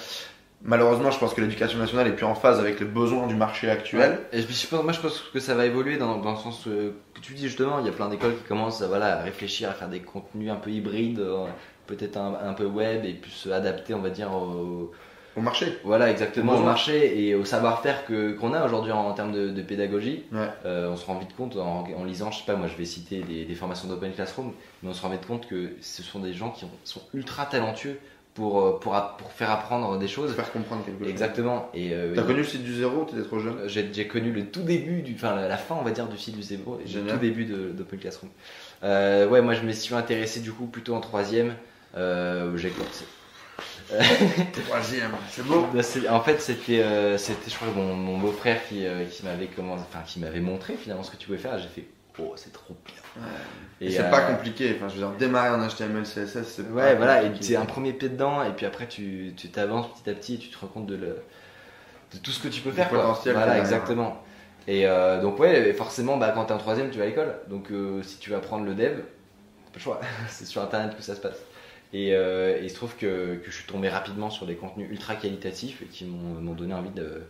Malheureusement, 0.61 1.09
je 1.09 1.17
pense 1.19 1.33
que 1.33 1.39
l'éducation 1.41 1.79
nationale 1.79 2.07
est 2.07 2.11
plus 2.15 2.25
en 2.25 2.35
phase 2.35 2.59
avec 2.59 2.79
les 2.81 2.85
besoins 2.85 3.27
du 3.27 3.35
marché 3.35 3.69
actuel. 3.69 4.11
Ouais. 4.33 4.39
Et 4.39 4.41
je, 4.41 4.47
je 4.47 4.67
pense- 4.67 4.83
moi, 4.83 4.91
je 4.91 4.99
pense 4.99 5.19
que 5.33 5.39
ça 5.39 5.55
va 5.55 5.65
évoluer 5.65 5.97
dans, 5.97 6.17
dans 6.17 6.31
le 6.31 6.37
sens 6.37 6.67
euh, 6.67 6.91
que 7.13 7.21
tu 7.21 7.33
dis 7.33 7.43
justement. 7.47 7.79
Il 7.79 7.85
y 7.85 7.89
a 7.89 7.93
plein 7.93 8.09
d'écoles 8.09 8.35
qui 8.35 8.43
commencent 8.43 8.81
à, 8.81 8.87
voilà, 8.87 9.19
à 9.19 9.23
réfléchir, 9.23 9.69
à 9.69 9.73
faire 9.73 9.87
des 9.87 10.01
contenus 10.01 10.51
un 10.51 10.57
peu 10.57 10.69
hybrides, 10.69 11.19
euh, 11.19 11.45
peut-être 11.87 12.17
un, 12.17 12.37
un 12.45 12.53
peu 12.53 12.65
web 12.65 13.05
et 13.05 13.13
plus 13.13 13.49
adaptés, 13.51 13.93
on 13.93 14.01
va 14.01 14.09
dire, 14.09 14.31
au, 14.33 14.91
Au 15.37 15.41
marché. 15.41 15.77
voilà, 15.83 16.09
exactement 16.11 16.55
au 16.57 16.63
marché 16.63 17.21
et 17.27 17.35
au 17.35 17.45
savoir-faire 17.45 18.05
que 18.05 18.31
qu'on 18.33 18.53
a 18.53 18.65
aujourd'hui 18.65 18.91
en, 18.91 19.07
en 19.07 19.13
termes 19.13 19.31
de, 19.31 19.49
de 19.49 19.61
pédagogie. 19.61 20.23
Ouais. 20.31 20.47
Euh, 20.65 20.89
on 20.91 20.95
se 20.97 21.05
rend 21.05 21.17
vite 21.19 21.35
compte 21.35 21.55
en, 21.57 21.85
en 21.97 22.03
lisant, 22.03 22.31
je 22.31 22.39
sais 22.39 22.45
pas, 22.45 22.55
moi 22.55 22.67
je 22.67 22.75
vais 22.77 22.85
citer 22.85 23.21
des, 23.21 23.45
des 23.45 23.55
formations 23.55 23.87
d'Open 23.87 24.11
Classroom, 24.13 24.51
mais 24.83 24.89
on 24.89 24.93
se 24.93 25.01
rend 25.01 25.09
vite 25.09 25.25
compte 25.25 25.47
que 25.47 25.71
ce 25.81 26.03
sont 26.03 26.19
des 26.19 26.33
gens 26.33 26.49
qui 26.51 26.65
ont- 26.65 26.71
sont 26.83 27.01
ultra 27.13 27.45
talentueux 27.45 27.97
pour, 28.35 28.61
euh, 28.61 28.79
pour, 28.79 28.93
pour 29.17 29.31
faire 29.31 29.49
apprendre 29.51 29.97
des 29.97 30.07
choses. 30.07 30.33
Faire 30.33 30.51
comprendre 30.51 30.85
quelque 30.85 30.99
chose. 30.99 31.09
Exactement. 31.09 31.69
Et 31.73 31.93
euh, 31.93 32.13
T'as 32.15 32.21
connu 32.23 32.37
le 32.39 32.43
site 32.45 32.63
du 32.63 32.73
zéro 32.75 33.03
T'étais 33.03 33.23
trop 33.23 33.39
jeune? 33.39 33.57
J'ai 33.67 34.07
connu 34.07 34.31
le 34.31 34.45
tout 34.45 34.61
début, 34.61 35.01
du, 35.01 35.13
enfin 35.15 35.35
la, 35.35 35.57
fin 35.57 35.75
on 35.79 35.83
va 35.83 35.91
dire 35.91 36.07
du 36.07 36.17
site 36.17 36.35
du 36.37 36.43
Zebro, 36.43 36.79
et 36.85 36.89
le 36.89 37.01
tout 37.05 37.17
début 37.17 37.45
de- 37.45 37.71
d'Open 37.71 37.99
Classroom. 37.99 38.29
Euh, 38.83 39.27
ouais, 39.27 39.41
moi 39.41 39.53
je 39.55 39.61
me 39.63 39.71
suis 39.73 39.93
intéressé 39.95 40.39
du 40.39 40.51
coup 40.51 40.65
plutôt 40.67 40.93
en 40.95 41.01
troisième. 41.01 41.53
Euh, 41.97 42.55
j'ai 42.55 42.69
Troisième. 44.65 45.11
C'est 45.29 45.45
beau. 45.45 45.67
En 46.09 46.21
fait, 46.21 46.41
c'était, 46.41 46.81
euh, 46.81 47.17
c'était, 47.17 47.49
je 47.49 47.55
crois, 47.55 47.69
mon, 47.75 47.95
mon 47.95 48.17
beau-frère 48.17 48.59
qui, 48.67 48.85
euh, 48.85 49.05
qui 49.05 49.23
m'avait 49.25 49.47
comment, 49.47 49.73
enfin, 49.73 49.99
qui 50.05 50.19
m'avait 50.19 50.39
montré 50.39 50.75
finalement 50.75 51.03
ce 51.03 51.11
que 51.11 51.17
tu 51.17 51.27
pouvais 51.27 51.37
faire. 51.39 51.57
J'ai 51.57 51.67
fait, 51.69 51.85
oh, 52.19 52.33
c'est 52.35 52.53
trop 52.53 52.75
bien. 52.85 53.23
Et, 53.81 53.91
c'est 53.91 54.01
euh, 54.01 54.09
pas 54.09 54.21
compliqué. 54.21 54.75
Enfin, 54.75 54.89
je 54.89 54.93
veux 54.95 54.99
dire, 54.99 55.11
démarrer 55.17 55.49
en 55.49 55.67
HTML, 55.67 56.03
CSS, 56.03 56.43
c'est 56.43 56.63
pas 56.63 56.73
Ouais, 56.73 56.95
voilà, 56.95 57.23
et 57.23 57.31
c'est 57.41 57.55
un 57.55 57.65
premier 57.65 57.93
pied 57.93 58.09
dedans, 58.09 58.43
et 58.43 58.51
puis 58.51 58.65
après 58.65 58.87
tu 58.87 59.33
tu 59.35 59.49
t'avances 59.49 59.87
petit 59.93 60.09
à 60.09 60.13
petit, 60.13 60.33
et 60.35 60.37
tu 60.37 60.49
te 60.49 60.57
rends 60.59 60.67
compte 60.67 60.85
de, 60.85 60.95
le, 60.95 61.17
de 62.13 62.17
tout 62.21 62.31
ce 62.31 62.41
que 62.41 62.47
tu 62.47 62.61
peux 62.61 62.71
faire. 62.71 62.89
quoi. 62.89 62.99
potentiel 62.99 63.35
Voilà, 63.35 63.57
exactement. 63.59 64.21
Et 64.67 64.85
euh, 64.85 65.19
donc, 65.19 65.39
ouais, 65.39 65.73
forcément, 65.73 66.17
bah, 66.17 66.31
quand 66.33 66.45
t'es 66.45 66.53
en 66.53 66.59
troisième, 66.59 66.91
tu 66.91 66.99
vas 66.99 67.05
à 67.05 67.07
l'école. 67.07 67.33
Donc, 67.47 67.71
euh, 67.71 68.03
si 68.03 68.17
tu 68.19 68.29
veux 68.29 68.35
apprendre 68.35 68.65
le 68.65 68.75
dev, 68.75 68.97
t'as 68.97 69.71
pas 69.71 69.75
le 69.75 69.79
choix. 69.79 69.99
c'est 70.27 70.45
sur 70.45 70.61
internet 70.61 70.95
que 70.95 71.01
ça 71.01 71.15
se 71.15 71.21
passe. 71.21 71.37
Et, 71.93 72.13
euh, 72.15 72.59
et 72.59 72.63
il 72.65 72.69
se 72.69 72.75
trouve 72.75 72.95
que, 72.95 73.41
je 73.45 73.51
suis 73.51 73.65
tombé 73.65 73.89
rapidement 73.89 74.29
sur 74.29 74.45
des 74.45 74.55
contenus 74.55 74.89
ultra 74.91 75.15
qualitatifs 75.15 75.81
et 75.81 75.87
qui 75.87 76.05
m'ont 76.05 76.53
donné 76.53 76.73
envie 76.73 76.91
de, 76.91 77.23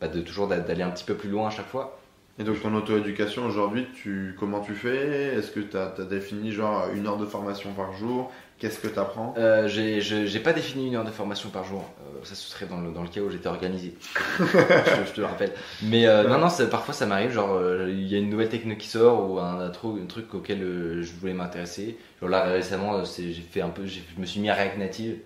bah, 0.00 0.08
toujours 0.08 0.48
d'a- 0.48 0.60
d'aller 0.60 0.82
un 0.82 0.90
petit 0.90 1.04
peu 1.04 1.16
plus 1.16 1.30
loin 1.30 1.48
à 1.48 1.50
chaque 1.50 1.68
fois. 1.68 2.01
Et 2.38 2.44
donc 2.44 2.60
ton 2.62 2.74
auto-éducation 2.74 3.44
aujourd'hui, 3.44 3.86
tu, 3.94 4.34
comment 4.38 4.60
tu 4.60 4.74
fais? 4.74 5.34
Est-ce 5.36 5.50
que 5.50 5.60
tu 5.60 5.76
as, 5.76 5.90
défini 6.06 6.50
genre 6.50 6.88
une 6.94 7.06
heure 7.06 7.18
de 7.18 7.26
formation 7.26 7.72
par 7.74 7.92
jour? 7.92 8.32
Qu'est-ce 8.58 8.78
que 8.78 8.88
tu 8.88 8.98
apprends 8.98 9.34
Euh, 9.36 9.68
j'ai 9.68 10.40
pas 10.40 10.52
défini 10.52 10.86
une 10.86 10.94
heure 10.94 11.04
de 11.04 11.10
formation 11.10 11.50
par 11.50 11.64
jour. 11.64 11.84
Euh, 12.00 12.20
ça, 12.24 12.34
ce 12.34 12.48
serait 12.48 12.66
dans 12.66 12.80
le, 12.80 12.90
dans 12.92 13.02
le 13.02 13.08
cas 13.08 13.20
où 13.20 13.28
j'étais 13.28 13.48
organisé. 13.48 13.94
je, 14.38 14.44
te- 14.44 15.06
je 15.08 15.12
te 15.12 15.20
le 15.20 15.26
rappelle. 15.26 15.52
Mais 15.82 16.06
euh, 16.06 16.26
non, 16.26 16.38
non, 16.38 16.48
ça- 16.48 16.66
parfois 16.66 16.94
ça 16.94 17.04
m'arrive. 17.06 17.32
Genre, 17.32 17.52
euh, 17.52 17.88
il 17.90 18.06
y 18.06 18.14
a 18.14 18.18
une 18.18 18.30
nouvelle 18.30 18.48
techno 18.48 18.76
qui 18.76 18.88
sort 18.88 19.30
ou 19.30 19.38
un, 19.38 19.60
un 19.60 19.70
truc, 19.70 20.00
un 20.02 20.06
truc 20.06 20.32
auquel 20.32 20.62
euh, 20.62 21.02
je 21.02 21.12
voulais 21.20 21.34
m'intéresser. 21.34 21.98
Genre 22.20 22.30
là, 22.30 22.44
récemment, 22.44 23.02
j'ai 23.04 23.32
fait 23.34 23.60
un 23.60 23.68
peu, 23.70 23.84
je 23.84 23.98
me 24.18 24.24
suis 24.24 24.40
mis 24.40 24.48
à 24.48 24.54
React 24.54 24.78
Native. 24.78 25.18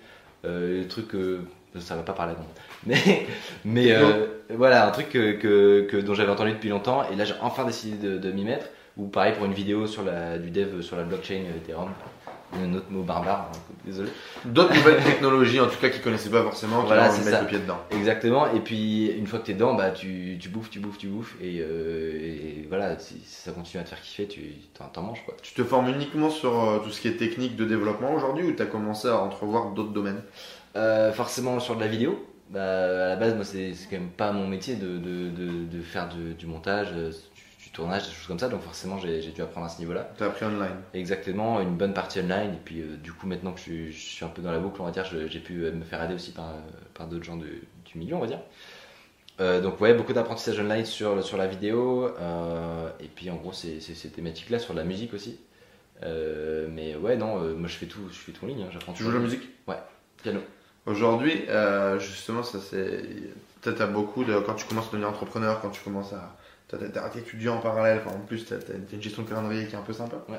Le 0.44 0.84
truc, 0.84 1.08
ça 1.80 1.96
va 1.96 2.02
pas 2.02 2.12
parler 2.12 2.34
non. 2.34 2.46
Mais, 2.86 3.26
mais 3.64 3.92
euh, 3.92 4.26
voilà, 4.54 4.86
un 4.86 4.90
truc 4.92 5.08
que, 5.08 5.32
que, 5.32 5.86
que- 5.90 5.96
dont 5.96 6.14
j'avais 6.14 6.30
entendu 6.30 6.52
depuis 6.52 6.68
longtemps. 6.68 7.04
Et 7.12 7.16
là, 7.16 7.24
j'ai 7.24 7.34
enfin 7.40 7.64
décidé 7.64 7.96
de, 8.08 8.18
de 8.18 8.30
m'y 8.32 8.44
mettre. 8.44 8.66
Ou 8.96 9.08
pareil 9.08 9.32
pour 9.34 9.44
une 9.44 9.52
vidéo 9.52 9.86
sur 9.86 10.02
la, 10.04 10.38
du 10.38 10.50
dev 10.50 10.80
sur 10.82 10.96
la 10.96 11.02
blockchain 11.02 11.42
Ethereum. 11.56 11.90
Un 12.54 12.72
autre 12.74 12.86
mot 12.90 13.02
barbare, 13.02 13.50
hein, 13.52 13.58
désolé. 13.84 14.08
D'autres 14.44 14.72
nouvelles 14.72 15.02
technologies, 15.02 15.60
en 15.60 15.66
tout 15.66 15.76
cas, 15.80 15.90
qu'ils 15.90 16.00
connaissaient 16.00 16.30
pas 16.30 16.44
forcément, 16.44 16.80
qui 16.82 16.86
Voilà, 16.86 17.08
vont 17.08 17.24
mettre 17.24 17.40
le 17.42 17.46
pied 17.48 17.58
dedans. 17.58 17.78
Exactement, 17.90 18.46
et 18.54 18.60
puis 18.60 19.08
une 19.10 19.26
fois 19.26 19.40
que 19.40 19.46
t'es 19.46 19.54
dedans, 19.54 19.74
bah, 19.74 19.90
tu, 19.90 20.38
tu 20.40 20.48
bouffes, 20.48 20.70
tu 20.70 20.78
bouffes, 20.78 20.96
tu 20.96 21.08
bouffes, 21.08 21.34
et, 21.42 21.58
euh, 21.60 22.12
et 22.14 22.66
voilà, 22.68 22.98
si 23.00 23.14
si 23.24 23.42
ça 23.42 23.50
continue 23.50 23.80
à 23.80 23.84
te 23.84 23.90
faire 23.90 24.00
kiffer, 24.00 24.28
tu 24.28 24.40
t'en, 24.74 24.84
t'en 24.86 25.02
manges 25.02 25.22
quoi. 25.26 25.34
Tu 25.42 25.54
te 25.54 25.64
formes 25.64 25.88
uniquement 25.88 26.30
sur 26.30 26.64
euh, 26.64 26.78
tout 26.78 26.90
ce 26.90 27.00
qui 27.00 27.08
est 27.08 27.16
technique 27.18 27.56
de 27.56 27.64
développement 27.64 28.14
aujourd'hui 28.14 28.44
ou 28.46 28.52
tu 28.52 28.62
as 28.62 28.66
commencé 28.66 29.08
à 29.08 29.18
entrevoir 29.18 29.72
d'autres 29.72 29.92
domaines? 29.92 30.22
Euh, 30.76 31.12
forcément 31.12 31.58
sur 31.58 31.76
de 31.76 31.80
la 31.80 31.86
vidéo, 31.86 32.24
bah, 32.50 32.60
à 32.60 33.08
la 33.08 33.16
base, 33.16 33.34
moi 33.34 33.44
c'est, 33.44 33.72
quand 33.90 33.96
même 33.96 34.10
pas 34.10 34.30
mon 34.32 34.46
métier 34.46 34.76
de, 34.76 34.98
de, 34.98 35.30
de, 35.30 35.64
de 35.64 35.82
faire 35.82 36.08
du, 36.08 36.34
du 36.34 36.46
montage, 36.46 36.88
euh, 36.92 37.10
du, 37.10 37.64
du 37.64 37.70
tournage, 37.70 38.04
des 38.06 38.12
choses 38.12 38.26
comme 38.26 38.38
ça, 38.38 38.48
donc 38.48 38.60
forcément 38.62 38.98
j'ai, 38.98 39.20
dû 39.20 39.40
apprendre 39.40 39.66
à 39.66 39.70
ce 39.70 39.78
niveau-là. 39.78 40.10
Tu 40.18 40.22
as 40.22 40.26
appris 40.26 40.44
online. 40.44 40.76
Exactement, 40.92 41.60
une 41.60 41.76
bonne 41.76 41.94
partie 41.94 42.20
online, 42.20 42.52
et 42.54 42.60
puis 42.64 42.82
euh, 42.82 42.96
du 43.02 43.12
coup 43.12 43.26
maintenant 43.26 43.52
que 43.52 43.58
je, 43.58 43.62
suis- 43.62 43.92
je 43.92 43.98
suis 43.98 44.24
un 44.24 44.28
peu 44.28 44.42
dans 44.42 44.52
la 44.52 44.58
boucle, 44.58 44.80
on 44.82 44.84
va 44.84 44.90
dire, 44.90 45.04
j'ai 45.04 45.40
pu 45.40 45.54
me 45.54 45.84
faire 45.84 46.02
aider 46.04 46.14
aussi 46.14 46.32
par, 46.32 46.52
par 46.94 47.06
d'autres 47.06 47.24
gens 47.24 47.36
du 47.36 47.62
milieu, 47.94 48.16
on 48.16 48.20
va 48.20 48.26
dire. 48.26 48.40
Euh, 49.40 49.60
donc 49.60 49.80
ouais, 49.80 49.94
beaucoup 49.94 50.12
d'apprentissage 50.14 50.58
online 50.60 50.84
sur, 50.86 51.22
sur 51.24 51.36
la 51.36 51.46
vidéo, 51.46 52.10
euh, 52.18 52.88
et 53.00 53.08
puis 53.08 53.30
en 53.30 53.36
gros 53.36 53.52
c'est 53.52 53.80
ces 53.80 54.08
thématiques-là, 54.10 54.58
sur 54.58 54.74
la 54.74 54.84
musique 54.84 55.14
aussi. 55.14 55.38
Euh, 56.02 56.68
mais 56.70 56.96
ouais, 56.96 57.16
non, 57.16 57.38
moi 57.54 57.68
je 57.68 57.76
fais 57.76 57.86
tout, 57.86 58.08
je 58.10 58.18
fais 58.18 58.32
tout 58.32 58.44
en 58.44 58.48
ligne, 58.48 58.62
hein, 58.62 58.68
j'apprends 58.72 58.92
Tu 58.92 59.02
joues 59.02 59.12
la 59.12 59.20
musique? 59.20 59.42
Piano. 60.22 60.40
Aujourd'hui, 60.86 61.44
euh, 61.48 61.98
justement, 61.98 62.42
ça 62.42 62.58
c'est. 62.58 63.02
Peut-être 63.60 63.80
à 63.80 63.86
beaucoup 63.86 64.24
de. 64.24 64.38
Quand 64.38 64.54
tu 64.54 64.64
commences 64.66 64.86
à 64.86 64.90
devenir 64.92 65.08
entrepreneur, 65.08 65.60
quand 65.60 65.70
tu 65.70 65.80
commences 65.82 66.12
à. 66.12 66.36
T'es 66.68 66.78
étudiant 67.18 67.56
en 67.56 67.60
parallèle, 67.60 68.00
enfin, 68.04 68.16
en 68.16 68.20
plus 68.20 68.44
t'as 68.44 68.56
une 68.92 69.02
gestion 69.02 69.22
de 69.22 69.28
calendrier 69.28 69.66
qui 69.66 69.74
est 69.74 69.78
un 69.78 69.82
peu 69.82 69.92
sympa. 69.92 70.16
Ouais. 70.28 70.38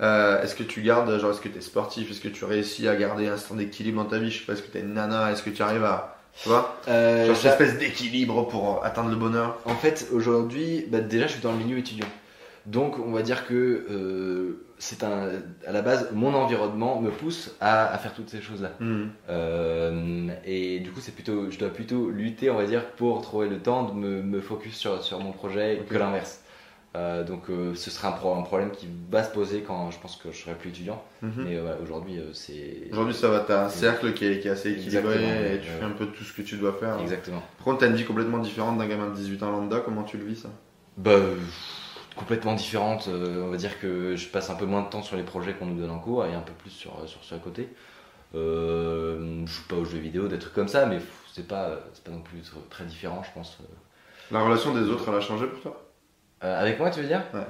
Euh, 0.00 0.42
est-ce 0.42 0.54
que 0.54 0.62
tu 0.62 0.82
gardes, 0.82 1.18
genre, 1.18 1.30
est-ce 1.30 1.40
que 1.40 1.48
tu 1.48 1.58
es 1.58 1.62
sportif? 1.62 2.10
Est-ce 2.10 2.20
que 2.20 2.28
tu 2.28 2.44
réussis 2.44 2.86
à 2.88 2.96
garder 2.96 3.28
un 3.28 3.36
stand 3.36 3.58
d'équilibre 3.58 4.02
dans 4.02 4.08
ta 4.08 4.18
vie? 4.18 4.30
Je 4.30 4.40
sais 4.40 4.44
pas, 4.44 4.52
est-ce 4.54 4.62
que 4.62 4.70
tu 4.70 4.78
es 4.78 4.80
une 4.82 4.94
nana? 4.94 5.32
Est-ce 5.32 5.42
que 5.42 5.50
tu 5.50 5.62
arrives 5.62 5.84
à. 5.84 6.18
Tu 6.42 6.48
vois? 6.50 6.78
Euh, 6.88 7.26
Genre, 7.26 7.36
cette 7.36 7.52
espèce 7.52 7.78
d'équilibre 7.78 8.46
pour 8.48 8.76
euh, 8.76 8.86
atteindre 8.86 9.08
le 9.08 9.16
bonheur 9.16 9.58
En 9.64 9.74
fait, 9.74 10.08
aujourd'hui, 10.12 10.84
bah, 10.88 11.00
déjà, 11.00 11.26
je 11.26 11.32
suis 11.32 11.40
dans 11.40 11.52
le 11.52 11.58
milieu 11.58 11.78
étudiant. 11.78 12.06
Donc 12.66 12.98
on 12.98 13.12
va 13.12 13.22
dire 13.22 13.46
que 13.46 13.86
euh, 13.90 14.64
c'est 14.78 15.04
un, 15.04 15.28
à 15.66 15.72
la 15.72 15.82
base, 15.82 16.08
mon 16.12 16.34
environnement 16.34 17.00
me 17.00 17.10
pousse 17.10 17.54
à, 17.60 17.86
à 17.92 17.98
faire 17.98 18.12
toutes 18.12 18.28
ces 18.28 18.40
choses-là. 18.42 18.72
Mhm. 18.80 19.10
Euh, 19.28 20.28
et 20.44 20.80
du 20.80 20.90
coup, 20.90 21.00
c'est 21.00 21.14
plutôt, 21.14 21.50
je 21.50 21.58
dois 21.58 21.70
plutôt 21.70 22.10
lutter, 22.10 22.50
on 22.50 22.56
va 22.56 22.66
dire, 22.66 22.84
pour 22.92 23.22
trouver 23.22 23.48
le 23.48 23.58
temps 23.58 23.84
de 23.84 23.92
me, 23.94 24.22
me 24.22 24.40
focus 24.40 24.74
sur, 24.76 25.02
sur 25.02 25.20
mon 25.20 25.32
projet 25.32 25.80
que 25.88 25.96
l'inverse. 25.96 26.40
Euh, 26.96 27.24
donc 27.24 27.50
euh, 27.50 27.74
ce 27.74 27.90
sera 27.90 28.08
un, 28.08 28.12
pro- 28.12 28.34
un 28.34 28.42
problème 28.42 28.70
qui 28.70 28.88
va 29.10 29.22
se 29.22 29.30
poser 29.30 29.60
quand 29.60 29.90
je 29.90 29.98
pense 30.00 30.16
que 30.16 30.32
je 30.32 30.38
serai 30.38 30.54
plus 30.54 30.70
étudiant. 30.70 31.02
Mhm. 31.22 31.30
Mais 31.44 31.56
euh, 31.56 31.60
voilà, 31.60 31.76
aujourd'hui, 31.82 32.18
c'est. 32.32 32.88
Aujourd'hui, 32.90 33.14
ça 33.14 33.28
va, 33.28 33.40
t'as 33.40 33.66
un 33.66 33.68
cercle 33.68 34.12
qui 34.14 34.24
est, 34.26 34.40
qui 34.40 34.48
est 34.48 34.50
assez 34.50 34.70
équilibré 34.72 35.14
Exactement, 35.14 35.54
et 35.54 35.60
tu 35.60 35.68
fais 35.68 35.84
un 35.84 35.90
peu 35.90 36.06
tout 36.06 36.24
ce 36.24 36.32
que 36.32 36.42
tu 36.42 36.56
dois 36.56 36.72
faire. 36.72 36.98
Exactement. 37.00 37.42
Par 37.58 37.64
contre, 37.66 37.78
t'as 37.80 37.88
une 37.88 37.96
vie 37.96 38.04
complètement 38.04 38.38
différente 38.38 38.78
d'un 38.78 38.86
gamin 38.88 39.08
de 39.10 39.14
18 39.14 39.42
ans 39.42 39.50
lambda, 39.52 39.80
comment 39.84 40.04
tu 40.04 40.16
le 40.16 40.24
vis 40.24 40.36
ça? 40.40 40.48
Bah, 40.96 41.12
complètement 42.16 42.54
différente. 42.54 43.08
euh, 43.08 43.44
on 43.44 43.50
va 43.50 43.56
dire 43.56 43.78
que 43.80 44.16
je 44.16 44.28
passe 44.28 44.50
un 44.50 44.54
peu 44.56 44.66
moins 44.66 44.82
de 44.82 44.88
temps 44.90 45.02
sur 45.02 45.16
les 45.16 45.22
projets 45.22 45.54
qu'on 45.54 45.66
nous 45.66 45.80
donne 45.80 45.90
en 45.90 45.98
cours 46.00 46.24
et 46.26 46.34
un 46.34 46.40
peu 46.40 46.52
plus 46.54 46.70
sur, 46.70 47.08
sur 47.08 47.22
ceux 47.24 47.36
à 47.36 47.38
côté. 47.38 47.68
Euh, 48.34 49.44
je 49.46 49.52
joue 49.52 49.68
pas 49.68 49.76
aux 49.76 49.84
jeux 49.84 49.98
vidéo, 49.98 50.28
des 50.28 50.38
trucs 50.38 50.54
comme 50.54 50.68
ça, 50.68 50.86
mais 50.86 50.98
c'est 51.32 51.46
pas, 51.48 51.80
c'est 51.94 52.04
pas 52.04 52.10
non 52.12 52.20
plus 52.22 52.40
tr- 52.40 52.68
très 52.70 52.84
différent, 52.84 53.22
je 53.24 53.32
pense. 53.32 53.58
La 54.30 54.40
relation 54.42 54.72
des 54.74 54.82
autres, 54.82 55.08
elle 55.08 55.16
a 55.16 55.20
changé 55.20 55.46
pour 55.46 55.60
toi? 55.60 55.82
Euh, 56.44 56.60
avec 56.60 56.78
moi, 56.78 56.90
tu 56.90 57.00
veux 57.00 57.06
dire? 57.06 57.22
Ouais. 57.34 57.46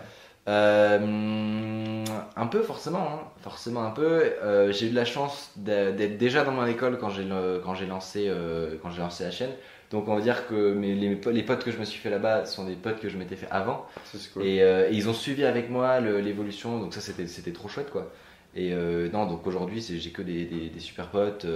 Euh, 0.49 2.05
un 2.37 2.47
peu, 2.47 2.63
forcément. 2.63 3.09
hein. 3.13 3.21
Forcément, 3.43 3.85
un 3.85 3.91
peu. 3.91 4.23
Euh, 4.43 4.73
j'ai 4.73 4.87
eu 4.87 4.91
de 4.91 4.95
la 4.95 5.05
chance 5.05 5.51
d'être 5.57 6.19
déjà 6.19 6.45
dans 6.45 6.53
mon 6.53 6.67
école 6.67 6.99
quand 6.99 7.11
j'ai 7.11 7.25
quand 7.65 7.75
j'ai 7.75 7.87
lancé, 7.87 8.27
euh, 8.29 8.77
quand 8.83 8.91
j'ai 8.91 9.01
lancé 9.01 9.25
la 9.25 9.31
chaîne. 9.31 9.51
Donc, 9.91 10.09
on 10.09 10.17
va 10.17 10.21
dire 10.21 10.47
que 10.49 10.73
mes, 10.75 10.95
les, 10.95 11.15
po- 11.17 11.31
les 11.31 11.43
potes 11.45 11.63
que 11.65 11.71
je 11.71 11.79
me 11.79 11.85
suis 11.85 11.99
fait 12.01 12.11
là-bas 12.11 12.45
sont 12.45 12.65
des 12.67 12.75
potes 12.75 12.99
que 13.01 13.09
je 13.09 13.17
m'étais 13.17 13.37
fait 13.37 13.49
avant. 13.51 13.87
Ça, 14.13 14.19
c'est 14.19 14.33
cool. 14.33 14.45
Et, 14.45 14.57
et 14.59 14.89
ils 14.93 15.09
ont 15.09 15.13
suivi 15.15 15.45
avec 15.45 15.71
moi 15.71 16.01
l'évolution, 16.01 16.79
donc 16.81 16.93
ça 16.95 17.01
c'était 17.01 17.27
c'était 17.29 17.53
trop 17.53 17.69
chouette 17.69 17.91
quoi. 17.91 18.11
Et 18.57 18.75
non, 19.13 19.27
donc 19.27 19.47
aujourd'hui 19.47 19.81
j'ai 19.81 20.11
que 20.11 20.23
des, 20.23 20.45
des- 20.47 20.71
des 20.71 20.81
super 20.81 21.07
potes 21.09 21.47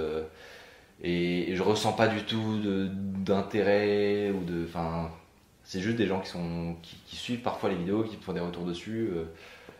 et, 1.02 1.50
et 1.50 1.56
je 1.56 1.62
ressens 1.62 1.92
pas 1.92 2.08
du 2.08 2.22
tout 2.24 2.58
d'intérêt 3.24 4.30
ou 4.30 4.44
de. 4.44 4.64
Enfin, 4.64 5.10
c'est 5.70 5.78
juste 5.78 5.96
des 5.96 6.08
gens 6.08 6.18
qui, 6.18 6.28
sont, 6.28 6.74
qui, 6.82 6.96
qui 7.06 7.14
suivent 7.14 7.42
parfois 7.42 7.68
les 7.70 7.76
vidéos, 7.76 8.02
qui 8.02 8.16
font 8.16 8.32
des 8.32 8.40
retours 8.40 8.64
dessus. 8.64 9.08
euh. 9.14 9.22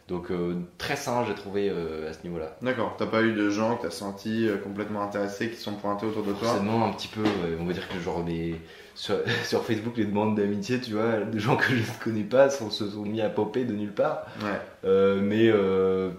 donc 0.06 0.30
euh, 0.30 0.54
très 0.78 0.94
sain 0.94 1.24
j'ai 1.26 1.34
trouvé 1.34 1.68
euh, 1.68 2.08
à 2.08 2.12
ce 2.12 2.22
niveau-là. 2.22 2.56
D'accord, 2.62 2.94
t'as 2.96 3.06
pas 3.06 3.22
eu 3.22 3.32
de 3.32 3.50
gens 3.50 3.76
que 3.76 3.82
t'as 3.82 3.90
senti 3.90 4.46
euh, 4.48 4.56
complètement 4.56 5.02
intéressés 5.02 5.50
qui 5.50 5.56
sont 5.56 5.74
pointés 5.74 6.06
autour 6.06 6.22
de 6.22 6.32
toi? 6.32 6.46
Forcément 6.46 6.86
un 6.86 6.92
petit 6.92 7.08
peu, 7.08 7.24
on 7.58 7.64
va 7.64 7.72
dire 7.72 7.88
que 7.88 7.98
genre 7.98 8.22
des, 8.22 8.54
sur, 8.94 9.16
sur 9.44 9.64
Facebook 9.64 9.96
les 9.96 10.04
demandes 10.04 10.36
d'amitié, 10.36 10.80
tu 10.80 10.92
vois, 10.92 11.22
de 11.22 11.38
gens 11.40 11.56
que 11.56 11.70
je 11.74 11.80
ne 11.80 12.04
connais 12.04 12.22
pas 12.22 12.50
sont, 12.50 12.70
se 12.70 12.88
sont 12.88 13.02
mis 13.02 13.20
à 13.20 13.28
popper 13.28 13.64
de 13.64 13.72
nulle 13.72 13.92
part. 13.92 14.26
Ouais. 14.42 15.20
Mais 15.20 15.48
euh, 15.48 16.10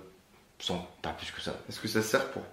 sans 0.59 0.85
pas 1.01 1.11
plus 1.11 1.31
que 1.31 1.39
ça. 1.39 1.53
Est-ce 1.69 1.79
que 1.79 1.87
ça 1.87 2.01
sert 2.01 2.25
pour, 2.31 2.43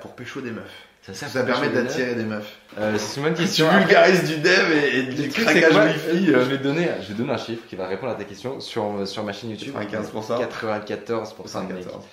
pour 0.00 0.16
pécho 0.16 0.40
des 0.40 0.50
meufs? 0.50 0.85
Ça, 1.06 1.12
sert 1.14 1.28
Ça 1.28 1.42
pour 1.44 1.52
permet 1.52 1.68
d'attirer 1.68 2.14
des 2.16 2.24
meufs. 2.24 2.56
euh, 2.78 2.96
C'est 2.98 3.18
une 3.20 3.26
bonne 3.26 3.34
Tu 3.34 3.42
question. 3.42 3.68
vulgarises 3.70 4.24
du 4.24 4.38
dev 4.38 4.72
et, 4.72 4.98
et 4.98 5.02
du 5.04 5.28
craquage 5.28 5.74
wifi. 5.74 6.26
je 6.26 6.32
euh, 6.32 6.38
vais 6.42 6.58
donner, 6.58 6.88
je 7.02 7.08
vais 7.08 7.14
donner 7.14 7.32
un 7.32 7.36
chiffre 7.38 7.62
qui 7.68 7.76
va 7.76 7.86
répondre 7.86 8.12
à 8.12 8.16
ta 8.16 8.24
question 8.24 8.58
sur, 8.60 9.06
sur 9.06 9.22
ma 9.22 9.32
chaîne 9.32 9.50
YouTube. 9.50 9.74
95%. 9.76 10.40
94% 10.44 11.68
de 11.68 11.72
mecs 11.74 11.84
74. 11.84 12.04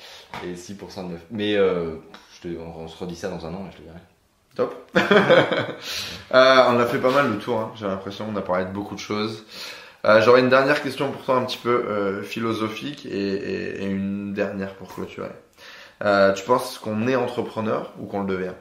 et 0.45 0.53
6% 0.53 1.07
de 1.07 1.11
meufs. 1.13 1.21
Mais 1.31 1.55
euh, 1.55 1.95
je 2.35 2.47
te- 2.49 2.57
on, 2.59 2.81
on 2.83 2.87
se 2.87 2.97
redit 2.97 3.15
ça 3.15 3.29
dans 3.29 3.43
un 3.47 3.53
an, 3.53 3.67
je 3.71 3.77
te 3.77 3.81
dirai. 3.81 3.97
Top. 4.55 4.75
Euh, 6.33 6.63
on 6.69 6.79
a 6.79 6.85
fait 6.87 6.97
pas 6.97 7.11
mal 7.11 7.29
le 7.29 7.37
tour, 7.37 7.59
hein, 7.59 7.71
j'ai 7.75 7.85
l'impression. 7.85 8.25
On 8.31 8.35
a 8.35 8.41
parlé 8.41 8.65
de 8.65 8.71
beaucoup 8.71 8.95
de 8.95 8.99
choses. 8.99 9.45
Euh, 10.05 10.19
J'aurais 10.21 10.39
une 10.41 10.49
dernière 10.49 10.81
question 10.81 11.11
pour 11.11 11.21
toi, 11.23 11.35
un 11.35 11.45
petit 11.45 11.57
peu 11.59 11.69
euh, 11.87 12.23
philosophique, 12.23 13.05
et, 13.05 13.09
et- 13.11 13.83
et 13.83 13.85
une 13.85 14.33
dernière 14.33 14.73
pour 14.75 14.93
clôturer. 14.93 15.29
Euh, 16.03 16.33
tu 16.33 16.43
penses 16.43 16.77
qu'on 16.79 17.07
est 17.07 17.15
entrepreneur 17.15 17.93
ou 17.99 18.05
qu'on 18.07 18.21
le 18.23 18.27
devient? 18.35 18.53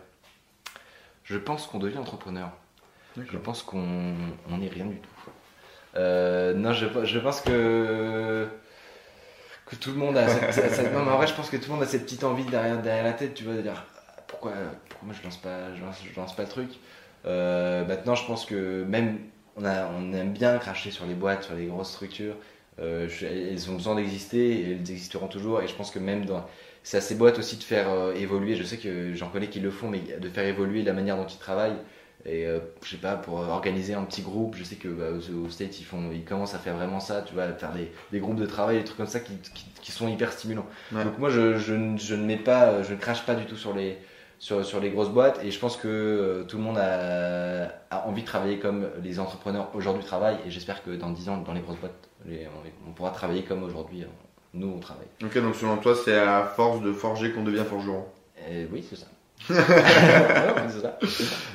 Je 1.32 1.38
pense 1.38 1.66
qu'on 1.66 1.78
devient 1.78 1.96
entrepreneur. 1.96 2.50
Je 3.16 3.38
pense 3.38 3.62
qu'on 3.62 4.14
on 4.50 4.58
n'est 4.58 4.68
rien 4.68 4.84
du 4.84 4.96
tout. 4.96 5.30
Euh, 5.96 6.52
non, 6.52 6.74
je, 6.74 6.86
je 7.04 7.18
pense 7.18 7.40
que 7.40 8.46
que 9.64 9.76
tout 9.76 9.92
le 9.92 9.96
monde 9.96 10.18
a 10.18 10.28
cette, 10.28 10.92
non, 10.92 11.04
mais 11.04 11.10
en 11.10 11.16
vrai, 11.16 11.26
je 11.26 11.32
pense 11.32 11.48
que 11.48 11.56
tout 11.56 11.68
le 11.70 11.74
monde 11.76 11.82
a 11.84 11.86
cette 11.86 12.04
petite 12.04 12.24
envie 12.24 12.44
derrière, 12.44 12.82
derrière 12.82 13.04
la 13.04 13.14
tête, 13.14 13.32
tu 13.32 13.44
vois, 13.44 13.54
de 13.54 13.62
dire 13.62 13.82
pourquoi, 14.26 14.52
pourquoi 14.90 15.06
moi 15.06 15.14
je 15.18 15.24
lance 15.24 15.38
pas, 15.38 15.74
je 15.74 15.80
lance, 15.82 15.96
je 16.04 16.20
lance 16.20 16.36
pas 16.36 16.42
le 16.42 16.48
truc? 16.50 16.70
Euh, 17.24 17.86
maintenant, 17.86 18.14
je 18.14 18.26
pense 18.26 18.44
que 18.44 18.84
même 18.84 19.18
on, 19.56 19.64
a, 19.64 19.86
on 19.86 20.12
aime 20.12 20.32
bien 20.34 20.58
cracher 20.58 20.90
sur 20.90 21.06
les 21.06 21.14
boîtes, 21.14 21.44
sur 21.44 21.54
les 21.54 21.66
grosses 21.66 21.92
structures. 21.92 22.36
Euh, 22.78 23.08
je- 23.08 23.26
elles 23.26 23.70
ont 23.70 23.74
besoin 23.76 23.94
d'exister 23.94 24.52
et 24.60 24.72
elles 24.72 24.80
existeront 24.80 25.28
toujours. 25.28 25.62
Et 25.62 25.68
je 25.68 25.74
pense 25.74 25.90
que 25.90 25.98
même 25.98 26.26
dans 26.26 26.46
c'est 26.82 26.96
à 26.98 27.00
ces 27.00 27.14
boîtes 27.14 27.38
aussi 27.38 27.56
de 27.56 27.62
faire 27.62 27.90
euh, 27.90 28.14
évoluer. 28.14 28.56
Je 28.56 28.64
sais 28.64 28.78
que 28.78 29.14
j'en 29.14 29.28
connais 29.28 29.48
qui 29.48 29.60
le 29.60 29.70
font, 29.70 29.88
mais 29.88 30.00
de 30.00 30.28
faire 30.28 30.44
évoluer 30.46 30.82
la 30.82 30.92
manière 30.92 31.16
dont 31.16 31.26
ils 31.26 31.38
travaillent. 31.38 31.76
Et 32.24 32.46
euh, 32.46 32.60
je 32.84 32.90
sais 32.90 32.96
pas, 32.98 33.16
pour 33.16 33.34
organiser 33.40 33.94
un 33.94 34.04
petit 34.04 34.22
groupe, 34.22 34.54
je 34.56 34.62
sais 34.62 34.76
que 34.76 34.86
bah, 34.88 35.06
aux, 35.10 35.44
aux 35.46 35.50
States, 35.50 35.80
ils, 35.80 35.84
font, 35.84 36.10
ils 36.12 36.24
commencent 36.24 36.54
à 36.54 36.58
faire 36.58 36.76
vraiment 36.76 37.00
ça, 37.00 37.22
tu 37.22 37.34
vois, 37.34 37.44
à 37.44 37.52
faire 37.54 37.72
des, 37.72 37.90
des 38.12 38.20
groupes 38.20 38.36
de 38.38 38.46
travail, 38.46 38.78
des 38.78 38.84
trucs 38.84 38.96
comme 38.98 39.06
ça 39.08 39.18
qui, 39.20 39.38
qui, 39.38 39.66
qui 39.80 39.90
sont 39.92 40.08
hyper 40.08 40.32
stimulants. 40.32 40.66
Ouais. 40.92 41.02
Donc 41.04 41.18
moi, 41.18 41.30
je, 41.30 41.58
je, 41.58 41.74
ne- 41.74 41.98
je 41.98 42.14
ne 42.14 42.24
mets 42.24 42.36
pas, 42.36 42.82
je 42.84 42.92
ne 42.94 42.98
crache 42.98 43.26
pas 43.26 43.34
du 43.34 43.44
tout 43.46 43.56
sur 43.56 43.74
les, 43.74 43.98
sur, 44.38 44.64
sur 44.64 44.80
les 44.80 44.90
grosses 44.90 45.10
boîtes 45.10 45.40
et 45.44 45.50
je 45.50 45.58
pense 45.58 45.76
que 45.76 45.88
euh, 45.88 46.44
tout 46.44 46.56
le 46.58 46.62
monde 46.62 46.78
a, 46.78 47.66
a 47.90 48.06
envie 48.06 48.22
de 48.22 48.26
travailler 48.26 48.58
comme 48.58 48.88
les 49.02 49.18
entrepreneurs 49.18 49.70
aujourd'hui 49.74 50.04
travaillent 50.04 50.38
et 50.46 50.50
j'espère 50.50 50.82
que 50.84 50.90
dans 50.90 51.10
10 51.10 51.28
ans, 51.28 51.38
dans 51.38 51.52
les 51.54 51.60
grosses 51.60 51.78
boîtes, 51.78 52.08
les- 52.26 52.46
on, 52.46 52.88
on 52.90 52.92
pourra 52.92 53.10
travailler 53.10 53.42
comme 53.44 53.62
aujourd'hui, 53.64 54.02
euh, 54.02 54.06
nous, 54.54 54.68
on 54.68 54.78
travaille. 54.78 55.06
Ok, 55.24 55.38
donc 55.38 55.54
selon 55.56 55.76
toi, 55.78 55.94
c'est 56.04 56.16
à 56.16 56.44
force 56.44 56.82
de 56.82 56.92
forger 56.92 57.32
qu'on 57.32 57.42
devient 57.42 57.64
forgeron. 57.68 58.04
Et 58.50 58.66
oui, 58.70 58.84
c'est 58.88 58.96
ça. 58.96 59.06
Ouais, 59.48 60.68
c'est 60.68 60.82
ça. 60.82 60.98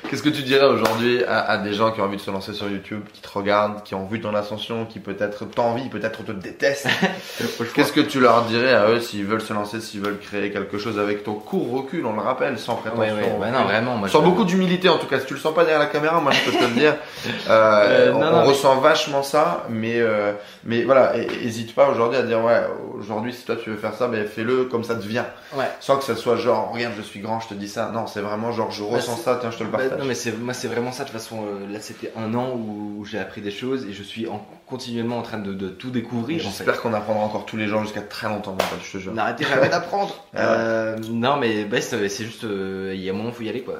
Qu'est-ce 0.08 0.22
que 0.22 0.28
tu 0.30 0.42
dirais 0.42 0.64
aujourd'hui 0.66 1.22
à, 1.24 1.40
à 1.40 1.58
des 1.58 1.72
gens 1.74 1.90
qui 1.92 2.00
ont 2.00 2.04
envie 2.04 2.16
de 2.16 2.22
se 2.22 2.30
lancer 2.30 2.52
sur 2.52 2.68
YouTube, 2.68 3.02
qui 3.12 3.20
te 3.20 3.28
regardent, 3.28 3.82
qui 3.82 3.94
ont 3.94 4.06
vu 4.06 4.20
ton 4.20 4.34
ascension, 4.34 4.86
qui 4.86 4.98
peut-être 5.00 5.44
t'envient, 5.44 5.88
peut-être 5.88 6.24
te 6.24 6.32
détestent 6.32 6.88
Qu'est-ce 7.74 7.92
que 7.92 8.00
tu 8.00 8.20
leur 8.20 8.42
dirais 8.44 8.72
à 8.72 8.88
eux 8.88 9.00
s'ils 9.00 9.24
veulent 9.24 9.40
se 9.42 9.52
lancer, 9.52 9.80
s'ils 9.80 10.00
veulent 10.00 10.18
créer 10.18 10.50
quelque 10.50 10.78
chose 10.78 10.98
avec 10.98 11.24
ton 11.24 11.34
court 11.34 11.70
recul, 11.72 12.06
on 12.06 12.14
le 12.14 12.20
rappelle, 12.20 12.58
sans 12.58 12.76
prétention 12.76 13.02
Ouais, 13.02 13.12
ouais, 13.12 13.38
ouais, 13.38 13.50
non, 13.50 13.64
vraiment. 13.64 13.96
Moi, 13.96 14.08
Sans 14.08 14.20
je- 14.20 14.24
beaucoup 14.24 14.44
d'humilité 14.44 14.88
en 14.88 14.98
tout 14.98 15.06
cas, 15.06 15.20
si 15.20 15.26
tu 15.26 15.34
le 15.34 15.40
sens 15.40 15.54
pas 15.54 15.62
derrière 15.64 15.78
la 15.80 15.86
caméra, 15.86 16.20
moi 16.20 16.32
je 16.32 16.50
peux 16.50 16.56
te 16.56 16.64
le 16.64 16.70
dire. 16.70 16.94
Euh, 17.50 18.08
Euh, 18.08 18.12
on 18.14 18.18
non, 18.20 18.26
on 18.26 18.30
non, 18.32 18.40
mais- 18.42 18.48
ressent 18.48 18.76
vachement 18.80 19.22
ça, 19.22 19.64
mais 19.70 19.98
euh, 20.00 20.32
mais 20.64 20.82
voilà, 20.84 21.16
et- 21.16 21.26
hésite 21.44 21.74
pas 21.74 21.88
aujourd'hui 21.88 22.18
à 22.18 22.22
dire 22.22 22.42
ouais, 22.44 22.62
aujourd'hui 22.98 23.32
si 23.32 23.44
toi 23.44 23.56
tu 23.56 23.70
veux 23.70 23.76
faire 23.76 23.94
ça, 23.94 24.06
ben 24.08 24.26
fais-le 24.26 24.64
comme 24.64 24.84
ça 24.84 24.94
te 24.94 25.06
vient, 25.06 25.26
Ouais. 25.54 25.64
sans 25.80 25.96
que 25.96 26.04
ça 26.04 26.14
soit 26.16 26.36
genre 26.36 26.70
regarde 26.72 26.94
je 26.96 27.02
suis 27.02 27.20
grand, 27.20 27.40
je 27.40 27.48
te 27.48 27.54
dis 27.54 27.68
ça. 27.68 27.90
Non, 27.92 28.06
c'est 28.06 28.20
vraiment 28.20 28.52
genre 28.52 28.70
je 28.70 28.82
Bah, 28.82 28.90
ressens 28.96 29.16
ça, 29.16 29.38
tiens 29.40 29.50
je 29.50 29.58
te 29.58 29.64
le 29.64 29.70
Bah, 29.70 29.78
non 29.98 30.04
mais 30.04 30.14
c'est 30.14 30.32
moi 30.32 30.54
c'est 30.54 30.68
vraiment 30.68 30.92
ça 30.92 31.04
de 31.04 31.08
toute 31.10 31.18
façon 31.18 31.44
euh, 31.46 31.66
là 31.72 31.80
c'était 31.80 32.12
un 32.16 32.32
an 32.34 32.54
où 32.54 33.04
j'ai 33.04 33.18
appris 33.18 33.40
des 33.40 33.50
choses 33.50 33.84
et 33.86 33.92
je 33.92 34.02
suis 34.02 34.26
en, 34.28 34.38
continuellement 34.66 35.18
en 35.18 35.22
train 35.22 35.38
de, 35.38 35.52
de 35.52 35.68
tout 35.68 35.90
découvrir 35.90 36.36
en 36.38 36.50
fait. 36.50 36.56
J'espère 36.64 36.80
qu'on 36.80 36.94
apprendra 36.94 37.24
encore 37.24 37.44
tous 37.46 37.56
les 37.56 37.66
jours 37.66 37.82
jusqu'à 37.82 38.02
très 38.02 38.28
longtemps, 38.28 38.52
mon 38.52 38.56
pote, 38.58 38.80
je 38.84 38.92
te 38.92 38.98
jure. 38.98 39.12
N'arrêtez 39.14 39.44
jamais 39.44 39.68
d'apprendre. 39.68 40.24
Ah. 40.34 40.54
Euh, 40.54 40.96
non 41.10 41.36
mais 41.36 41.64
bah, 41.64 41.80
c'est 41.80 42.08
c'est 42.08 42.24
juste 42.24 42.44
euh, 42.44 42.92
il 42.94 43.00
y 43.02 43.10
a 43.10 43.12
un 43.12 43.16
moment 43.16 43.32
faut 43.32 43.42
y 43.42 43.48
aller 43.48 43.62
quoi. 43.62 43.76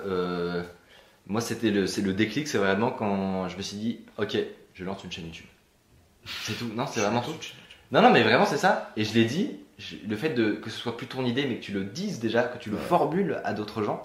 Moi 1.27 1.41
c'était 1.41 1.71
le 1.71 1.87
c'est 1.87 2.01
le 2.03 2.13
déclic 2.15 2.49
c'est 2.49 2.59
vraiment 2.59 2.91
quand 2.91 3.49
je 3.49 3.57
me 3.57 3.63
suis 3.63 3.77
dit 3.77 4.01
ok 4.19 4.37
je 4.75 4.85
lance 4.85 5.05
une 5.05 5.13
chaîne 5.13 5.27
YouTube. 5.27 5.47
C'est 6.43 6.55
tout. 6.59 6.71
Non 6.75 6.87
c'est 6.87 7.01
vraiment 7.01 7.21
tout. 7.21 7.33
Non 7.93 8.03
non 8.03 8.11
mais 8.11 8.23
vraiment 8.23 8.47
c'est 8.47 8.57
ça 8.59 8.91
et 8.97 9.05
je 9.05 9.15
l'ai 9.15 9.25
dit 9.25 9.57
je- 9.79 9.97
le 10.09 10.17
fait 10.17 10.31
de 10.31 10.53
que 10.53 10.71
ce 10.71 10.79
soit 10.79 10.97
plus 10.97 11.07
ton 11.07 11.25
idée 11.25 11.47
mais 11.47 11.57
que 11.57 11.63
tu 11.65 11.73
le 11.73 11.85
dises 11.85 12.19
déjà 12.19 12.43
que 12.45 12.59
tu 12.59 12.71
le 12.71 12.77
Ouais. 12.77 12.83
formules 12.89 13.41
à 13.45 13.53
d'autres 13.53 13.83
gens. 13.83 14.03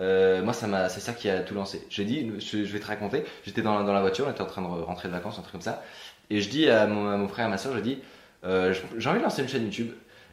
Euh, 0.00 0.42
moi, 0.42 0.52
ça 0.52 0.66
m'a, 0.66 0.88
c'est 0.88 1.00
ça 1.00 1.12
qui 1.12 1.28
a 1.30 1.40
tout 1.40 1.54
lancé. 1.54 1.86
J'ai 1.90 2.04
dit, 2.04 2.30
je, 2.38 2.64
je 2.64 2.72
vais 2.72 2.80
te 2.80 2.86
raconter. 2.86 3.24
J'étais 3.44 3.62
dans, 3.62 3.78
la- 3.78 3.84
dans 3.84 3.92
la 3.94 4.00
voiture, 4.00 4.26
on 4.26 4.30
était 4.30 4.42
en 4.42 4.46
train 4.46 4.62
de 4.62 4.66
re- 4.66 4.82
rentrer 4.82 5.08
de 5.08 5.12
vacances, 5.12 5.38
un 5.38 5.42
truc 5.42 5.52
comme 5.52 5.60
ça. 5.60 5.82
Et 6.30 6.40
je 6.40 6.48
dis 6.50 6.68
à 6.68 6.86
mon, 6.86 7.08
à 7.08 7.16
mon 7.16 7.28
frère, 7.28 7.46
à 7.46 7.48
ma 7.48 7.58
soeur, 7.58 7.74
je 7.74 7.80
dis, 7.80 7.98
euh, 8.44 8.74
j'ai 8.96 9.08
envie 9.08 9.18
de 9.18 9.24
lancer 9.24 9.42
une 9.42 9.48
chaîne 9.48 9.64
YouTube. 9.64 9.90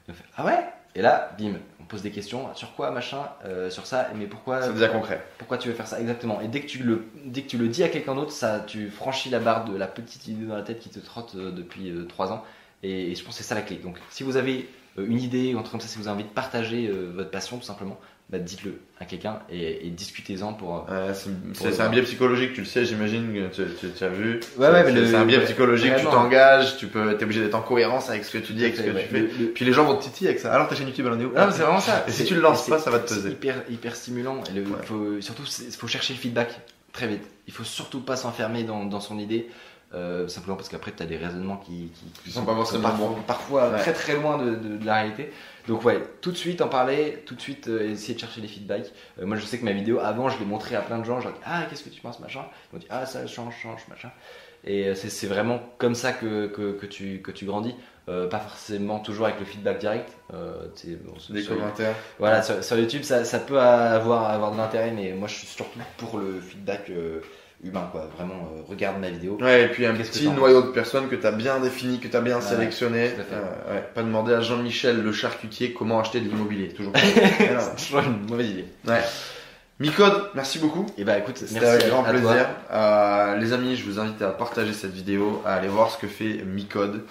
Me 0.07 0.13
fait, 0.13 0.23
ah 0.35 0.45
ouais? 0.45 0.59
Et 0.95 1.01
là, 1.01 1.31
bim, 1.39 1.53
on 1.79 1.85
pose 1.85 2.01
des 2.01 2.11
questions. 2.11 2.53
Sur 2.55 2.75
quoi, 2.75 2.91
machin? 2.91 3.29
Euh, 3.45 3.69
Sur 3.69 3.85
ça. 3.85 4.09
Mais 4.15 4.25
pourquoi? 4.27 4.61
Ça 4.61 4.71
devient 4.71 4.89
concret. 4.91 5.25
Pourquoi 5.37 5.57
tu 5.57 5.69
veux 5.69 5.73
faire 5.73 5.87
ça? 5.87 5.99
Exactement. 5.99 6.41
Et 6.41 6.47
dès 6.47 6.61
que 6.61 6.67
tu 6.67 6.83
le, 6.83 7.05
dès 7.25 7.41
que 7.41 7.47
tu 7.47 7.57
le 7.57 7.67
dis 7.67 7.83
à 7.83 7.89
quelqu'un 7.89 8.15
d'autre, 8.15 8.31
ça, 8.31 8.59
tu 8.59 8.89
franchis 8.89 9.29
la 9.29 9.39
barre 9.39 9.65
de 9.65 9.75
la 9.75 9.87
petite 9.87 10.27
idée 10.27 10.45
dans 10.45 10.55
la 10.55 10.61
tête 10.61 10.79
qui 10.79 10.89
te 10.89 10.99
trotte 10.99 11.35
depuis 11.35 11.89
euh, 11.89 12.05
trois 12.05 12.31
ans. 12.31 12.43
Et, 12.83 13.11
et 13.11 13.15
je 13.15 13.23
pense 13.23 13.37
que 13.37 13.43
c'est 13.43 13.47
ça 13.47 13.55
la 13.55 13.61
clé. 13.61 13.77
Donc, 13.77 13.97
si 14.09 14.23
vous 14.23 14.35
avez 14.37 14.69
une 14.97 15.19
idée 15.19 15.55
ou 15.55 15.57
un 15.57 15.61
truc 15.61 15.71
comme 15.71 15.81
ça, 15.81 15.87
si 15.87 15.97
vous 15.97 16.07
avez 16.07 16.15
envie 16.15 16.29
de 16.29 16.33
partager 16.33 16.91
votre 17.15 17.31
passion, 17.31 17.57
tout 17.57 17.63
simplement, 17.63 17.99
bah, 18.29 18.39
dites-le 18.39 18.79
à 18.99 19.05
quelqu'un 19.05 19.39
et, 19.51 19.85
et 19.85 19.89
discutez-en 19.91 20.53
pour. 20.53 20.87
euh, 20.89 21.13
c'est 21.53 21.81
un 21.81 21.89
biais 21.89 22.01
psychologique, 22.03 22.53
tu 22.53 22.61
le 22.61 22.65
sais, 22.65 22.85
j'imagine 22.85 23.31
que 23.33 23.53
tu, 23.55 23.61
tu- 23.79 23.91
tu 23.91 24.03
as 24.03 24.09
vu. 24.09 24.39
Ouais, 24.57 24.69
ouais, 24.69 24.83
C'est- 25.05 25.15
un 25.15 25.25
biais 25.25 25.37
ouais, 25.37 25.43
psychologique, 25.45 25.93
tu 25.97 26.05
t'engages, 26.05 26.77
tu 26.77 26.87
peux, 26.87 27.15
t'es 27.17 27.25
obligé 27.25 27.41
d'être 27.41 27.53
en 27.55 27.61
cohérence 27.61 28.09
avec 28.09 28.23
ce 28.25 28.31
que 28.37 28.43
tu 28.43 28.53
dis, 28.53 28.63
avec 28.63 28.75
ce 28.75 28.81
que 28.81 28.89
Ouais, 28.91 29.03
tu 29.03 29.07
fais. 29.09 29.19
le- 29.19 29.27
le- 29.39 29.45
Puis 29.53 29.65
les 29.65 29.73
gens 29.73 29.83
vont 29.85 29.97
te 29.97 30.03
titiller 30.03 30.29
avec 30.29 30.39
ça. 30.39 30.53
Alors 30.53 30.67
ta 30.67 30.75
chaîne 30.75 30.87
YouTube, 30.87 31.05
elle 31.07 31.13
en 31.13 31.19
est 31.19 31.25
où? 31.25 31.33
Non, 31.33 31.45
mais 31.47 31.51
c'est 31.51 31.61
vraiment 31.63 31.79
ça. 31.79 32.05
Et 32.07 32.11
si 32.11 32.25
tu 32.25 32.33
le 32.35 32.41
lances 32.41 32.67
pas, 32.67 32.79
ça 32.79 32.89
va 32.89 32.99
te 32.99 33.09
c'est 33.09 33.15
peser. 33.15 33.29
hyper, 33.31 33.55
hyper 33.69 33.95
stimulant. 33.95 34.41
Et 34.49 34.59
le- 34.59 34.63
Ouais. 34.63 34.77
faut, 34.83 35.21
surtout, 35.21 35.43
il 35.67 35.73
faut 35.73 35.87
chercher 35.87 36.13
le 36.13 36.19
feedback 36.19 36.59
très 36.91 37.07
vite. 37.07 37.23
Il 37.47 37.53
faut 37.53 37.63
surtout 37.65 37.99
pas 37.99 38.15
s'enfermer 38.15 38.63
dans, 38.63 38.85
dans 38.85 38.99
son 39.01 39.19
idée. 39.19 39.47
Euh, 39.95 40.27
simplement 40.27 40.55
parce 40.55 40.69
qu'après 40.69 40.91
tu 40.91 41.03
as 41.03 41.05
des 41.05 41.17
raisonnements 41.17 41.57
qui, 41.57 41.91
qui, 42.23 42.31
sont 42.31 42.45
pas 42.45 42.55
forcément 42.55 42.89
parfois, 42.89 43.21
parfois 43.27 43.69
très 43.77 43.93
très 43.93 44.15
loin 44.15 44.39
de, 44.39 44.55
de, 44.55 44.83
la 44.85 44.95
réalité. 44.95 45.31
Donc 45.67 45.85
ouais, 45.85 46.01
tout 46.21 46.31
de 46.31 46.37
suite 46.37 46.61
en 46.61 46.67
parler, 46.67 47.21
tout 47.27 47.35
de 47.35 47.41
suite 47.41 47.67
euh, 47.67 47.91
essayer 47.91 48.15
de 48.15 48.19
chercher 48.19 48.41
des 48.41 48.47
feedbacks. 48.47 48.91
Euh, 49.19 49.27
moi 49.27 49.37
je 49.37 49.45
sais 49.45 49.59
que 49.59 49.65
ma 49.65 49.71
vidéo 49.71 49.99
avant 49.99 50.29
je 50.29 50.39
l'ai 50.39 50.45
montré 50.45 50.75
à 50.75 50.81
plein 50.81 50.97
de 50.97 51.03
gens, 51.03 51.19
je 51.19 51.25
leur 51.25 51.33
dis 51.33 51.41
ah 51.45 51.65
qu'est-ce 51.69 51.83
que 51.83 51.89
tu 51.89 52.01
penses 52.01 52.19
machin, 52.19 52.41
ils 52.41 52.75
m'ont 52.75 52.79
dit 52.79 52.87
ah 52.89 53.05
ça 53.05 53.27
change 53.27 53.55
change 53.61 53.81
machin. 53.87 54.09
Et 54.65 54.95
c'est 54.95 55.27
vraiment 55.27 55.59
comme 55.77 55.93
ça 55.93 56.13
que, 56.13 56.47
que, 56.47 56.71
que, 56.71 56.85
tu, 56.85 57.21
que 57.21 57.31
tu 57.31 57.43
grandis. 57.43 57.75
pas 58.05 58.39
forcément 58.39 58.99
toujours 58.99 59.25
avec 59.25 59.37
le 59.37 59.45
feedback 59.45 59.77
direct. 59.79 60.09
Euh, 60.33 60.69
des 61.29 61.43
commentaires. 61.43 61.93
Voilà, 62.17 62.41
sur, 62.41 62.77
YouTube, 62.77 63.03
ça, 63.03 63.25
ça, 63.25 63.39
peut 63.39 63.59
avoir, 63.59 64.29
avoir 64.29 64.53
de 64.53 64.57
l'intérêt, 64.57 64.91
mais 64.91 65.11
moi 65.11 65.27
je 65.27 65.35
suis 65.35 65.47
surtout 65.47 65.79
pour 65.97 66.17
le 66.17 66.39
feedback 66.39 66.89
humain, 67.63 67.87
quoi. 67.91 68.09
Vraiment, 68.17 68.51
euh, 68.55 68.61
regarde 68.67 68.99
ma 68.99 69.09
vidéo. 69.09 69.37
Ouais, 69.41 69.63
et 69.63 69.67
puis 69.67 69.85
un 69.85 69.93
petit 69.93 70.27
noyau 70.27 70.61
de 70.61 70.67
personnes 70.67 71.07
que 71.07 71.15
tu 71.15 71.25
as 71.25 71.31
bien 71.31 71.59
défini, 71.59 71.99
que 71.99 72.07
tu 72.07 72.15
as 72.15 72.21
bien 72.21 72.41
sélectionné. 72.41 73.11
Euh, 73.31 73.81
pas 73.93 74.03
demander 74.03 74.33
à 74.33 74.41
Jean-Michel 74.41 75.01
le 75.01 75.11
charcutier 75.11 75.73
comment 75.73 75.99
acheter 75.99 76.19
de 76.19 76.29
l'immobilier. 76.29 76.69
Toujours, 76.69 76.93
toujours 77.77 77.99
une 78.01 78.27
mauvaise 78.29 78.49
idée. 78.49 78.65
Ouais. 78.87 79.01
Micode, 79.79 80.29
merci 80.35 80.59
beaucoup. 80.59 80.85
Et 80.97 81.01
eh 81.01 81.03
bah 81.03 81.13
ben, 81.13 81.21
écoute, 81.23 81.37
c'était 81.37 81.65
avec 81.65 81.87
grand 81.87 82.03
plaisir. 82.03 82.47
Euh, 82.71 83.37
les 83.37 83.53
amis, 83.53 83.75
je 83.75 83.85
vous 83.85 83.99
invite 83.99 84.21
à 84.21 84.29
partager 84.29 84.73
cette 84.73 84.93
vidéo, 84.93 85.41
à 85.45 85.55
aller 85.55 85.67
voir 85.67 85.89
ce 85.89 85.97
que 85.97 86.07
fait 86.07 86.43
Micode, 86.45 87.01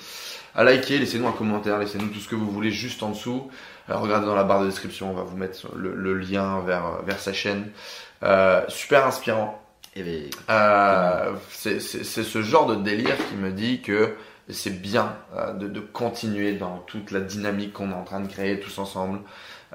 à 0.55 0.65
liker, 0.65 0.99
laissez-nous 0.99 1.27
un 1.27 1.33
commentaire, 1.33 1.79
laissez-nous 1.79 2.09
tout 2.09 2.21
ce 2.21 2.29
que 2.29 2.37
vous 2.37 2.51
voulez 2.51 2.71
juste 2.71 3.03
en 3.03 3.11
dessous. 3.11 3.51
regardez 3.89 4.27
dans 4.27 4.37
la 4.37 4.45
barre 4.45 4.61
de 4.61 4.67
description, 4.67 5.11
on 5.11 5.15
va 5.15 5.23
vous 5.23 5.37
mettre 5.37 5.75
le, 5.75 6.15
lien 6.15 6.61
vers, 6.61 7.03
vers 7.05 7.19
sa 7.19 7.33
chaîne. 7.33 7.71
super 8.69 9.07
inspirant. 9.07 9.62
Eh 9.95 10.03
ben, 10.03 10.31
euh, 10.51 11.35
c'est 11.51 11.81
ce 11.81 12.43
genre 12.43 12.67
de 12.67 12.77
délire 12.77 13.17
qui 13.29 13.37
me 13.37 13.51
dit 13.51 13.83
que 13.83 14.17
c'est 14.49 14.81
bien 14.81 15.17
euh, 15.37 15.53
de, 15.53 15.69
de, 15.69 15.81
continuer 15.81 16.55
dans 16.55 16.79
toute 16.79 17.11
la 17.11 17.21
dynamique 17.21 17.75
qu'on 17.75 17.91
est 17.91 17.95
en 17.95 18.05
train 18.05 18.21
de 18.21 18.27
créer 18.27 18.59
tous 18.59 18.79
ensemble. 18.79 19.21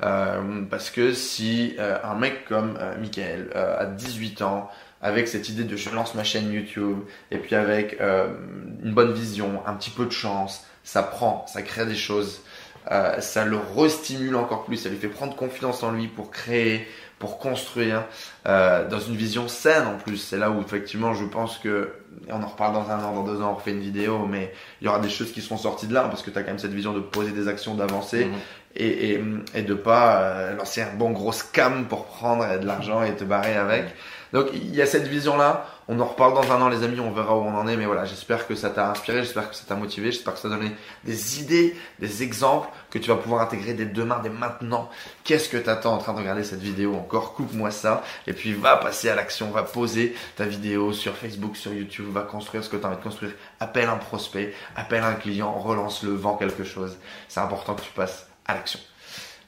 Euh, 0.04 0.64
parce 0.70 0.92
que 0.92 1.12
si 1.12 1.76
euh, 1.80 1.98
un 2.04 2.16
mec 2.16 2.46
comme 2.46 2.78
euh, 2.80 3.00
Michael 3.00 3.50
à 3.56 3.86
18 3.86 4.42
ans, 4.44 4.70
avec 5.02 5.28
cette 5.28 5.50
idée 5.50 5.64
de 5.64 5.76
je 5.76 5.90
lance 5.90 6.16
ma 6.16 6.24
chaîne 6.24 6.52
YouTube, 6.52 7.00
et 7.32 7.38
puis 7.38 7.56
avec 7.56 8.00
une 8.00 8.94
bonne 8.94 9.14
vision, 9.14 9.62
un 9.68 9.74
petit 9.76 9.92
peu 9.92 10.06
de 10.06 10.12
chance, 10.12 10.66
ça 10.84 11.04
prend, 11.04 11.46
ça 11.48 11.62
crée 11.62 11.86
des 11.86 11.96
choses, 11.96 12.42
ça 12.90 13.46
le 13.46 13.58
restimule 13.76 14.36
encore 14.36 14.66
plus, 14.66 14.78
ça 14.78 14.90
lui 14.90 14.98
fait 14.98 15.08
prendre 15.08 15.36
confiance 15.36 15.84
en 15.84 15.92
lui 15.92 16.08
pour 16.08 16.32
créer, 16.32 16.88
pour 17.20 17.40
construire 17.40 18.06
euh, 18.46 18.88
dans 18.88 19.00
une 19.00 19.16
vision 19.16 19.48
saine 19.48 19.88
en 19.88 19.98
plus. 19.98 20.18
C'est 20.18 20.38
là 20.38 20.52
où 20.52 20.62
effectivement 20.62 21.14
je 21.14 21.26
pense 21.26 21.58
que, 21.58 21.94
on 22.30 22.42
en 22.42 22.48
reparle 22.48 22.74
dans 22.74 22.90
un 22.90 23.04
an, 23.04 23.14
dans 23.14 23.24
deux 23.24 23.42
ans, 23.42 23.52
on 23.52 23.56
refait 23.56 23.72
une 23.72 23.80
vidéo, 23.80 24.26
mais 24.28 24.54
il 24.82 24.86
y 24.86 24.88
aura 24.88 25.00
des 25.00 25.10
choses 25.10 25.32
qui 25.32 25.42
seront 25.42 25.58
sorties 25.58 25.88
de 25.88 25.94
là 25.94 26.04
parce 26.04 26.22
que 26.22 26.30
tu 26.30 26.38
as 26.38 26.44
quand 26.44 26.50
même 26.50 26.60
cette 26.60 26.74
vision 26.74 26.94
de 26.94 27.00
poser 27.00 27.32
des 27.32 27.48
actions, 27.48 27.76
d'avancer 27.76 28.26
mhm. 28.26 28.34
Et, 28.78 29.12
et, 29.12 29.24
et, 29.56 29.62
de 29.64 29.74
pas 29.74 30.22
euh, 30.22 30.56
lancer 30.56 30.82
un 30.82 30.94
bon 30.94 31.12
gros 31.12 31.32
scam 31.32 31.88
pour 31.88 32.06
prendre 32.06 32.60
de 32.60 32.66
l'argent 32.66 33.04
et 33.04 33.16
te 33.16 33.24
barrer 33.24 33.56
avec. 33.56 33.86
Donc 34.34 34.48
il 34.54 34.76
y 34.76 34.82
a 34.82 34.86
cette 34.86 35.08
vision-là. 35.08 35.66
On 35.88 35.98
en 36.02 36.06
reparle 36.06 36.34
dans 36.34 36.52
un 36.52 36.62
an, 36.62 36.68
les 36.68 36.84
amis, 36.84 37.00
on 37.00 37.12
verra 37.12 37.38
où 37.38 37.42
on 37.42 37.56
en 37.56 37.66
est. 37.66 37.78
Mais 37.78 37.86
voilà, 37.86 38.04
j'espère 38.04 38.46
que 38.46 38.56
ça 38.56 38.70
t'a 38.70 38.92
inspiré, 38.92 39.20
j'espère 39.20 39.50
que 39.50 39.56
ça 39.56 39.64
t'a 39.66 39.76
motivé, 39.76 40.12
j'espère 40.12 40.34
que 40.34 40.40
ça 40.40 40.50
t'a 40.50 40.56
donné 40.56 40.72
des 41.06 41.40
idées, 41.40 41.76
des 42.00 42.24
exemples 42.24 42.68
que 42.90 43.00
tu 43.00 43.08
vas 43.08 43.16
pouvoir 43.16 43.42
intégrer 43.42 43.74
dès 43.74 43.86
demain, 43.86 44.20
dès 44.22 44.30
maintenant. 44.30 44.90
Qu'est-ce 45.24 45.48
que 45.48 45.58
t'attends 45.58 45.94
en 45.94 45.98
train 45.98 46.14
de 46.14 46.20
regarder 46.20 46.44
cette 46.44 46.60
vidéo 46.60 46.96
encore? 46.96 47.34
Coupe-moi 47.36 47.72
ça. 47.72 48.04
Et 48.28 48.34
puis 48.34 48.54
va 48.54 48.76
passer 48.76 49.10
à 49.10 49.16
l'action, 49.16 49.50
va 49.50 49.64
poser 49.64 50.14
ta 50.36 50.44
vidéo 50.44 50.92
sur 50.92 51.16
Facebook, 51.16 51.56
sur 51.56 51.74
YouTube, 51.74 52.08
va 52.12 52.22
construire 52.22 52.66
ce 52.66 52.70
que 52.70 52.76
tu 52.76 52.84
as 52.84 52.90
envie 52.90 52.98
de 52.98 53.04
construire. 53.04 53.32
Appelle 53.62 53.88
un 53.88 53.98
prospect, 53.98 54.54
appelle 54.76 55.04
un 55.04 55.14
client, 55.14 55.54
relance-le, 55.54 56.14
vends 56.14 56.36
quelque 56.36 56.66
chose. 56.66 56.98
C'est 57.30 57.40
important 57.40 57.76
que 57.76 57.82
tu 57.82 57.92
passes 57.92 58.28
à 58.48 58.54
l'action. 58.56 58.80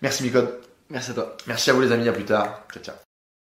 Merci 0.01 0.23
Micode. 0.23 0.59
Merci 0.89 1.11
à 1.11 1.13
toi. 1.13 1.37
Merci 1.47 1.69
à 1.69 1.73
vous 1.73 1.81
les 1.81 1.91
amis, 1.91 2.07
à 2.07 2.13
plus 2.13 2.25
tard. 2.25 2.63
Ciao 2.73 2.83
ciao. 2.83 3.08